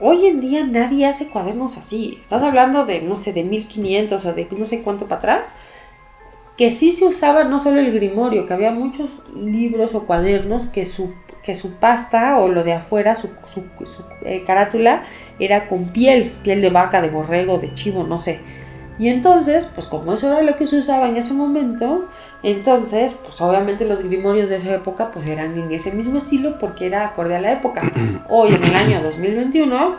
hoy 0.00 0.26
en 0.26 0.40
día 0.40 0.64
nadie 0.64 1.06
hace 1.06 1.28
cuadernos 1.28 1.76
así. 1.76 2.18
Estás 2.20 2.42
hablando 2.42 2.86
de, 2.86 3.00
no 3.02 3.16
sé, 3.18 3.32
de 3.32 3.44
1500 3.44 4.24
o 4.24 4.32
de 4.32 4.48
no 4.56 4.64
sé 4.66 4.82
cuánto 4.82 5.06
para 5.06 5.18
atrás. 5.18 5.48
Que 6.56 6.72
sí 6.72 6.92
se 6.92 7.04
usaba 7.06 7.44
no 7.44 7.58
solo 7.60 7.78
el 7.80 7.92
grimorio, 7.92 8.46
que 8.46 8.52
había 8.54 8.72
muchos 8.72 9.10
libros 9.34 9.94
o 9.94 10.04
cuadernos 10.06 10.66
que 10.66 10.84
su, 10.84 11.12
que 11.42 11.54
su 11.54 11.74
pasta 11.74 12.38
o 12.38 12.48
lo 12.48 12.64
de 12.64 12.72
afuera, 12.72 13.14
su, 13.14 13.28
su- 13.52 14.02
eh, 14.24 14.42
carátula, 14.44 15.04
era 15.38 15.68
con 15.68 15.92
piel, 15.92 16.32
piel 16.42 16.60
de 16.60 16.70
vaca, 16.70 17.00
de 17.00 17.10
borrego, 17.10 17.58
de 17.58 17.72
chivo, 17.74 18.02
no 18.02 18.18
sé. 18.18 18.40
Y 18.98 19.08
entonces, 19.08 19.68
pues 19.72 19.86
como 19.86 20.12
eso 20.12 20.30
era 20.30 20.42
lo 20.42 20.56
que 20.56 20.66
se 20.66 20.78
usaba 20.78 21.08
en 21.08 21.16
ese 21.16 21.32
momento, 21.32 22.08
entonces, 22.42 23.14
pues 23.14 23.40
obviamente 23.40 23.84
los 23.84 24.02
grimorios 24.02 24.48
de 24.48 24.56
esa 24.56 24.74
época 24.74 25.10
pues 25.12 25.26
eran 25.26 25.56
en 25.56 25.70
ese 25.70 25.92
mismo 25.92 26.18
estilo 26.18 26.58
porque 26.58 26.86
era 26.86 27.06
acorde 27.06 27.36
a 27.36 27.40
la 27.40 27.52
época. 27.52 27.82
Hoy 28.28 28.54
en 28.54 28.64
el 28.64 28.74
año 28.74 29.00
2021, 29.02 29.96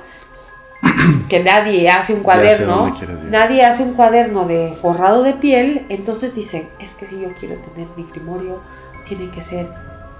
que 1.30 1.43
nadie 1.43 1.89
hace 1.89 2.13
un 2.13 2.23
cuaderno, 2.23 2.93
nadie 3.30 3.63
hace 3.65 3.84
un 3.84 3.93
cuaderno 3.93 4.45
de 4.45 4.73
forrado 4.73 5.23
de 5.23 5.34
piel, 5.34 5.86
entonces 5.88 6.36
dicen, 6.36 6.67
es 6.80 6.93
que 6.93 7.07
si 7.07 7.21
yo 7.21 7.30
quiero 7.39 7.55
tener 7.57 7.88
mi 7.95 8.03
grimorio, 8.03 8.61
tiene 9.07 9.30
que 9.30 9.41
ser 9.41 9.69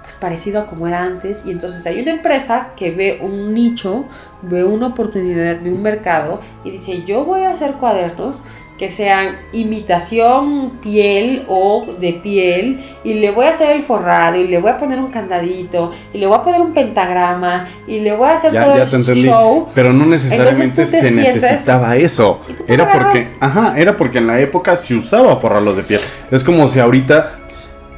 pues 0.02 0.16
parecido 0.16 0.62
a 0.62 0.68
como 0.68 0.88
era 0.88 1.04
antes. 1.04 1.46
Y 1.46 1.52
entonces 1.52 1.86
hay 1.86 2.02
una 2.02 2.12
empresa 2.12 2.70
que 2.76 2.92
ve 2.92 3.20
un 3.22 3.54
nicho, 3.54 4.06
ve 4.42 4.64
una 4.64 4.88
oportunidad, 4.88 5.62
ve 5.62 5.72
un 5.72 5.84
mercado 5.84 6.40
y 6.64 6.72
dice, 6.72 7.04
yo 7.04 7.26
voy 7.26 7.44
a 7.44 7.52
hacer 7.52 7.74
cuadernos 7.74 8.42
que 8.80 8.90
sean 8.90 9.36
imitación 9.52 10.80
piel 10.82 11.44
o 11.50 11.86
de 12.00 12.14
piel 12.14 12.80
y 13.04 13.16
le 13.16 13.32
voy 13.32 13.46
a 13.46 13.50
hacer 13.50 13.76
el 13.76 13.84
forrado 13.84 14.38
y 14.38 14.48
le 14.48 14.58
voy 14.58 14.72
a 14.72 14.78
poner 14.78 15.00
un 15.00 15.10
candadito 15.10 15.92
y 16.14 16.18
le 16.18 16.28
voy 16.28 16.38
a 16.38 16.42
poner 16.42 16.62
un 16.62 16.74
pentagrama 16.74 17.68
y 17.86 18.00
le 18.00 18.14
voy 18.14 18.30
a 18.30 18.36
hacer 18.36 18.54
todo 18.54 18.76
el 18.76 19.16
show. 19.18 19.68
Pero 19.76 19.92
no 19.92 20.06
necesariamente 20.06 20.86
se 20.86 21.12
necesitaba 21.12 21.98
eso. 21.98 22.40
Era 22.70 22.90
porque, 22.90 23.32
ajá, 23.42 23.78
era 23.78 23.98
porque 23.98 24.20
en 24.20 24.28
la 24.28 24.40
época 24.40 24.78
se 24.78 24.96
usaba 24.96 25.36
forrarlos 25.36 25.76
de 25.76 25.84
piel. 25.84 26.00
Es 26.32 26.46
como 26.46 26.70
si 26.70 26.80
ahorita 26.80 27.34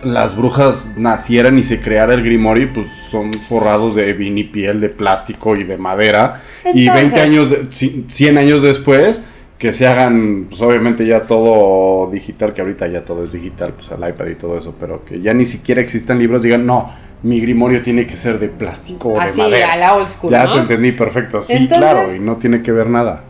las 0.04 0.36
brujas 0.36 0.90
nacieran 0.96 1.60
y 1.60 1.64
se 1.64 1.80
creara 1.80 2.16
el 2.16 2.24
Grimorio, 2.24 2.72
pues 2.74 2.88
son 3.12 3.32
forrados 3.34 3.94
de 3.94 4.16
piel 4.16 4.82
de 4.82 4.90
plástico 4.90 5.56
y 5.56 5.64
de 5.64 5.78
madera. 5.78 6.42
y 6.74 6.90
20 6.90 7.22
años, 7.22 7.50
100 7.70 8.38
años 8.40 8.64
después 8.64 9.22
que 9.62 9.74
se 9.74 9.86
hagan, 9.86 10.48
pues 10.50 10.60
obviamente 10.64 11.06
ya 11.06 11.22
todo 11.22 12.10
digital, 12.10 12.52
que 12.52 12.62
ahorita 12.62 12.88
ya 12.88 13.06
todo 13.06 13.24
es 13.24 13.32
digital, 13.32 13.74
pues 13.74 13.92
al 13.92 14.10
iPad 14.10 14.26
y 14.26 14.34
todo 14.34 14.58
eso, 14.58 14.74
pero 14.80 15.06
que 15.06 15.22
ya 15.22 15.36
ni 15.36 15.46
siquiera 15.46 15.80
existan 15.82 16.18
libros, 16.18 16.42
digan, 16.42 16.66
no, 16.66 16.90
mi 17.22 17.40
grimorio 17.40 17.84
tiene 17.84 18.08
que 18.08 18.16
ser 18.16 18.40
de 18.40 18.50
plástico 18.50 19.10
o 19.10 19.14
de 19.14 19.20
Así, 19.20 19.40
a 19.40 19.76
la 19.76 19.94
old 19.94 20.08
school. 20.08 20.32
Ya 20.32 20.52
te 20.52 20.58
entendí 20.58 20.94
perfecto, 20.94 21.44
sí, 21.44 21.68
claro, 21.68 22.12
y 22.12 22.18
no 22.18 22.38
tiene 22.38 22.64
que 22.64 22.72
ver 22.72 22.90
nada. 22.90 23.22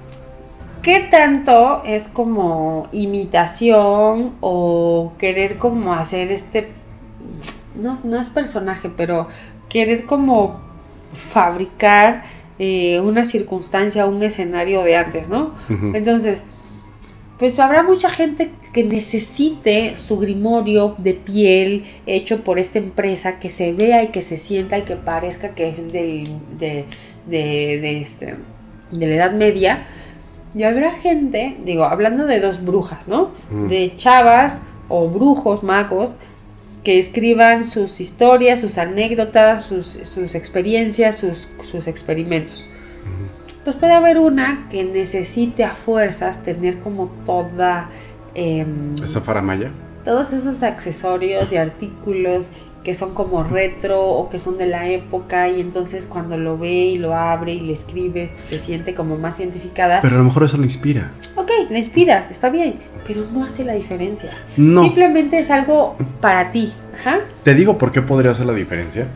¿Qué 0.81 1.05
tanto 1.11 1.83
es 1.83 2.07
como 2.07 2.87
imitación 2.93 4.31
o 4.39 5.11
querer 5.17 5.57
como 5.57 5.95
hacer 5.95 6.31
este, 6.31 6.71
no, 7.75 7.99
no 8.05 8.17
es 8.17 8.29
personaje, 8.29 8.89
pero 8.95 9.27
querer 9.67 10.05
como 10.05 10.61
fabricar 11.11 12.23
eh, 12.59 12.99
una 12.99 13.25
circunstancia, 13.25 14.05
un 14.05 14.21
escenario 14.23 14.83
de 14.83 14.95
antes, 14.95 15.27
¿no? 15.29 15.53
Entonces, 15.93 16.43
pues 17.39 17.57
habrá 17.57 17.81
mucha 17.81 18.07
gente 18.07 18.51
que 18.71 18.83
necesite 18.83 19.97
su 19.97 20.19
grimorio 20.19 20.95
de 20.99 21.13
piel 21.15 21.85
hecho 22.05 22.43
por 22.43 22.59
esta 22.59 22.77
empresa, 22.77 23.39
que 23.39 23.49
se 23.49 23.73
vea 23.73 24.03
y 24.03 24.07
que 24.09 24.21
se 24.21 24.37
sienta 24.37 24.77
y 24.77 24.83
que 24.83 24.95
parezca 24.95 25.55
que 25.55 25.69
es 25.69 25.91
del, 25.91 26.37
de, 26.59 26.85
de, 27.27 27.99
este, 27.99 28.35
de 28.91 29.07
la 29.07 29.15
Edad 29.15 29.33
Media. 29.33 29.87
Y 30.53 30.63
habrá 30.63 30.91
gente, 30.91 31.57
digo, 31.65 31.85
hablando 31.85 32.27
de 32.27 32.39
dos 32.39 32.63
brujas, 32.63 33.07
¿no? 33.07 33.31
De 33.67 33.95
chavas 33.95 34.61
o 34.87 35.09
brujos, 35.09 35.63
magos, 35.63 36.15
que 36.83 36.99
escriban 36.99 37.65
sus 37.65 37.99
historias, 37.99 38.59
sus 38.59 38.77
anécdotas, 38.77 39.65
sus, 39.65 40.35
experiencias, 40.35 41.17
sus, 41.17 41.87
experimentos. 41.87 42.69
Pues 43.63 43.75
puede 43.75 43.93
haber 43.93 44.17
una 44.17 44.67
que 44.69 44.83
necesite 44.83 45.63
a 45.63 45.75
fuerzas 45.75 46.41
tener 46.43 46.79
como 46.79 47.07
toda... 47.25 47.89
Em, 48.33 48.95
¿Esa 49.03 49.21
faramaya? 49.21 49.71
Todos 50.03 50.33
esos 50.33 50.63
accesorios 50.63 51.51
y 51.51 51.57
artículos 51.57 52.49
que 52.83 52.93
son 52.93 53.13
como 53.13 53.43
retro 53.43 54.01
o 54.01 54.29
que 54.29 54.39
son 54.39 54.57
de 54.57 54.65
la 54.65 54.87
época 54.87 55.49
y 55.49 55.61
entonces 55.61 56.05
cuando 56.05 56.37
lo 56.37 56.57
ve 56.57 56.85
y 56.85 56.97
lo 56.97 57.15
abre 57.15 57.53
y 57.53 57.59
le 57.59 57.73
escribe 57.73 58.33
se 58.37 58.57
siente 58.57 58.95
como 58.95 59.17
más 59.17 59.39
identificada. 59.39 60.01
Pero 60.01 60.15
a 60.15 60.19
lo 60.19 60.25
mejor 60.25 60.43
eso 60.43 60.57
le 60.57 60.63
inspira. 60.63 61.11
Ok, 61.35 61.51
le 61.69 61.79
inspira, 61.79 62.27
está 62.29 62.49
bien, 62.49 62.79
pero 63.07 63.23
no 63.31 63.43
hace 63.43 63.63
la 63.63 63.73
diferencia. 63.73 64.31
No. 64.57 64.83
Simplemente 64.83 65.39
es 65.39 65.51
algo 65.51 65.95
para 66.19 66.51
ti. 66.51 66.73
Ajá. 66.99 67.19
Te 67.43 67.53
digo 67.53 67.77
por 67.77 67.91
qué 67.91 68.01
podría 68.01 68.31
hacer 68.31 68.45
la 68.45 68.53
diferencia 68.53 69.07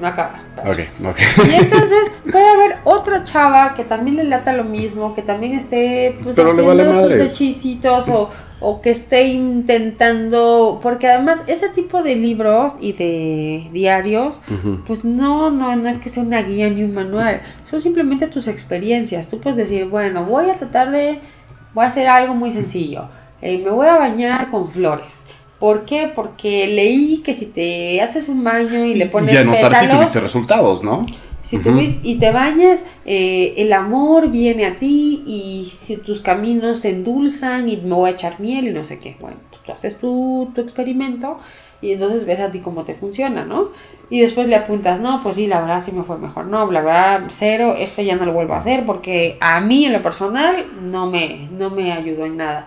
no 0.00 0.06
acaba. 0.06 0.34
Ok, 0.58 0.78
ok. 1.04 1.18
Y 1.48 1.54
entonces 1.54 1.98
puede 2.30 2.48
haber 2.48 2.76
otra 2.84 3.24
chava 3.24 3.74
que 3.74 3.84
también 3.84 4.16
le 4.16 4.24
lata 4.24 4.52
lo 4.52 4.64
mismo, 4.64 5.14
que 5.14 5.22
también 5.22 5.54
esté 5.54 6.18
pues 6.22 6.38
haciendo 6.38 7.08
sus 7.08 7.18
hechicitos 7.18 8.08
o, 8.08 8.30
o, 8.60 8.80
que 8.80 8.90
esté 8.90 9.28
intentando, 9.28 10.80
porque 10.82 11.08
además 11.08 11.42
ese 11.46 11.68
tipo 11.68 12.02
de 12.02 12.16
libros 12.16 12.74
y 12.80 12.92
de 12.92 13.68
diarios, 13.72 14.40
pues 14.86 15.04
no, 15.04 15.50
no, 15.50 15.76
no 15.76 15.88
es 15.88 15.98
que 15.98 16.08
sea 16.08 16.22
una 16.22 16.42
guía 16.42 16.70
ni 16.70 16.82
un 16.82 16.94
manual, 16.94 17.42
son 17.68 17.80
simplemente 17.80 18.26
tus 18.26 18.48
experiencias. 18.48 19.28
Tú 19.28 19.40
puedes 19.40 19.56
decir, 19.56 19.86
bueno, 19.86 20.24
voy 20.24 20.50
a 20.50 20.54
tratar 20.54 20.90
de, 20.90 21.20
voy 21.74 21.84
a 21.84 21.88
hacer 21.88 22.06
algo 22.06 22.34
muy 22.34 22.50
sencillo. 22.50 23.08
Eh, 23.42 23.58
me 23.58 23.70
voy 23.70 23.86
a 23.86 23.96
bañar 23.96 24.50
con 24.50 24.66
flores 24.66 25.22
¿Por 25.58 25.86
qué? 25.86 26.12
Porque 26.14 26.66
leí 26.66 27.18
que 27.18 27.32
si 27.32 27.46
te 27.46 28.00
haces 28.02 28.28
un 28.28 28.44
baño 28.44 28.84
y 28.84 28.94
le 28.94 29.06
pones 29.06 29.32
y 29.32 29.36
anotar 29.38 29.74
si 29.74 29.88
tuviste 29.88 30.20
resultados, 30.20 30.82
¿no? 30.82 31.06
Si 31.46 31.58
tuviste, 31.58 32.00
y 32.02 32.18
te 32.18 32.32
bañas, 32.32 32.84
eh, 33.04 33.54
el 33.58 33.72
amor 33.72 34.30
viene 34.32 34.66
a 34.66 34.80
ti 34.80 35.22
y 35.24 35.70
si 35.70 35.96
tus 35.96 36.20
caminos 36.20 36.80
se 36.80 36.90
endulzan 36.90 37.68
y 37.68 37.76
me 37.76 37.94
voy 37.94 38.10
a 38.10 38.14
echar 38.14 38.40
miel 38.40 38.66
y 38.66 38.72
no 38.72 38.82
sé 38.82 38.98
qué. 38.98 39.16
Bueno, 39.20 39.36
pues 39.50 39.62
tú 39.62 39.70
haces 39.70 39.96
tu, 39.96 40.50
tu 40.56 40.60
experimento 40.60 41.38
y 41.80 41.92
entonces 41.92 42.26
ves 42.26 42.40
a 42.40 42.50
ti 42.50 42.58
cómo 42.58 42.82
te 42.82 42.94
funciona, 42.94 43.44
¿no? 43.44 43.70
Y 44.10 44.22
después 44.22 44.48
le 44.48 44.56
apuntas, 44.56 44.98
no, 44.98 45.22
pues 45.22 45.36
sí, 45.36 45.46
la 45.46 45.60
verdad 45.60 45.84
sí 45.84 45.92
me 45.92 46.02
fue 46.02 46.18
mejor, 46.18 46.46
no, 46.48 46.68
la 46.72 46.80
verdad 46.80 47.26
cero, 47.28 47.76
este 47.78 48.04
ya 48.04 48.16
no 48.16 48.26
lo 48.26 48.32
vuelvo 48.32 48.54
a 48.54 48.58
hacer 48.58 48.84
porque 48.84 49.38
a 49.40 49.60
mí 49.60 49.84
en 49.84 49.92
lo 49.92 50.02
personal 50.02 50.66
no 50.82 51.08
me, 51.08 51.48
no 51.52 51.70
me 51.70 51.92
ayudó 51.92 52.26
en 52.26 52.38
nada 52.38 52.66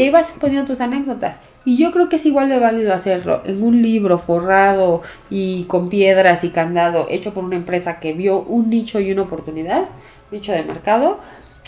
ahí 0.00 0.10
vas 0.10 0.32
poniendo 0.40 0.66
tus 0.66 0.80
anécdotas. 0.80 1.40
Y 1.64 1.76
yo 1.76 1.92
creo 1.92 2.08
que 2.08 2.16
es 2.16 2.26
igual 2.26 2.48
de 2.48 2.58
válido 2.58 2.92
hacerlo 2.92 3.42
en 3.44 3.62
un 3.62 3.82
libro 3.82 4.18
forrado 4.18 5.02
y 5.30 5.64
con 5.64 5.88
piedras 5.88 6.44
y 6.44 6.50
candado 6.50 7.06
hecho 7.10 7.34
por 7.34 7.44
una 7.44 7.56
empresa 7.56 8.00
que 8.00 8.12
vio 8.12 8.40
un 8.40 8.70
nicho 8.70 9.00
y 9.00 9.12
una 9.12 9.22
oportunidad, 9.22 9.84
nicho 10.30 10.52
de 10.52 10.62
mercado, 10.64 11.20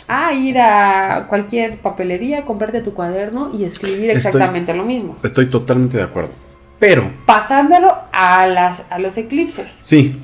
a 0.08 0.32
ir 0.32 0.58
a 0.58 1.26
cualquier 1.28 1.78
papelería, 1.80 2.44
comprarte 2.44 2.80
tu 2.80 2.94
cuaderno 2.94 3.50
y 3.52 3.64
escribir 3.64 4.10
exactamente 4.10 4.74
lo 4.74 4.84
mismo. 4.84 5.16
Estoy 5.22 5.48
totalmente 5.48 5.96
de 5.96 6.02
acuerdo. 6.02 6.32
Pero... 6.78 7.10
Pasándolo 7.24 7.94
a, 8.12 8.46
las, 8.46 8.84
a 8.90 8.98
los 8.98 9.16
eclipses. 9.16 9.70
Sí. 9.70 10.20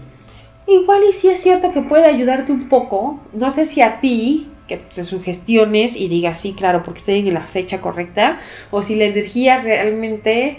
Igual 0.66 1.02
y 1.08 1.12
sí 1.12 1.28
es 1.28 1.40
cierto 1.40 1.72
que 1.72 1.82
puede 1.82 2.06
ayudarte 2.06 2.52
un 2.52 2.68
poco. 2.68 3.20
No 3.32 3.50
sé 3.50 3.66
si 3.66 3.82
a 3.82 4.00
ti 4.00 4.48
que 4.70 4.84
te 4.84 5.02
sugestiones 5.02 5.96
y 5.96 6.08
digas, 6.08 6.38
sí, 6.40 6.52
claro, 6.52 6.84
porque 6.84 7.00
estoy 7.00 7.18
en 7.18 7.34
la 7.34 7.46
fecha 7.46 7.80
correcta, 7.80 8.38
o 8.70 8.82
si 8.82 8.94
la 8.94 9.04
energía 9.04 9.58
realmente 9.58 10.58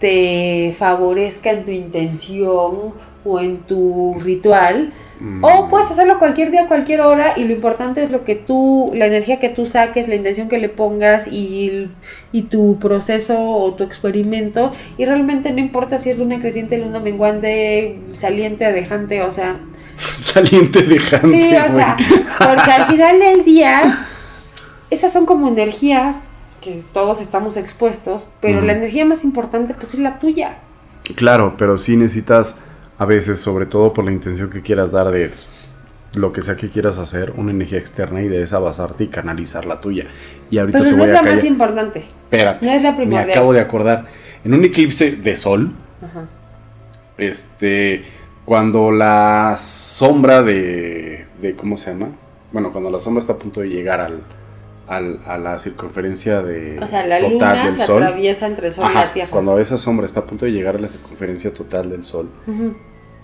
te 0.00 0.74
favorezca 0.76 1.52
en 1.52 1.64
tu 1.64 1.70
intención 1.70 2.94
o 3.24 3.40
en 3.40 3.58
tu 3.58 4.18
ritual. 4.18 4.92
O 5.40 5.64
mm. 5.64 5.68
puedes 5.70 5.88
hacerlo 5.88 6.18
cualquier 6.18 6.50
día, 6.50 6.66
cualquier 6.66 7.00
hora, 7.00 7.34
y 7.36 7.44
lo 7.44 7.54
importante 7.54 8.02
es 8.02 8.10
lo 8.10 8.24
que 8.24 8.34
tú, 8.34 8.90
la 8.94 9.06
energía 9.06 9.38
que 9.38 9.48
tú 9.48 9.64
saques, 9.66 10.08
la 10.08 10.16
intención 10.16 10.48
que 10.48 10.58
le 10.58 10.68
pongas 10.68 11.28
y, 11.28 11.88
y 12.32 12.42
tu 12.42 12.78
proceso 12.80 13.40
o 13.40 13.72
tu 13.74 13.84
experimento. 13.84 14.72
Y 14.98 15.04
realmente 15.04 15.52
no 15.52 15.60
importa 15.60 15.98
si 15.98 16.10
es 16.10 16.18
luna 16.18 16.40
creciente, 16.40 16.76
luna 16.76 16.98
menguante, 16.98 18.00
saliente, 18.12 18.70
dejante, 18.72 19.22
o 19.22 19.30
sea, 19.30 19.60
saliente 20.18 20.82
dejante. 20.82 21.30
Sí, 21.30 21.54
o 21.56 21.70
sea, 21.70 21.96
porque 22.38 22.70
al 22.70 22.84
final 22.86 23.18
del 23.18 23.44
día, 23.44 24.06
esas 24.90 25.12
son 25.12 25.26
como 25.26 25.48
energías 25.48 26.20
que 26.60 26.82
todos 26.92 27.20
estamos 27.20 27.56
expuestos, 27.56 28.26
pero 28.40 28.62
la 28.62 28.72
energía 28.72 29.04
más 29.04 29.22
importante 29.22 29.74
pues 29.74 29.94
es 29.94 30.00
la 30.00 30.18
tuya. 30.18 30.56
Claro, 31.14 31.54
pero 31.58 31.76
sí 31.76 31.96
necesitas 31.96 32.56
a 32.98 33.04
veces, 33.04 33.40
sobre 33.40 33.66
todo 33.66 33.92
por 33.92 34.04
la 34.04 34.12
intención 34.12 34.48
que 34.48 34.62
quieras 34.62 34.92
dar 34.92 35.10
de 35.10 35.30
lo 36.14 36.32
que 36.32 36.42
sea 36.42 36.56
que 36.56 36.70
quieras 36.70 36.98
hacer, 36.98 37.32
una 37.36 37.50
energía 37.50 37.78
externa 37.78 38.22
y 38.22 38.28
de 38.28 38.42
esa 38.42 38.58
basarte 38.60 39.04
y 39.04 39.08
canalizar 39.08 39.66
la 39.66 39.80
tuya. 39.80 40.06
Y 40.50 40.58
ahorita 40.58 40.78
pero 40.78 40.96
no 40.96 41.04
es 41.04 41.10
la 41.10 41.22
más 41.22 41.44
importante. 41.44 41.98
Espérate. 41.98 42.64
No 42.64 42.72
es 42.72 42.82
la 42.82 42.96
primera. 42.96 43.26
Me 43.26 43.32
acabo 43.32 43.52
de 43.52 43.60
acordar. 43.60 44.06
En 44.44 44.54
un 44.54 44.64
eclipse 44.64 45.12
de 45.12 45.36
sol, 45.36 45.72
este 47.18 48.04
cuando 48.44 48.90
la 48.90 49.56
sombra 49.56 50.42
de, 50.42 51.26
de, 51.40 51.56
¿Cómo 51.56 51.76
se 51.76 51.90
llama? 51.90 52.08
Bueno, 52.52 52.72
cuando 52.72 52.90
la 52.90 53.00
sombra 53.00 53.20
está 53.20 53.34
a 53.34 53.38
punto 53.38 53.60
de 53.60 53.68
llegar 53.68 54.00
al, 54.00 54.22
al 54.86 55.20
a 55.26 55.38
la 55.38 55.58
circunferencia 55.58 56.42
de, 56.42 56.78
o 56.78 56.86
sea, 56.86 57.06
la 57.06 57.20
luna 57.20 57.72
se 57.72 57.82
atraviesa 57.82 58.46
entre 58.46 58.68
el 58.68 58.72
Sol 58.72 58.90
y 58.90 58.94
la 58.94 59.12
Tierra. 59.12 59.30
Cuando 59.30 59.58
esa 59.58 59.78
sombra 59.78 60.06
está 60.06 60.20
a 60.20 60.26
punto 60.26 60.44
de 60.44 60.52
llegar 60.52 60.76
a 60.76 60.78
la 60.78 60.88
circunferencia 60.88 61.52
total 61.52 61.90
del 61.90 62.04
Sol, 62.04 62.28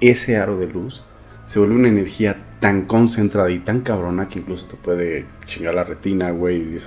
ese 0.01 0.37
aro 0.37 0.57
de 0.57 0.67
luz 0.67 1.05
se 1.45 1.59
vuelve 1.59 1.75
una 1.75 1.89
energía 1.89 2.37
tan 2.61 2.87
concentrada 2.87 3.51
y 3.51 3.59
tan 3.59 3.81
cabrona 3.81 4.29
que 4.29 4.39
incluso 4.39 4.67
te 4.67 4.77
puede 4.77 5.27
chingar 5.47 5.75
la 5.75 5.83
retina, 5.85 6.31
güey. 6.31 6.79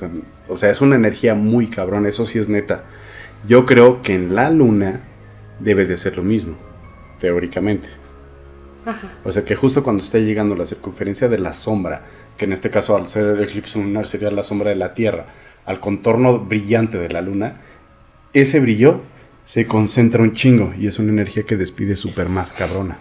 O 0.47 0.57
sea, 0.57 0.69
es 0.69 0.79
una 0.81 0.95
energía 0.95 1.35
muy 1.35 1.67
cabrona, 1.67 2.07
eso 2.07 2.25
sí 2.25 2.39
es 2.39 2.47
neta. 2.47 2.83
Yo 3.47 3.65
creo 3.65 4.01
que 4.01 4.13
en 4.13 4.35
la 4.35 4.49
luna 4.49 5.01
debe 5.59 5.85
de 5.85 5.97
ser 5.97 6.15
lo 6.15 6.23
mismo, 6.23 6.55
teóricamente. 7.19 7.89
O 9.23 9.31
sea 9.31 9.45
que 9.45 9.55
justo 9.55 9.83
cuando 9.83 10.03
esté 10.03 10.23
llegando 10.23 10.55
la 10.55 10.65
circunferencia 10.65 11.29
de 11.29 11.37
la 11.37 11.53
sombra, 11.53 12.03
que 12.37 12.45
en 12.45 12.53
este 12.53 12.69
caso 12.69 12.95
al 12.95 13.07
ser 13.07 13.25
el 13.25 13.43
eclipse 13.43 13.79
lunar 13.79 14.05
sería 14.05 14.31
la 14.31 14.43
sombra 14.43 14.69
de 14.69 14.75
la 14.75 14.93
Tierra, 14.93 15.25
al 15.65 15.79
contorno 15.79 16.39
brillante 16.39 16.97
de 16.97 17.09
la 17.09 17.21
Luna, 17.21 17.61
ese 18.33 18.59
brillo 18.59 19.01
se 19.45 19.67
concentra 19.67 20.23
un 20.23 20.33
chingo 20.33 20.73
y 20.77 20.87
es 20.87 20.99
una 20.99 21.09
energía 21.11 21.43
que 21.43 21.57
despide 21.57 21.95
súper 21.95 22.29
más 22.29 22.53
cabrona. 22.53 22.97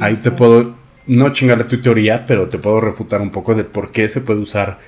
Ahí 0.00 0.16
te 0.16 0.30
puedo, 0.30 0.74
no 1.06 1.32
chingarle 1.32 1.64
tu 1.64 1.80
teoría, 1.80 2.26
pero 2.26 2.48
te 2.48 2.58
puedo 2.58 2.80
refutar 2.80 3.20
un 3.20 3.30
poco 3.30 3.54
de 3.54 3.64
por 3.64 3.90
qué 3.90 4.08
se 4.08 4.20
puede 4.20 4.40
usar 4.40 4.78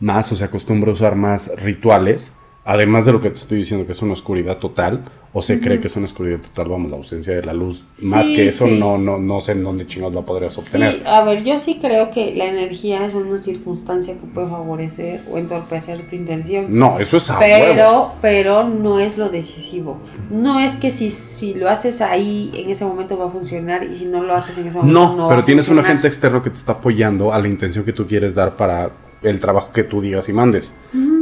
más 0.00 0.30
o 0.32 0.36
se 0.36 0.44
acostumbra 0.44 0.90
a 0.90 0.94
usar 0.94 1.14
más 1.14 1.50
rituales 1.56 2.32
además 2.68 3.06
de 3.06 3.12
lo 3.12 3.20
que 3.22 3.30
te 3.30 3.36
estoy 3.36 3.56
diciendo, 3.56 3.86
que 3.86 3.92
es 3.92 4.02
una 4.02 4.12
oscuridad 4.12 4.58
total, 4.58 5.00
o 5.32 5.40
se 5.40 5.58
cree 5.58 5.80
que 5.80 5.86
es 5.86 5.96
una 5.96 6.04
oscuridad 6.04 6.40
total, 6.40 6.68
vamos, 6.68 6.90
la 6.90 6.98
ausencia 6.98 7.34
de 7.34 7.42
la 7.42 7.54
luz, 7.54 7.82
más 8.02 8.28
que 8.28 8.46
eso, 8.46 8.66
no, 8.66 8.98
no, 8.98 9.16
no 9.16 9.40
sé 9.40 9.52
en 9.52 9.64
dónde 9.64 9.86
chingados 9.86 10.14
la 10.14 10.20
podrías 10.20 10.58
obtener. 10.58 10.96
Sí, 10.96 11.02
a 11.06 11.24
ver, 11.24 11.44
yo 11.44 11.58
sí 11.58 11.78
creo 11.80 12.10
que 12.10 12.34
la 12.34 12.44
energía 12.44 13.06
es 13.06 13.14
una 13.14 13.38
circunstancia 13.38 14.12
que 14.12 14.26
puede 14.26 14.48
favorecer 14.48 15.22
o 15.32 15.38
entorpecer 15.38 16.10
tu 16.10 16.14
intención. 16.14 16.66
No, 16.68 16.98
eso 17.00 17.16
es 17.16 17.30
a 17.30 17.38
Pero, 17.38 18.12
pero 18.20 18.64
no 18.68 19.00
es 19.00 19.16
lo 19.16 19.30
decisivo. 19.30 19.98
No 20.28 20.60
es 20.60 20.76
que 20.76 20.90
si, 20.90 21.10
si 21.10 21.54
lo 21.54 21.70
haces 21.70 22.02
ahí, 22.02 22.52
en 22.54 22.68
ese 22.68 22.84
momento 22.84 23.16
va 23.16 23.28
a 23.28 23.30
funcionar, 23.30 23.82
y 23.82 23.94
si 23.94 24.04
no 24.04 24.22
lo 24.22 24.34
haces 24.34 24.58
en 24.58 24.66
ese 24.66 24.76
momento 24.76 25.00
no, 25.00 25.16
no 25.16 25.28
pero 25.30 25.42
tienes 25.42 25.70
un 25.70 25.78
agente 25.78 26.06
externo 26.06 26.42
que 26.42 26.50
te 26.50 26.56
está 26.56 26.72
apoyando 26.72 27.32
a 27.32 27.38
la 27.38 27.48
intención 27.48 27.86
que 27.86 27.94
tú 27.94 28.06
quieres 28.06 28.34
dar 28.34 28.58
para 28.58 28.90
el 29.22 29.40
trabajo 29.40 29.72
que 29.72 29.84
tú 29.84 30.02
digas 30.02 30.28
y 30.28 30.34
mandes. 30.34 30.74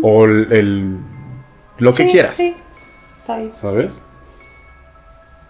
O 0.03 0.25
el 0.25 0.99
lo 1.79 1.95
que 1.95 2.11
quieras. 2.11 2.37
Sí, 2.37 2.55
está 3.19 3.39
bien. 3.39 3.53
¿Sabes? 3.53 4.03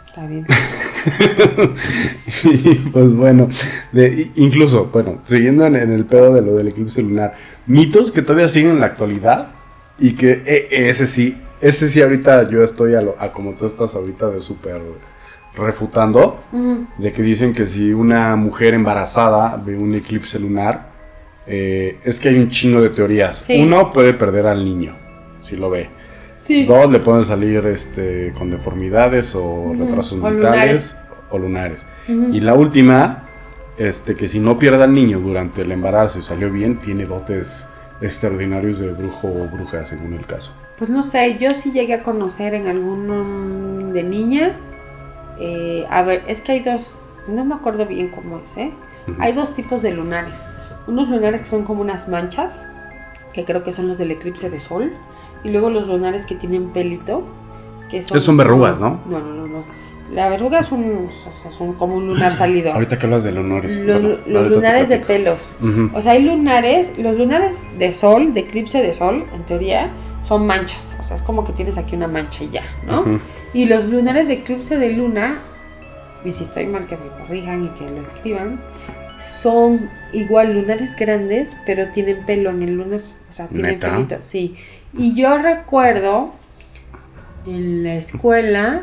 Está 0.07 0.27
bien. 0.27 0.47
y 2.45 2.75
pues 2.91 3.13
bueno, 3.15 3.49
de, 3.93 4.31
incluso, 4.37 4.87
bueno, 4.87 5.21
siguiendo 5.25 5.67
en, 5.67 5.77
el 5.77 6.05
pedo 6.07 6.33
de 6.33 6.43
lo 6.43 6.55
del 6.55 6.69
eclipse 6.69 7.03
lunar, 7.03 7.35
mitos 7.67 8.13
que 8.13 8.23
todavía 8.23 8.49
siguen 8.49 8.71
en 8.71 8.81
la 8.81 8.87
actualidad 8.87 9.49
y 9.99 10.13
que 10.13 10.43
e, 10.47 10.89
ese 10.89 11.07
sí, 11.07 11.37
ese 11.61 11.89
sí 11.89 12.01
ahorita 12.01 12.49
yo 12.49 12.63
estoy 12.63 12.95
a, 12.95 13.03
lo, 13.03 13.17
a 13.21 13.33
como 13.33 13.53
tú 13.53 13.67
estás 13.67 13.95
ahorita 13.95 14.31
de 14.31 14.41
súper 14.41 14.81
refutando, 15.57 16.41
de 16.99 17.13
que 17.13 17.23
dicen 17.23 17.55
que 17.55 17.67
si 17.67 17.93
una 17.93 18.37
mujer 18.37 18.75
embarazada 18.75 19.57
ve 19.65 19.77
un 19.77 19.95
eclipse 19.95 20.39
lunar, 20.39 20.91
eh, 21.47 21.99
es 22.05 22.21
que 22.21 22.29
hay 22.29 22.39
un 22.39 22.51
chingo 22.51 22.83
de 22.83 22.91
teorías. 22.91 23.47
Uno 23.49 23.93
puede 23.93 24.13
perder 24.15 24.47
al 24.47 24.65
niño, 24.65 24.97
si 25.41 25.57
lo 25.57 25.71
ve. 25.71 25.89
Dos 26.67 26.91
le 26.91 27.01
pueden 27.01 27.25
salir 27.25 27.65
este, 27.67 28.33
con 28.37 28.51
deformidades 28.51 29.35
o 29.35 29.75
retrasos 29.79 30.19
mentales 30.19 30.97
o 31.31 31.39
lunares. 31.39 31.87
Y 32.09 32.41
la 32.41 32.55
última, 32.55 33.25
este, 33.79 34.15
que 34.15 34.29
si 34.29 34.39
no 34.39 34.59
pierde 34.59 34.85
al 34.85 34.95
niño 34.95 35.21
durante 35.21 35.63
el 35.63 35.73
embarazo 35.73 36.19
y 36.19 36.23
salió 36.23 36.51
bien, 36.51 36.79
tiene 36.79 37.07
dotes 37.07 37.69
extraordinarios 38.01 38.79
de 38.79 38.93
brujo 38.93 39.29
o 39.29 39.49
bruja, 39.49 39.85
según 39.85 40.13
el 40.15 40.27
caso. 40.27 40.53
Pues 40.77 40.91
no 40.91 41.03
sé, 41.03 41.39
yo 41.39 41.55
sí 41.55 41.73
llegué 41.73 41.95
a 41.95 42.03
conocer 42.03 42.55
en 42.55 42.67
alguno 42.67 43.93
de 43.93 44.03
niña. 44.03 44.57
Eh, 45.39 45.87
a 45.89 46.03
ver, 46.03 46.23
es 46.27 46.43
que 46.43 46.53
hay 46.53 46.61
dos, 46.61 46.99
no 47.29 47.45
me 47.45 47.55
acuerdo 47.55 47.87
bien 47.87 48.09
cómo 48.09 48.39
es, 48.39 48.57
¿eh? 48.57 48.73
Hay 49.21 49.33
dos 49.33 49.55
tipos 49.55 49.83
de 49.83 49.93
lunares. 49.93 50.49
Unos 50.87 51.09
lunares 51.09 51.43
que 51.43 51.49
son 51.49 51.65
como 51.65 51.81
unas 51.81 52.09
manchas, 52.09 52.65
que 53.33 53.45
creo 53.45 53.65
que 53.65 53.73
son 53.73 53.89
los 53.89 53.99
del 53.99 54.11
eclipse 54.11 54.51
de 54.51 54.61
sol. 54.61 54.93
Y 55.45 55.51
luego 55.51 55.71
los 55.71 55.87
lunares 55.87 56.27
que 56.27 56.35
tienen 56.35 56.69
pelito, 56.71 57.25
que 57.91 58.03
son... 58.03 58.21
son 58.21 58.37
verrugas, 58.37 58.81
¿no? 58.81 59.01
No, 59.09 59.21
no, 59.21 59.35
no, 59.35 59.47
no. 59.47 59.65
La 60.13 60.29
verruga 60.29 60.61
es 60.61 60.71
un, 60.71 61.09
son 61.57 61.73
como 61.75 61.97
un 61.97 62.07
lunar 62.07 62.33
salido. 62.37 62.73
Ahorita 62.73 62.99
que 62.99 63.07
hablas 63.07 63.25
de 63.25 63.33
lunares. 63.33 63.79
Los, 63.79 64.03
lunares 64.27 64.89
de 64.89 64.99
pelos. 64.99 65.53
O 65.93 66.03
sea, 66.03 66.13
hay 66.13 66.23
lunares, 66.23 66.97
los 66.97 67.17
lunares 67.17 67.63
de 67.79 67.93
sol, 67.93 68.33
de 68.33 68.41
eclipse 68.41 68.83
de 68.83 68.95
sol, 68.95 69.27
en 69.35 69.43
teoría, 69.45 69.91
son 70.23 70.47
manchas. 70.47 70.97
O 71.01 71.05
sea, 71.05 71.17
es 71.17 71.23
como 71.23 71.45
que 71.45 71.53
tienes 71.53 71.77
aquí 71.77 71.97
una 71.97 72.09
mancha 72.09 72.45
y 72.45 72.51
ya, 72.51 72.63
¿no? 72.87 73.21
Y 73.53 73.67
los 73.67 73.87
lunares 73.87 74.29
de 74.29 74.35
eclipse 74.35 74.77
de 74.77 74.91
luna, 74.91 75.39
y 76.25 76.33
si 76.33 76.45
estoy 76.45 76.67
mal 76.67 76.87
que 76.87 76.97
me 76.97 77.09
corrijan 77.09 77.65
y 77.65 77.69
que 77.71 77.89
lo 77.89 78.01
escriban, 78.01 78.61
son 79.19 79.89
igual 80.13 80.55
lunares 80.55 80.97
grandes, 80.97 81.51
pero 81.65 81.91
tienen 81.91 82.25
pelo 82.25 82.51
en 82.51 82.63
el 82.63 82.75
lunar. 82.75 83.01
O 83.29 83.33
sea, 83.33 83.49
tienen 83.49 83.79
pelito, 83.79 84.17
sí. 84.21 84.55
Y 84.97 85.15
yo 85.15 85.39
recuerdo 85.39 86.33
en 87.47 87.85
la 87.85 87.95
escuela 87.95 88.83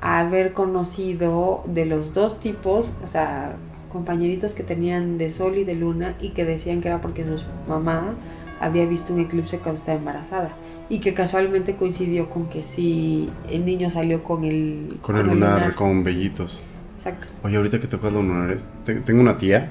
haber 0.00 0.52
conocido 0.52 1.64
de 1.66 1.86
los 1.86 2.12
dos 2.12 2.38
tipos, 2.38 2.92
o 3.02 3.06
sea, 3.06 3.56
compañeritos 3.90 4.54
que 4.54 4.62
tenían 4.62 5.18
de 5.18 5.30
sol 5.30 5.56
y 5.56 5.64
de 5.64 5.74
luna 5.74 6.14
y 6.20 6.30
que 6.30 6.44
decían 6.44 6.80
que 6.80 6.88
era 6.88 7.00
porque 7.00 7.24
su 7.24 7.46
mamá 7.68 8.14
había 8.60 8.86
visto 8.86 9.12
un 9.12 9.20
eclipse 9.20 9.58
cuando 9.58 9.78
estaba 9.78 9.98
embarazada 9.98 10.50
y 10.88 10.98
que 11.00 11.14
casualmente 11.14 11.76
coincidió 11.76 12.28
con 12.28 12.46
que 12.46 12.62
sí 12.62 13.30
el 13.50 13.64
niño 13.64 13.90
salió 13.90 14.22
con 14.22 14.44
el 14.44 14.98
con, 15.02 15.16
el, 15.16 15.26
lunar, 15.26 15.74
con 15.74 16.04
vellitos. 16.04 16.62
Exacto. 17.06 17.32
Oye, 17.44 17.56
ahorita 17.56 17.78
que 17.78 17.86
tocas 17.86 18.12
los 18.12 18.24
lunares, 18.24 18.70
tengo 19.04 19.20
una 19.20 19.38
tía 19.38 19.70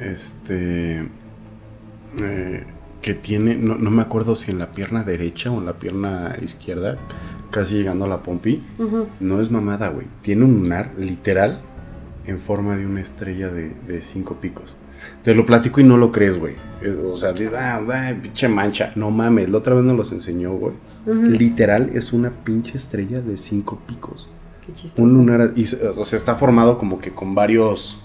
este 0.00 1.08
eh, 2.20 2.64
que 3.00 3.14
tiene, 3.14 3.54
no, 3.54 3.76
me 3.76 4.02
acuerdo 4.02 4.36
si 4.36 4.50
en 4.50 4.58
la 4.58 4.72
pierna 4.72 5.04
derecha 5.04 5.50
o 5.50 5.58
en 5.58 5.66
la 5.66 5.74
pierna 5.74 6.36
izquierda, 6.42 6.98
casi 7.50 7.76
llegando 7.76 8.04
a 8.04 8.08
la 8.08 8.22
pompi, 8.22 8.62
no 9.20 9.40
es 9.40 9.50
mamada, 9.50 9.88
güey. 9.88 10.06
Tiene 10.22 10.44
un 10.44 10.54
lunar 10.62 10.92
literal 10.98 11.60
en 12.26 12.40
forma 12.40 12.76
de 12.76 12.84
una 12.84 13.00
estrella 13.00 13.48
de, 13.48 14.02
cinco 14.02 14.38
picos. 14.40 14.74
Te 15.22 15.34
lo 15.34 15.46
platico 15.46 15.80
y 15.80 15.84
no 15.84 15.96
lo 15.96 16.10
crees, 16.10 16.36
güey. 16.36 16.56
Eh, 16.82 16.90
o 16.90 17.16
sea, 17.16 17.32
dices, 17.32 17.52
ah, 17.56 17.80
pinche 18.20 18.48
mancha. 18.48 18.90
No 18.96 19.10
mames, 19.10 19.48
la 19.48 19.58
otra 19.58 19.74
vez 19.74 19.84
nos 19.84 19.96
los 19.96 20.10
enseñó, 20.12 20.52
güey. 20.54 20.74
Literal 21.06 21.90
es 21.94 22.12
una 22.12 22.30
pinche 22.30 22.76
estrella 22.76 23.20
de 23.20 23.38
cinco 23.38 23.80
picos. 23.86 24.28
Qué 24.66 24.72
chistoso. 24.72 25.02
Un 25.02 25.14
lunar, 25.14 25.52
o 25.96 26.04
sea, 26.04 26.16
está 26.16 26.34
formado 26.34 26.78
como 26.78 26.98
que 27.00 27.12
con 27.12 27.34
varios 27.34 28.00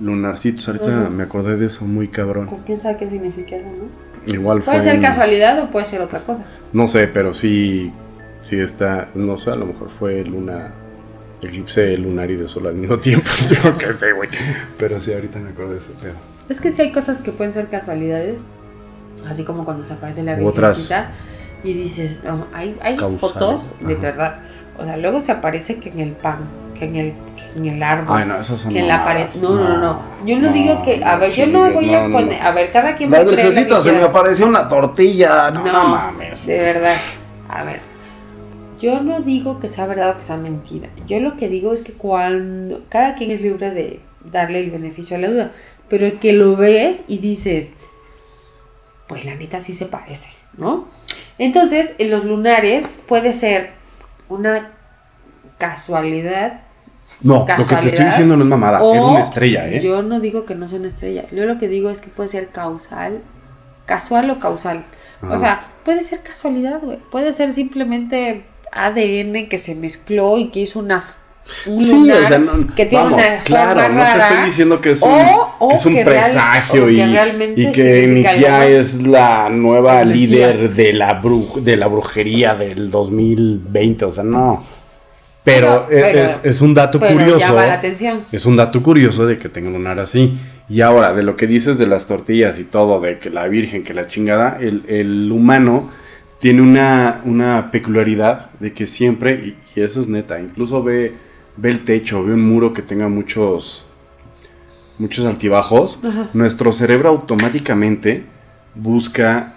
lunarcitos. 0.00 0.68
Ahorita 0.68 1.08
me 1.10 1.22
acordé 1.22 1.56
de 1.56 1.66
eso 1.66 1.84
muy 1.84 2.08
cabrón. 2.08 2.48
Pues 2.48 2.62
quién 2.62 2.78
sabe 2.78 2.96
qué 2.96 3.08
significa 3.08 3.56
eso, 3.56 3.68
¿no? 3.68 4.32
Igual 4.32 4.62
Puede 4.62 4.80
ser 4.80 5.00
casualidad 5.00 5.58
o 5.62 5.70
puede 5.70 5.86
ser 5.86 6.00
otra 6.02 6.20
cosa. 6.20 6.44
No 6.72 6.86
sé, 6.88 7.08
pero 7.08 7.32
sí, 7.32 7.92
sí 8.42 8.58
está, 8.60 9.08
no 9.14 9.38
sé, 9.38 9.50
a 9.50 9.56
lo 9.56 9.64
mejor 9.64 9.88
fue 9.88 10.22
luna, 10.24 10.74
eclipse 11.40 11.96
lunar 11.96 12.30
y 12.30 12.36
de 12.36 12.48
sol 12.48 12.66
al 12.66 12.74
mismo 12.74 12.98
tiempo. 13.00 13.30
Yo 13.62 13.78
qué 13.78 13.94
sé, 13.94 14.12
güey. 14.12 14.28
Pero 14.76 15.00
sí, 15.00 15.12
ahorita 15.12 15.38
me 15.38 15.50
acuerdo 15.50 15.72
de 15.72 15.78
eso. 15.78 15.92
Pero... 16.02 16.14
Es 16.48 16.60
que 16.60 16.70
sí 16.70 16.82
hay 16.82 16.92
cosas 16.92 17.20
que 17.20 17.32
pueden 17.32 17.52
ser 17.52 17.68
casualidades, 17.68 18.38
así 19.26 19.44
como 19.44 19.64
cuando 19.64 19.84
se 19.84 19.94
aparece 19.94 20.22
la 20.22 20.34
virgencita 20.34 21.10
y 21.64 21.72
dices, 21.72 22.20
hay, 22.52 22.76
hay 22.80 22.96
fotos 23.18 23.72
de 23.80 23.94
verdad. 23.94 24.40
O 24.78 24.84
sea, 24.84 24.96
luego 24.96 25.20
se 25.20 25.32
aparece 25.32 25.76
que 25.76 25.88
en 25.90 25.98
el 25.98 26.12
pan, 26.12 26.48
que 26.78 26.84
en 26.84 26.96
el 26.96 27.14
en 27.56 27.66
el 27.66 27.82
árbol. 27.82 28.16
Ay, 28.18 28.26
no, 28.26 28.38
esos 28.38 28.60
son 28.60 28.72
que 28.72 28.80
en 28.80 28.88
la 28.88 29.04
pared. 29.04 29.26
No, 29.42 29.54
no, 29.54 29.78
no, 29.78 30.00
Yo 30.24 30.38
no, 30.38 30.50
digo 30.50 30.82
que. 30.82 31.02
A 31.04 31.16
ver, 31.16 31.32
yo 31.32 31.46
no 31.46 31.70
voy 31.72 31.92
a 31.94 32.08
poner. 32.08 32.40
A 32.40 32.52
ver, 32.52 32.70
cada 32.70 32.94
quien 32.94 33.12
va 33.12 33.18
a 33.18 33.24
La 33.24 33.80
se 33.80 33.92
me 33.92 34.02
apareció 34.02 34.46
una 34.46 34.68
tortilla. 34.68 35.50
No, 35.50 35.62
mames. 35.62 36.44
De 36.46 36.58
verdad. 36.58 36.96
A 37.48 37.64
ver. 37.64 37.80
Yo 38.78 39.00
no 39.00 39.20
digo 39.20 39.58
que 39.58 39.68
sea 39.68 39.86
verdad 39.86 40.10
o 40.10 40.16
que 40.16 40.24
sea 40.24 40.36
mentira. 40.36 40.88
Yo 41.08 41.18
lo 41.18 41.36
que 41.36 41.48
digo 41.48 41.72
es 41.72 41.82
que 41.82 41.92
cuando. 41.92 42.82
Cada 42.88 43.14
quien 43.16 43.30
es 43.30 43.40
libre 43.40 43.70
de 43.70 44.00
darle 44.30 44.60
el 44.60 44.70
beneficio 44.70 45.16
a 45.16 45.20
la 45.20 45.28
duda. 45.28 45.52
Pero 45.88 46.20
que 46.20 46.32
lo 46.32 46.56
ves 46.56 47.04
y 47.08 47.18
dices. 47.18 47.74
Pues 49.08 49.24
la 49.24 49.34
neta 49.34 49.58
sí 49.58 49.74
se 49.74 49.86
parece, 49.86 50.28
¿no? 50.58 50.86
Entonces, 51.38 51.94
en 51.98 52.10
los 52.10 52.24
lunares 52.24 52.88
puede 53.06 53.32
ser 53.32 53.70
una 54.28 54.72
casualidad 55.58 56.60
no, 57.20 57.44
lo 57.58 57.66
que 57.66 57.76
te 57.76 57.88
estoy 57.88 58.04
diciendo 58.04 58.36
no 58.36 58.44
es 58.44 58.48
mamada, 58.48 58.78
es 58.78 59.00
una 59.02 59.20
estrella, 59.20 59.68
¿eh? 59.68 59.80
Yo 59.80 60.02
no 60.02 60.20
digo 60.20 60.44
que 60.44 60.54
no 60.54 60.68
sea 60.68 60.78
una 60.78 60.88
estrella. 60.88 61.24
Yo 61.32 61.46
lo 61.46 61.58
que 61.58 61.66
digo 61.66 61.90
es 61.90 62.00
que 62.00 62.08
puede 62.08 62.28
ser 62.28 62.48
causal, 62.48 63.22
casual 63.86 64.30
o 64.30 64.38
causal. 64.38 64.84
O 65.22 65.36
sea, 65.36 65.68
puede 65.84 66.02
ser 66.02 66.20
casualidad, 66.20 66.80
güey. 66.80 66.98
Puede 67.10 67.32
ser 67.32 67.52
simplemente 67.52 68.44
ADN 68.70 69.48
que 69.48 69.58
se 69.58 69.74
mezcló 69.74 70.38
y 70.38 70.50
que 70.50 70.60
hizo 70.60 70.78
una 70.78 71.02
un 71.66 71.82
sí, 71.82 72.10
o 72.10 72.28
sea, 72.28 72.42
que 72.76 72.86
tiene 72.86 73.06
una 73.06 73.40
claro, 73.44 73.80
forma 73.80 74.04
no 74.04 74.12
te 74.12 74.18
estoy 74.18 74.44
diciendo 74.46 74.80
que 74.80 74.90
es 74.90 75.02
un, 75.02 75.68
que 75.68 75.74
es 75.74 75.86
un 75.86 76.04
presagio 76.04 76.90
y, 76.90 77.00
y, 77.56 77.72
que 77.72 78.06
mi 78.06 78.22
tía 78.22 78.66
es 78.66 79.02
la 79.02 79.48
nueva 79.48 80.04
líder 80.04 80.74
de 80.74 80.92
la, 80.92 81.20
de 81.60 81.76
la 81.76 81.86
brujería 81.86 82.54
del 82.54 82.90
2020, 82.90 84.04
o 84.04 84.12
sea, 84.12 84.24
no. 84.24 84.64
Pero, 85.48 85.88
es, 85.90 86.60
un 86.60 86.74
dato 86.74 87.00
curioso. 87.00 87.38
Llama 87.38 87.66
la 87.66 87.74
atención. 87.74 88.20
Es 88.30 88.44
un 88.44 88.56
dato 88.56 88.82
curioso 88.82 89.26
de 89.26 89.38
que 89.38 89.48
tenga 89.48 89.68
un 89.68 89.74
lunar 89.74 89.98
así. 89.98 90.36
Y 90.68 90.82
ahora, 90.82 91.14
de 91.14 91.22
lo 91.22 91.36
que 91.36 91.46
dices 91.46 91.78
de 91.78 91.86
las 91.86 92.06
tortillas 92.06 92.58
y 92.58 92.64
todo, 92.64 93.00
de 93.00 93.18
que 93.18 93.30
la 93.30 93.48
virgen, 93.48 93.82
que 93.82 93.94
la 93.94 94.06
chingada, 94.06 94.58
el, 94.60 95.30
humano 95.32 95.90
tiene 96.38 96.60
una, 96.60 97.20
una, 97.24 97.70
peculiaridad 97.70 98.50
de 98.60 98.72
que 98.72 98.86
siempre, 98.86 99.56
y, 99.74 99.80
eso 99.80 100.00
es 100.00 100.08
neta, 100.08 100.40
incluso 100.40 100.82
ve, 100.82 101.12
ve 101.58 101.70
el 101.70 101.84
techo, 101.84 102.22
ve 102.24 102.32
un 102.32 102.48
muro 102.48 102.72
que 102.72 102.82
tenga 102.82 103.08
muchos, 103.08 103.84
muchos 104.98 105.24
altibajos, 105.26 105.98
nuestro 106.32 106.72
cerebro 106.72 107.08
automáticamente 107.08 108.24
busca 108.74 109.54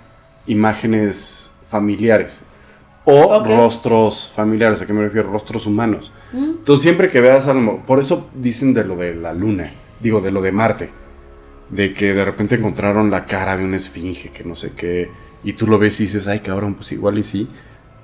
imágenes 0.48 1.54
familiares 1.68 2.46
o 3.06 3.44
rostros 3.44 4.28
familiares, 4.28 4.82
¿a 4.82 4.86
qué 4.86 4.94
me 4.94 5.02
refiero? 5.02 5.32
Rostros 5.32 5.66
humanos. 5.66 6.12
¿Mm? 6.34 6.52
Entonces 6.60 6.84
siempre 6.84 7.08
que 7.08 7.22
veas 7.22 7.48
algo, 7.48 7.82
por 7.86 8.00
eso 8.00 8.30
dicen 8.36 8.74
de 8.74 8.84
lo 8.84 8.96
de 8.96 9.16
la 9.16 9.34
luna, 9.34 9.72
digo 10.00 10.22
de 10.22 10.32
lo 10.32 10.42
de 10.42 10.52
Marte, 10.52 10.90
de 11.70 11.94
que 11.94 12.14
de 12.14 12.26
repente 12.26 12.56
encontraron 12.56 13.10
la 13.10 13.26
cara 13.26 13.58
de 13.58 13.64
una 13.64 13.78
esfinge, 13.78 14.30
que 14.30 14.44
no 14.44 14.56
sé 14.56 14.74
qué, 14.76 15.10
y 15.44 15.54
tú 15.54 15.68
lo 15.68 15.80
ves 15.80 16.00
y 16.00 16.04
dices, 16.04 16.28
ay 16.28 16.40
cabrón, 16.40 16.76
pues 16.76 16.92
igual 16.92 17.18
y 17.18 17.24
sí, 17.24 17.48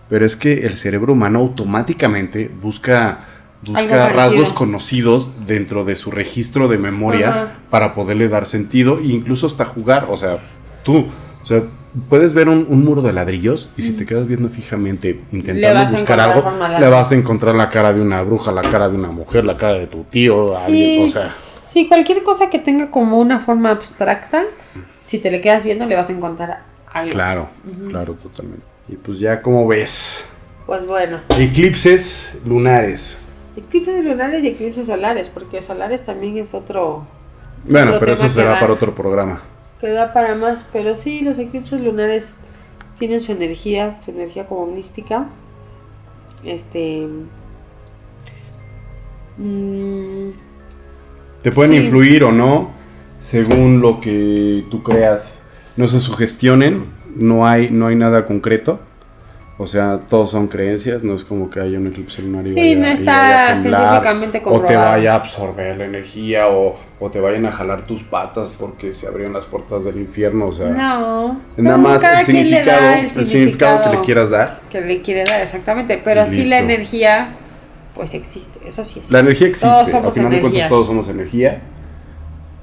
pero 0.10 0.26
es 0.26 0.36
que 0.36 0.66
el 0.66 0.74
cerebro 0.76 1.14
humano 1.14 1.39
automáticamente 1.39 2.50
busca, 2.62 3.36
busca 3.66 4.10
rasgos 4.10 4.53
conocidos 4.53 5.30
dentro 5.47 5.84
de 5.86 5.95
su 5.95 6.12
registro 6.12 6.68
de 6.68 6.78
memoria 6.78 7.30
Ajá. 7.30 7.51
para 7.70 7.93
poderle 7.93 8.28
dar 8.30 8.45
sentido 8.45 8.99
e 8.99 9.05
incluso 9.08 9.47
hasta 9.47 9.66
jugar, 9.66 10.08
o 10.10 10.18
sea, 10.18 10.38
tú, 10.84 11.08
o 11.43 11.45
sea, 11.45 11.64
puedes 12.10 12.34
ver 12.34 12.49
un, 12.49 12.68
un 12.70 12.84
muro 12.86 13.01
de 13.01 13.12
ladrillos 13.14 13.70
y 13.76 13.82
si 13.82 13.93
te 13.93 14.05
quedas 14.05 14.28
viendo 14.28 14.47
fijamente 14.49 15.22
intentando 15.32 15.91
buscar 15.91 16.20
algo, 16.20 16.51
le 16.80 16.88
vas 16.89 17.12
a 17.12 17.16
encontrar 17.16 17.55
la 17.55 17.70
cara 17.70 17.91
de 17.93 18.01
una 18.01 18.22
bruja, 18.22 18.51
la 18.51 18.62
cara 18.62 18.88
de 18.89 18.95
una 18.95 19.10
mujer, 19.10 19.43
la 19.45 19.58
cara 19.58 19.74
de 19.74 19.88
tu 19.88 20.03
tío, 20.03 20.53
Sí. 20.53 20.66
alguien, 20.66 21.05
o 21.05 21.12
sea, 21.12 21.36
Sí, 21.66 21.88
cualquier 21.88 22.24
cosa 22.24 22.49
que 22.49 22.60
tenga 22.60 22.91
como 22.91 23.18
una 23.20 23.39
forma 23.39 23.72
abstracta, 23.72 24.43
si 25.03 25.18
te 25.20 25.30
le 25.32 25.41
quedas 25.41 25.64
viendo 25.64 25.86
le 25.86 25.95
vas 25.95 26.10
a 26.10 26.14
encontrar 26.14 26.62
algo. 26.93 27.12
claro, 27.12 27.49
claro, 27.89 28.14
totalmente. 28.14 28.64
Y 28.88 28.95
pues 28.95 29.20
ya 29.20 29.41
como 29.41 29.68
ves, 29.68 30.30
Pues 30.66 30.86
bueno, 30.86 31.20
eclipses 31.38 32.36
lunares. 32.45 33.18
Eclipses 33.58 34.03
lunares 34.05 34.43
y 34.43 34.47
eclipses 34.47 34.86
solares, 34.88 35.30
porque 35.30 35.62
solares 35.62 36.03
también 36.05 36.38
es 36.38 36.53
otro... 36.53 37.05
es 37.66 37.72
Bueno, 37.72 37.88
otro 37.91 37.99
pero 38.01 38.14
eso 38.14 38.30
será 38.30 38.51
da- 38.51 38.60
para 38.60 38.74
otro 38.74 38.93
programa. 38.95 39.41
Que 39.82 39.89
da 39.89 40.14
para 40.14 40.36
más, 40.36 40.66
pero 40.74 40.95
sí, 40.95 41.22
los 41.22 41.38
eclipses 41.38 41.82
lunares 41.82 42.32
tienen 42.97 43.22
su 43.22 43.32
energía, 43.32 43.99
su 44.03 44.12
energía 44.12 44.47
como 44.47 44.66
mística. 44.68 45.28
Este... 46.43 47.08
mm, 49.38 50.30
Te 51.43 51.51
pueden 51.51 51.74
Sí. 51.74 51.78
influir 51.80 52.24
o 52.24 52.32
no, 52.32 52.72
según 53.20 53.82
lo 53.82 53.99
que 54.01 54.66
tú 54.72 54.84
creas. 54.84 55.43
No 55.76 55.88
se 55.88 55.99
sugestionen, 55.99 56.86
no 57.16 57.45
hay, 57.47 57.70
no 57.70 57.88
hay 57.88 57.95
nada 57.95 58.26
concreto. 58.26 58.80
O 59.60 59.66
sea, 59.66 59.97
todos 60.08 60.30
son 60.30 60.47
creencias, 60.47 61.03
no 61.03 61.16
es 61.16 61.24
como 61.24 61.49
que 61.49 61.60
haya 61.60 61.80
un 61.80 61.88
eclipse 61.88 62.22
lunar 62.22 62.45
y 62.45 62.51
Sí, 62.51 62.76
vaya- 62.76 62.80
no 62.80 62.86
está 62.93 63.55
científicamente 63.55 64.38
O 64.38 64.41
te 64.41 64.49
comprobado. 64.49 64.91
vaya 64.91 65.14
a 65.14 65.16
absorber 65.16 65.78
la 65.78 65.86
energía 65.86 66.47
o, 66.49 66.78
o 66.99 67.10
te 67.10 67.20
vayan 67.20 67.47
a 67.47 67.51
jalar 67.51 67.88
tus 67.88 68.03
patas 68.03 68.55
porque 68.60 68.93
se 68.93 69.08
abrieron 69.08 69.34
las 69.34 69.45
puertas 69.45 69.86
del 69.86 69.97
infierno. 69.97 70.45
O 70.49 70.53
sea, 70.53 70.68
no. 70.70 71.41
nada 71.58 71.78
más 71.78 72.03
el 72.03 72.24
significado, 72.26 72.88
el 72.93 73.05
el 73.05 73.28
significado 73.28 73.84
que 73.89 73.97
le 73.97 74.01
quieras 74.03 74.30
dar. 74.30 74.62
que 74.70 74.80
le 74.82 75.01
quiere 75.01 75.24
dar, 75.24 75.41
exactamente. 75.41 75.99
Pero 76.03 76.24
sí 76.28 76.45
la 76.45 76.60
energía, 76.60 77.30
pues 77.95 78.14
existe, 78.14 78.60
eso 78.68 78.84
sí 78.84 78.99
es. 78.99 79.12
La 79.12 79.20
energía 79.22 79.47
existe, 79.47 79.68
Todos 79.68 79.91
al 79.91 80.14
final 80.14 80.32
de 80.32 80.41
cuentas 80.41 80.70
todos 80.70 80.86
somos 80.86 81.10
energía. 81.10 81.62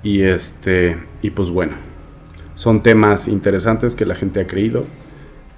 Y 0.05 0.22
este, 0.22 0.97
y 1.22 1.30
pues 1.30 1.51
bueno, 1.51 1.72
son 2.55 2.84
temas 2.84 3.26
interesantes 3.26 3.97
que 3.97 4.05
la 4.07 4.14
gente 4.14 4.40
ha 4.40 4.47
creído, 4.47 4.84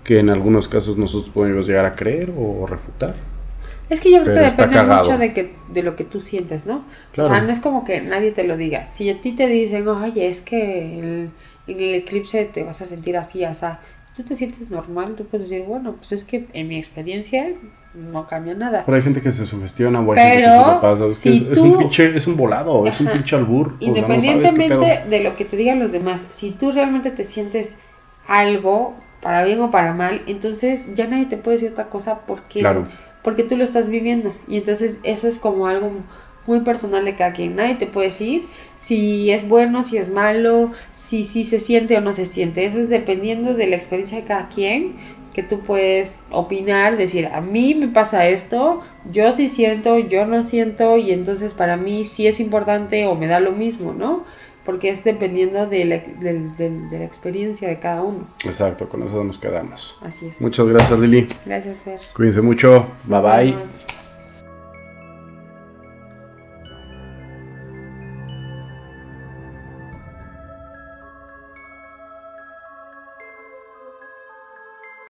que 0.07 0.21
en 0.21 0.31
algunos 0.31 0.69
casos 0.69 0.97
nosotros 0.97 1.31
podemos 1.35 1.67
llegar 1.67 1.85
a 1.85 1.95
creer 1.97 2.33
o 2.39 2.65
refutar. 2.67 3.15
Es 3.91 4.01
que 4.01 4.11
yo 4.11 4.23
creo 4.23 4.35
Pero 4.37 4.57
que 4.57 4.63
depende 4.63 4.95
mucho 4.95 5.19
de, 5.19 5.33
que, 5.33 5.55
de 5.73 5.83
lo 5.83 5.95
que 5.97 6.05
tú 6.05 6.21
sientes, 6.21 6.65
¿no? 6.67 6.85
Claro. 7.13 7.31
O 7.31 7.33
sea, 7.33 7.43
no 7.45 7.51
es 7.53 7.61
como 7.61 7.85
que 7.85 8.01
nadie 8.01 8.33
te 8.33 8.45
lo 8.45 8.57
diga. 8.57 8.85
Si 8.85 9.11
a 9.11 9.21
ti 9.21 9.33
te 9.33 9.47
dicen, 9.47 9.87
oye, 9.89 10.29
es 10.29 10.41
que 10.41 10.99
en 10.99 11.33
el 11.67 11.95
eclipse 11.95 12.45
te 12.45 12.63
vas 12.63 12.81
a 12.83 12.85
sentir 12.87 13.17
así, 13.17 13.45
así, 13.45 13.67
tú 14.17 14.23
te 14.23 14.35
sientes 14.35 14.71
normal, 14.71 15.15
tú 15.17 15.25
puedes 15.27 15.49
decir, 15.49 15.65
bueno, 15.67 15.95
pues 15.97 16.13
es 16.13 16.25
que 16.25 16.47
en 16.53 16.69
mi 16.69 16.79
experiencia 16.79 17.49
no 17.95 18.27
cambia 18.27 18.55
nada. 18.55 18.83
Pero 18.85 18.97
hay 18.97 19.03
gente 19.03 19.21
que 19.23 19.31
se 19.31 19.47
sugestiona 19.47 20.01
o 20.01 20.13
hay 20.13 20.19
gente 20.19 20.37
que 20.37 20.43
Pero, 20.47 20.65
se 20.65 20.71
le 20.73 20.81
pasa. 20.81 21.07
Es, 21.07 21.23
que 21.23 21.31
si 21.31 21.37
es, 21.37 21.53
es 21.53 21.59
un 21.59 21.73
tú- 21.73 21.79
pinche, 21.79 22.17
es 22.17 22.27
un 22.27 22.37
volado, 22.37 22.87
es 22.87 23.01
un 23.01 23.09
Ajá. 23.09 23.17
pinche 23.17 23.37
albur. 23.37 23.69
o 23.69 23.71
sea, 23.71 23.79
no 23.81 23.87
Independientemente 23.89 25.05
de 25.09 25.21
lo 25.21 25.35
que 25.37 25.45
te 25.45 25.57
digan 25.57 25.79
los 25.79 25.93
demás, 25.93 26.27
si 26.31 26.51
tú 26.51 26.71
realmente 26.73 27.11
te 27.11 27.23
sientes 27.25 27.77
algo, 28.27 28.97
para 29.21 29.45
bien 29.45 29.61
o 29.61 29.71
para 29.71 29.93
mal, 29.93 30.23
entonces 30.27 30.85
ya 30.95 31.07
nadie 31.07 31.27
te 31.27 31.37
puede 31.37 31.57
decir 31.57 31.73
otra 31.73 31.87
cosa 31.87 32.21
porque, 32.27 32.61
Claro. 32.61 32.87
porque 33.23 33.43
tú 33.43 33.57
lo 33.57 33.65
estás 33.65 33.89
viviendo. 33.89 34.33
Y 34.49 34.57
entonces 34.57 35.01
eso 35.03 35.27
es 35.29 35.39
como 35.39 35.67
algo 35.67 35.91
muy 36.47 36.61
personal 36.61 37.05
de 37.05 37.17
cada 37.17 37.33
quien. 37.33 37.57
Nadie 37.57 37.75
te 37.75 37.87
puede 37.87 38.09
decir 38.09 38.47
si 38.77 39.31
es 39.31 39.49
bueno, 39.49 39.83
si 39.83 39.97
es 39.97 40.09
malo, 40.09 40.71
si, 40.93 41.25
si 41.25 41.43
se 41.45 41.59
siente 41.59 41.97
o 41.97 42.01
no 42.01 42.13
se 42.13 42.25
siente. 42.27 42.65
Eso 42.65 42.81
es 42.81 42.89
dependiendo 42.89 43.55
de 43.55 43.67
la 43.67 43.77
experiencia 43.77 44.19
de 44.19 44.25
cada 44.25 44.49
quien 44.49 44.95
que 45.35 45.43
tú 45.43 45.61
puedes 45.61 46.19
opinar, 46.31 46.97
decir, 46.97 47.27
a 47.27 47.43
mí 47.43 47.75
me 47.75 47.89
pasa 47.89 48.27
esto, 48.27 48.81
yo 49.13 49.33
sí 49.33 49.51
siento, 49.51 49.99
yo 49.99 50.25
no 50.25 50.43
siento, 50.43 50.97
y 50.97 51.11
entonces 51.11 51.53
para 51.53 51.77
mí 51.77 52.07
sí 52.07 52.27
es 52.27 52.41
importante 52.41 53.07
o 53.07 53.15
me 53.17 53.27
da 53.27 53.39
lo 53.39 53.53
mismo, 53.53 53.93
¿no? 53.93 54.25
Porque 54.67 54.91
es 54.91 55.05
dependiendo 55.05 55.67
de 55.67 55.85
la, 55.87 55.99
del- 55.99 56.57
de 56.57 56.99
la 56.99 57.05
experiencia 57.05 57.69
de 57.69 57.79
cada 57.79 58.03
uno. 58.03 58.27
Exacto, 58.45 58.89
con 58.89 59.03
eso 59.05 59.23
nos 59.25 59.39
quedamos. 59.39 59.97
Así 60.03 60.27
es. 60.27 60.41
Muchas 60.41 60.67
gracias, 60.67 60.99
Lili. 60.99 61.29
Gracias, 61.47 61.83
Fer. 61.83 62.01
Cuídense 62.15 62.43
mucho. 62.43 62.87
Bye 63.05 63.21
bye. 63.21 63.76